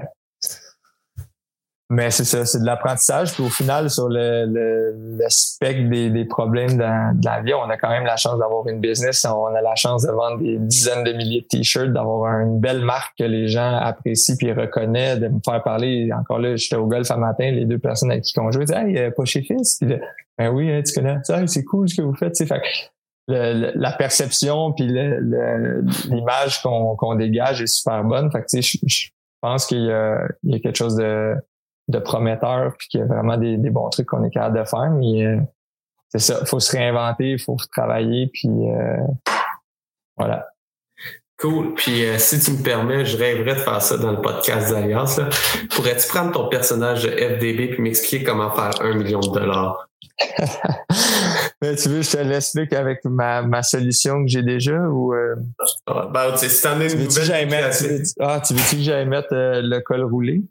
mais 1.92 2.12
c'est 2.12 2.24
ça, 2.24 2.46
c'est 2.46 2.60
de 2.60 2.64
l'apprentissage. 2.64 3.32
Puis 3.32 3.42
au 3.42 3.48
final, 3.48 3.90
sur 3.90 4.08
le, 4.08 4.46
le, 4.46 5.24
spectre 5.28 5.90
des, 5.90 6.08
des 6.08 6.24
problèmes 6.24 6.76
de 6.76 7.24
la 7.24 7.42
vie, 7.42 7.52
on 7.52 7.68
a 7.68 7.76
quand 7.76 7.88
même 7.88 8.04
la 8.04 8.16
chance 8.16 8.38
d'avoir 8.38 8.68
une 8.68 8.80
business. 8.80 9.24
On 9.24 9.46
a 9.46 9.60
la 9.60 9.74
chance 9.74 10.04
de 10.06 10.12
vendre 10.12 10.38
des 10.38 10.56
dizaines 10.58 11.02
de 11.02 11.12
milliers 11.12 11.40
de 11.40 11.46
t-shirts, 11.48 11.92
d'avoir 11.92 12.42
une 12.42 12.60
belle 12.60 12.84
marque 12.84 13.18
que 13.18 13.24
les 13.24 13.48
gens 13.48 13.74
apprécient 13.74 14.36
puis 14.36 14.52
reconnaissent, 14.52 15.18
de 15.18 15.26
me 15.26 15.40
faire 15.44 15.64
parler. 15.64 16.08
Encore 16.16 16.38
là, 16.38 16.54
j'étais 16.54 16.76
au 16.76 16.86
golf 16.86 17.10
un 17.10 17.16
matin, 17.16 17.50
les 17.50 17.64
deux 17.64 17.78
personnes 17.78 18.12
avec 18.12 18.22
qui 18.22 18.38
on 18.38 18.52
joue, 18.52 18.60
disaient 18.60 18.88
Hey, 18.88 19.10
pas 19.10 19.24
chez 19.24 19.42
Fils. 19.42 19.80
ben 19.82 20.48
oui, 20.52 20.70
hein, 20.70 20.82
tu 20.86 20.92
connais 20.94 21.16
ça, 21.24 21.44
c'est 21.48 21.64
cool 21.64 21.88
ce 21.88 21.96
que 21.96 22.02
vous 22.02 22.14
faites. 22.14 22.38
Fait, 22.38 22.62
le, 23.26 23.72
la 23.74 23.90
perception 23.90 24.72
puis 24.72 24.86
l'image 24.86 26.62
qu'on 26.62 26.94
qu'on 26.94 27.16
dégage 27.16 27.62
est 27.62 27.66
super 27.66 28.04
bonne. 28.04 28.30
Fait 28.30 28.42
que, 28.42 28.62
je, 28.62 28.78
je 28.86 29.08
pense 29.40 29.66
qu'il 29.66 29.82
y, 29.82 30.50
y 30.50 30.54
a 30.54 30.58
quelque 30.60 30.78
chose 30.78 30.94
de 30.94 31.34
de 31.90 31.98
prometteur, 31.98 32.74
puis 32.78 32.88
qu'il 32.88 33.00
y 33.00 33.02
a 33.02 33.06
vraiment 33.06 33.36
des, 33.36 33.56
bons 33.70 33.88
trucs 33.90 34.06
qu'on 34.06 34.24
est 34.24 34.30
capable 34.30 34.58
de 34.58 34.64
faire. 34.64 34.90
Mais 34.90 35.24
euh, 35.24 35.40
c'est 36.08 36.18
ça, 36.18 36.44
faut 36.44 36.60
se 36.60 36.72
réinventer, 36.72 37.32
il 37.32 37.38
faut 37.38 37.56
travailler, 37.72 38.30
puis 38.32 38.48
euh, 38.48 38.96
voilà. 40.16 40.46
Cool. 41.38 41.74
Puis 41.74 42.04
euh, 42.04 42.18
si 42.18 42.38
tu 42.38 42.52
me 42.52 42.62
permets, 42.62 43.04
je 43.06 43.16
rêverais 43.16 43.54
de 43.54 43.60
faire 43.60 43.80
ça 43.80 43.96
dans 43.96 44.12
le 44.12 44.20
podcast 44.20 44.70
d'Alliance. 44.70 45.20
Pourrais-tu 45.74 46.06
prendre 46.08 46.32
ton 46.32 46.48
personnage 46.48 47.04
de 47.04 47.10
FDB 47.10 47.68
puis 47.68 47.82
m'expliquer 47.82 48.24
comment 48.24 48.50
faire 48.50 48.72
un 48.82 48.94
million 48.94 49.20
de 49.20 49.38
dollars? 49.38 49.88
Mais 51.62 51.76
tu 51.76 51.88
veux, 51.88 52.02
je 52.02 52.10
te 52.10 52.18
l'explique 52.18 52.74
avec 52.74 53.04
ma, 53.04 53.40
ma 53.40 53.62
solution 53.62 54.22
que 54.22 54.28
j'ai 54.28 54.42
déjà 54.42 54.78
ou 54.78 55.14
ah, 55.86 56.08
ben, 56.12 56.36
si 56.36 56.62
t'en 56.62 56.78
une 56.78 57.04
nouvelle. 57.04 57.72
ah, 58.20 58.40
tu 58.46 58.54
veux-tu 58.54 58.76
que 58.76 58.82
j'aille 58.82 59.06
mettre 59.06 59.28
le 59.32 59.80
col 59.80 60.02
roulé? 60.02 60.42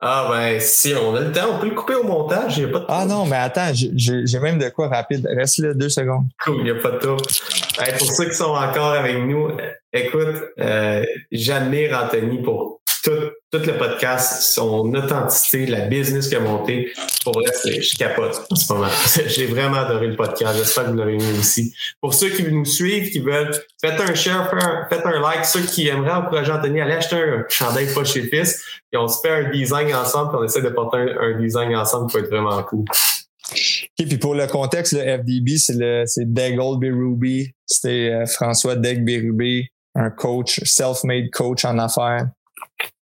Ah 0.00 0.28
ben 0.30 0.60
si 0.60 0.94
on 0.94 1.14
a 1.16 1.20
le 1.20 1.32
temps, 1.32 1.54
on 1.54 1.58
peut 1.58 1.68
le 1.68 1.74
couper 1.74 1.94
au 1.94 2.02
montage, 2.02 2.58
il 2.58 2.66
n'y 2.66 2.70
a 2.70 2.72
pas 2.72 2.80
de 2.80 2.84
Ah 2.88 3.06
non, 3.06 3.24
mais 3.24 3.36
attends, 3.36 3.72
j'ai 3.72 4.38
même 4.40 4.58
de 4.58 4.68
quoi 4.68 4.88
rapide. 4.88 5.26
Reste 5.34 5.58
là 5.58 5.72
deux 5.72 5.88
secondes. 5.88 6.26
Cool, 6.44 6.56
il 6.58 6.64
n'y 6.64 6.70
a 6.70 6.74
pas 6.74 6.90
de 6.90 6.98
tout. 6.98 7.16
pour 7.16 8.12
ceux 8.12 8.28
qui 8.28 8.34
sont 8.34 8.44
encore 8.54 8.92
avec 8.92 9.18
nous, 9.24 9.50
écoute, 9.94 10.36
euh, 10.60 11.02
j'admire 11.32 11.98
Anthony 12.04 12.42
pour 12.42 12.80
tout, 13.06 13.58
le 13.58 13.78
podcast, 13.78 14.42
son 14.42 14.92
authenticité, 14.94 15.66
la 15.66 15.86
business 15.86 16.28
qu'il 16.28 16.38
a 16.38 16.40
monté. 16.40 16.92
Pour 17.22 17.34
vrai, 17.34 17.52
je 17.64 17.96
capote 17.96 18.46
en 18.50 18.56
ce 18.56 18.72
moment. 18.72 18.88
J'ai 19.26 19.46
vraiment 19.46 19.76
adoré 19.76 20.08
le 20.08 20.16
podcast. 20.16 20.58
J'espère 20.58 20.86
que 20.86 20.90
vous 20.90 20.96
l'avez 20.96 21.14
aimé 21.14 21.38
aussi. 21.38 21.72
Pour 22.00 22.12
ceux 22.12 22.30
qui 22.30 22.42
nous 22.42 22.64
suivent, 22.64 23.10
qui 23.10 23.20
veulent, 23.20 23.52
faites 23.80 24.00
un 24.00 24.14
share, 24.14 24.50
faites 24.90 25.06
un 25.06 25.20
like. 25.20 25.44
Ceux 25.44 25.62
qui 25.62 25.88
aimeraient 25.88 26.12
encourager 26.12 26.52
Anthony, 26.52 26.80
allez 26.80 26.94
acheter 26.94 27.16
un 27.16 27.44
chandail 27.48 27.92
pas 27.94 28.04
chez 28.04 28.22
Fils. 28.22 28.62
Et 28.92 28.96
on 28.96 29.08
se 29.08 29.20
fait 29.20 29.30
un 29.30 29.50
design 29.50 29.94
ensemble, 29.94 30.30
puis 30.30 30.38
on 30.40 30.44
essaie 30.44 30.62
de 30.62 30.68
porter 30.68 30.98
un, 30.98 31.40
design 31.40 31.74
ensemble 31.76 32.10
qui 32.10 32.16
va 32.16 32.22
être 32.24 32.30
vraiment 32.30 32.62
cool. 32.64 32.84
OK, 32.90 34.06
puis 34.08 34.18
pour 34.18 34.34
le 34.34 34.46
contexte, 34.48 34.92
le 34.92 35.00
FDB, 35.00 35.56
c'est 35.56 35.76
le 35.76 36.02
c'est 36.06 36.30
Deggold 36.30 36.82
Ruby. 36.82 37.52
C'était 37.64 38.10
euh, 38.12 38.26
François 38.26 38.74
Deg 38.74 39.04
Berube, 39.04 39.66
un 39.94 40.10
coach, 40.10 40.60
self-made 40.64 41.30
coach 41.30 41.64
en 41.64 41.78
affaires 41.78 42.26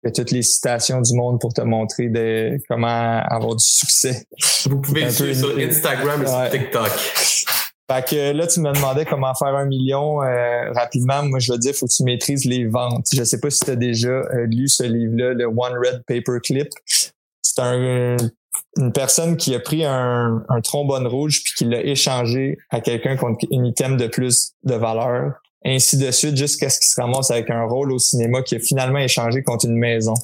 y 0.04 0.08
a 0.08 0.10
toutes 0.10 0.30
les 0.30 0.42
citations 0.42 1.00
du 1.00 1.14
monde 1.14 1.40
pour 1.40 1.52
te 1.52 1.60
montrer 1.60 2.08
de 2.08 2.58
comment 2.68 3.22
avoir 3.24 3.56
du 3.56 3.64
succès. 3.64 4.26
Vous 4.66 4.80
pouvez 4.80 5.04
le 5.04 5.10
suivre 5.10 5.34
sur 5.34 5.58
Instagram 5.58 6.22
et 6.22 6.26
sur 6.26 6.50
TikTok. 6.50 6.90
Fait 7.90 8.08
que 8.08 8.32
là, 8.32 8.46
tu 8.46 8.60
me 8.60 8.72
demandais 8.72 9.04
comment 9.04 9.34
faire 9.34 9.54
un 9.54 9.66
million 9.66 10.22
euh, 10.22 10.72
rapidement. 10.72 11.22
Moi, 11.24 11.40
je 11.40 11.52
veux 11.52 11.58
dire, 11.58 11.74
faut 11.74 11.86
que 11.86 11.92
tu 11.92 12.04
maîtrises 12.04 12.44
les 12.44 12.64
ventes. 12.64 13.06
Je 13.12 13.22
sais 13.22 13.38
pas 13.38 13.50
si 13.50 13.60
tu 13.60 13.70
as 13.70 13.76
déjà 13.76 14.08
euh, 14.08 14.46
lu 14.46 14.68
ce 14.68 14.84
livre-là, 14.84 15.34
le 15.34 15.46
One 15.46 15.74
Red 15.74 16.02
Paper 16.06 16.38
Clip. 16.42 16.68
C'est 17.42 17.60
un, 17.60 18.16
une 18.78 18.92
personne 18.92 19.36
qui 19.36 19.54
a 19.54 19.60
pris 19.60 19.84
un, 19.84 20.42
un 20.48 20.60
trombone 20.62 21.06
rouge 21.06 21.42
puis 21.44 21.52
qui 21.58 21.64
l'a 21.64 21.84
échangé 21.84 22.58
à 22.70 22.80
quelqu'un 22.80 23.16
contre 23.16 23.46
un 23.52 23.64
item 23.64 23.96
de 23.96 24.06
plus 24.06 24.52
de 24.64 24.74
valeur 24.74 25.34
ainsi 25.64 25.96
de 25.96 26.10
suite, 26.10 26.36
jusqu'à 26.36 26.70
ce 26.70 26.78
qu'il 26.80 26.88
se 26.88 27.00
ramasse 27.00 27.30
avec 27.30 27.50
un 27.50 27.64
rôle 27.64 27.92
au 27.92 27.98
cinéma 27.98 28.42
qui 28.42 28.56
a 28.56 28.58
finalement 28.58 28.98
échangé 28.98 29.42
contre 29.42 29.66
une 29.66 29.76
maison. 29.76 30.14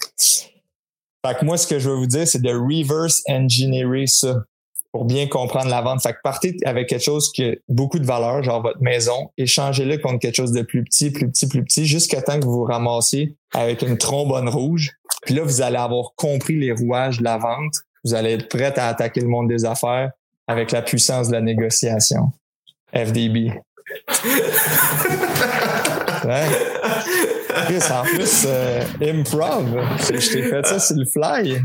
Fait 1.27 1.38
que 1.38 1.44
moi, 1.44 1.57
ce 1.57 1.66
que 1.66 1.79
je 1.79 1.90
veux 1.90 1.96
vous 1.96 2.07
dire, 2.07 2.27
c'est 2.27 2.42
de 2.42 2.51
reverse 2.51 3.22
engineer 3.29 4.07
ça 4.07 4.44
pour 4.92 5.05
bien 5.05 5.27
comprendre 5.27 5.68
la 5.68 5.83
vente. 5.83 6.03
Fait 6.03 6.12
que 6.12 6.18
partez 6.22 6.57
avec 6.64 6.88
quelque 6.88 7.03
chose 7.03 7.31
qui 7.33 7.44
a 7.44 7.55
beaucoup 7.68 7.98
de 7.98 8.07
valeur, 8.07 8.42
genre 8.42 8.62
votre 8.62 8.81
maison, 8.81 9.31
échangez-le 9.37 9.98
contre 9.98 10.20
quelque 10.20 10.37
chose 10.37 10.53
de 10.53 10.62
plus 10.62 10.83
petit, 10.83 11.11
plus 11.11 11.31
petit, 11.31 11.46
plus 11.46 11.62
petit, 11.62 11.87
jusqu'à 11.87 12.22
temps 12.22 12.38
que 12.38 12.44
vous 12.44 12.53
vous 12.53 12.64
ramassiez 12.64 13.37
avec 13.53 13.83
une 13.83 13.98
trombone 13.98 14.48
rouge. 14.48 14.92
Puis 15.22 15.35
là, 15.35 15.42
vous 15.42 15.61
allez 15.61 15.77
avoir 15.77 16.14
compris 16.16 16.59
les 16.59 16.72
rouages 16.72 17.18
de 17.18 17.24
la 17.24 17.38
vente. 17.38 17.74
Vous 18.05 18.14
allez 18.14 18.33
être 18.33 18.48
prêt 18.48 18.79
à 18.79 18.88
attaquer 18.88 19.20
le 19.20 19.29
monde 19.29 19.48
des 19.48 19.64
affaires 19.64 20.12
avec 20.46 20.72
la 20.72 20.83
puissance 20.83 21.29
de 21.29 21.33
la 21.33 21.42
négociation. 21.42 22.33
FDB 22.94 23.53
ouais. 26.24 26.46
en 27.90 28.03
plus, 28.05 28.46
euh, 28.46 28.83
improv, 29.03 29.66
je 30.11 30.33
t'ai 30.33 30.42
fait 30.42 30.66
ça 30.66 30.79
sur 30.79 30.96
le 30.96 31.05
fly. 31.05 31.61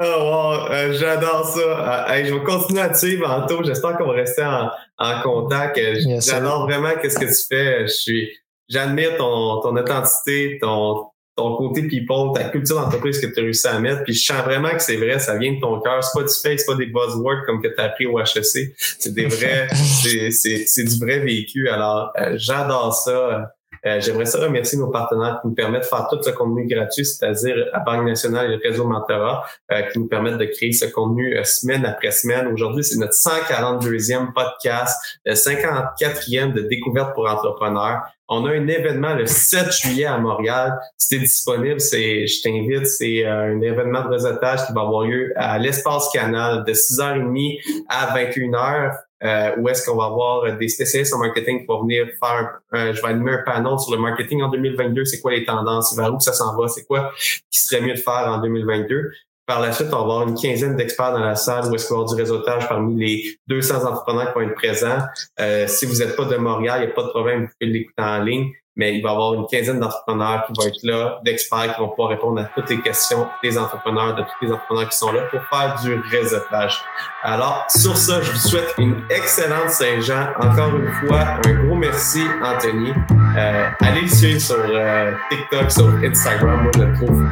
Oh 0.00 0.04
wow, 0.04 0.70
euh, 0.70 0.92
j'adore 0.92 1.48
ça. 1.48 2.10
Euh, 2.12 2.24
je 2.24 2.34
vais 2.34 2.44
continuer 2.44 2.80
à 2.82 2.90
te 2.90 2.98
suivre, 2.98 3.28
Anto. 3.28 3.64
J'espère 3.64 3.96
qu'on 3.96 4.06
va 4.06 4.12
rester 4.12 4.44
en, 4.44 4.70
en 4.98 5.22
contact. 5.22 5.78
J'adore 6.20 6.62
vraiment 6.66 6.90
qu'est-ce 7.02 7.18
que 7.18 7.24
tu 7.24 7.46
fais. 7.48 7.82
Je 7.82 7.92
suis, 7.92 8.30
j'admire 8.68 9.16
ton, 9.16 9.60
ton 9.60 9.76
authenticité, 9.76 10.58
ton, 10.62 11.08
ton 11.38 11.56
côté 11.56 11.82
people, 11.82 12.32
ta 12.34 12.48
culture 12.48 12.76
d'entreprise 12.80 13.20
que 13.20 13.26
tu 13.26 13.38
as 13.38 13.42
réussi 13.42 13.68
à 13.68 13.78
mettre. 13.78 14.02
Puis 14.02 14.12
je 14.12 14.26
sens 14.26 14.42
vraiment 14.44 14.70
que 14.70 14.82
c'est 14.82 14.96
vrai, 14.96 15.18
ça 15.20 15.38
vient 15.38 15.54
de 15.54 15.60
ton 15.60 15.80
cœur. 15.80 16.02
C'est 16.02 16.18
pas 16.18 16.26
du 16.26 16.34
fake, 16.34 16.60
c'est 16.60 16.66
pas 16.66 16.74
des 16.74 16.86
buzzwords 16.86 17.46
comme 17.46 17.62
que 17.62 17.68
tu 17.68 17.80
as 17.80 17.84
appris 17.84 18.06
au 18.06 18.18
HEC. 18.18 18.74
C'est 18.76 19.14
des 19.14 19.26
vrais, 19.26 19.68
c'est 19.72 20.84
du 20.84 20.98
vrai 20.98 21.20
vécu. 21.20 21.68
Alors, 21.68 22.12
euh, 22.18 22.34
j'adore 22.36 22.92
ça. 22.92 23.52
Euh, 23.86 24.00
j'aimerais 24.00 24.26
ça 24.26 24.38
remercier 24.40 24.78
nos 24.78 24.90
partenaires 24.90 25.38
qui 25.40 25.48
nous 25.48 25.54
permettent 25.54 25.82
de 25.82 25.86
faire 25.86 26.06
tout 26.10 26.22
ce 26.22 26.30
contenu 26.30 26.66
gratuit, 26.66 27.04
c'est-à-dire 27.04 27.56
la 27.72 27.78
Banque 27.80 28.06
nationale 28.06 28.46
et 28.46 28.56
le 28.56 28.60
réseau 28.62 28.86
Mentorat, 28.86 29.44
euh, 29.72 29.82
qui 29.82 29.98
nous 29.98 30.06
permettent 30.06 30.38
de 30.38 30.44
créer 30.46 30.72
ce 30.72 30.86
contenu 30.86 31.36
semaine 31.44 31.84
après 31.84 32.10
semaine. 32.10 32.46
Aujourd'hui, 32.48 32.84
c'est 32.84 32.98
notre 32.98 33.14
142e 33.14 34.32
podcast, 34.32 35.20
le 35.24 35.34
54e 35.34 36.52
de 36.52 36.62
découverte 36.62 37.14
pour 37.14 37.28
entrepreneurs. 37.28 38.02
On 38.30 38.44
a 38.44 38.50
un 38.50 38.68
événement 38.68 39.14
le 39.14 39.24
7 39.24 39.72
juillet 39.72 40.04
à 40.04 40.18
Montréal. 40.18 40.78
Si 40.98 41.08
t'es 41.08 41.18
disponible, 41.18 41.80
c'est, 41.80 42.26
je 42.26 42.42
t'invite, 42.42 42.86
c'est 42.86 43.24
euh, 43.24 43.54
un 43.54 43.60
événement 43.62 44.02
de 44.04 44.08
réseautage 44.08 44.66
qui 44.66 44.72
va 44.74 44.82
avoir 44.82 45.04
lieu 45.04 45.32
à 45.36 45.58
l'espace 45.58 46.10
canal 46.12 46.62
de 46.64 46.72
6h30 46.74 47.86
à 47.88 48.14
21h. 48.18 48.92
Euh, 49.24 49.56
où 49.58 49.68
est-ce 49.68 49.84
qu'on 49.84 49.96
va 49.96 50.04
avoir 50.04 50.56
des 50.56 50.68
spécialistes 50.68 51.12
en 51.14 51.18
marketing 51.18 51.60
qui 51.60 51.66
vont 51.66 51.82
venir 51.82 52.06
faire, 52.22 52.60
je 52.72 53.00
vais 53.00 53.08
animer 53.08 53.32
un 53.32 53.42
panel 53.44 53.78
sur 53.78 53.94
le 53.94 54.00
marketing 54.00 54.42
en 54.42 54.48
2022, 54.48 55.04
c'est 55.04 55.20
quoi 55.20 55.32
les 55.32 55.44
tendances, 55.44 55.96
vers 55.96 56.14
où 56.14 56.20
ça 56.20 56.32
s'en 56.32 56.56
va, 56.56 56.68
c'est 56.68 56.84
quoi 56.84 57.12
qui 57.50 57.60
serait 57.60 57.80
mieux 57.80 57.94
de 57.94 57.98
faire 57.98 58.28
en 58.28 58.38
2022. 58.38 59.10
Par 59.48 59.60
la 59.60 59.72
suite, 59.72 59.88
on 59.92 59.96
va 59.96 60.02
avoir 60.02 60.28
une 60.28 60.34
quinzaine 60.34 60.76
d'experts 60.76 61.12
dans 61.12 61.20
la 61.20 61.34
salle 61.34 61.70
où 61.70 61.74
est-ce 61.74 61.86
qu'il 61.86 61.96
va 61.96 62.02
avoir 62.02 62.14
du 62.14 62.20
réseautage 62.20 62.68
parmi 62.68 63.00
les 63.00 63.38
200 63.46 63.76
entrepreneurs 63.76 64.34
qui 64.34 64.38
vont 64.38 64.46
être 64.46 64.54
présents. 64.54 64.98
Euh, 65.40 65.66
si 65.66 65.86
vous 65.86 65.96
n'êtes 66.00 66.16
pas 66.16 66.26
de 66.26 66.36
Montréal, 66.36 66.80
il 66.82 66.86
n'y 66.86 66.92
a 66.92 66.94
pas 66.94 67.04
de 67.04 67.08
problème, 67.08 67.44
vous 67.44 67.48
pouvez 67.58 67.72
l'écouter 67.72 68.02
en 68.02 68.22
ligne. 68.22 68.52
Mais 68.78 68.94
il 68.94 69.02
va 69.02 69.10
y 69.10 69.12
avoir 69.12 69.34
une 69.34 69.46
quinzaine 69.46 69.80
d'entrepreneurs 69.80 70.46
qui 70.46 70.52
vont 70.56 70.66
être 70.66 70.82
là, 70.84 71.20
d'experts 71.24 71.74
qui 71.74 71.80
vont 71.80 71.88
pouvoir 71.88 72.10
répondre 72.10 72.40
à 72.40 72.44
toutes 72.44 72.70
les 72.70 72.80
questions 72.80 73.26
des 73.42 73.58
entrepreneurs, 73.58 74.14
de 74.14 74.22
tous 74.22 74.46
les 74.46 74.52
entrepreneurs 74.52 74.88
qui 74.88 74.96
sont 74.96 75.10
là 75.12 75.22
pour 75.22 75.40
faire 75.50 75.76
du 75.82 76.00
réseautage. 76.10 76.80
Alors, 77.24 77.66
sur 77.68 77.96
ça, 77.96 78.22
je 78.22 78.30
vous 78.30 78.38
souhaite 78.38 78.74
une 78.78 79.02
excellente 79.10 79.70
Saint-Jean. 79.70 80.28
Encore 80.40 80.76
une 80.76 80.90
fois, 80.92 81.40
un 81.44 81.64
gros 81.64 81.74
merci, 81.74 82.22
Anthony. 82.42 82.92
Euh, 83.36 83.68
allez 83.80 84.02
le 84.02 84.08
suivre 84.08 84.40
sur 84.40 84.56
euh, 84.56 85.12
TikTok, 85.28 85.70
sur 85.72 85.88
Instagram. 86.04 86.62
Moi, 86.62 86.70
je 86.76 86.80
le 86.80 86.94
trouve 86.94 87.26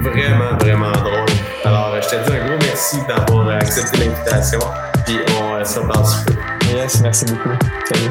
vraiment, 0.00 0.56
vraiment 0.58 0.90
drôle. 0.90 1.30
Alors, 1.64 1.94
je 2.02 2.08
te 2.08 2.16
dis 2.16 2.36
un 2.36 2.44
gros 2.44 2.58
merci 2.60 2.98
d'avoir 3.06 3.48
accepté 3.50 3.98
l'invitation. 3.98 4.58
Puis, 5.06 5.18
on 5.40 5.64
se 5.64 5.78
reparle 5.78 6.04
Yes, 6.74 7.00
merci 7.00 7.24
beaucoup. 7.24 7.50
Salut. 7.84 8.10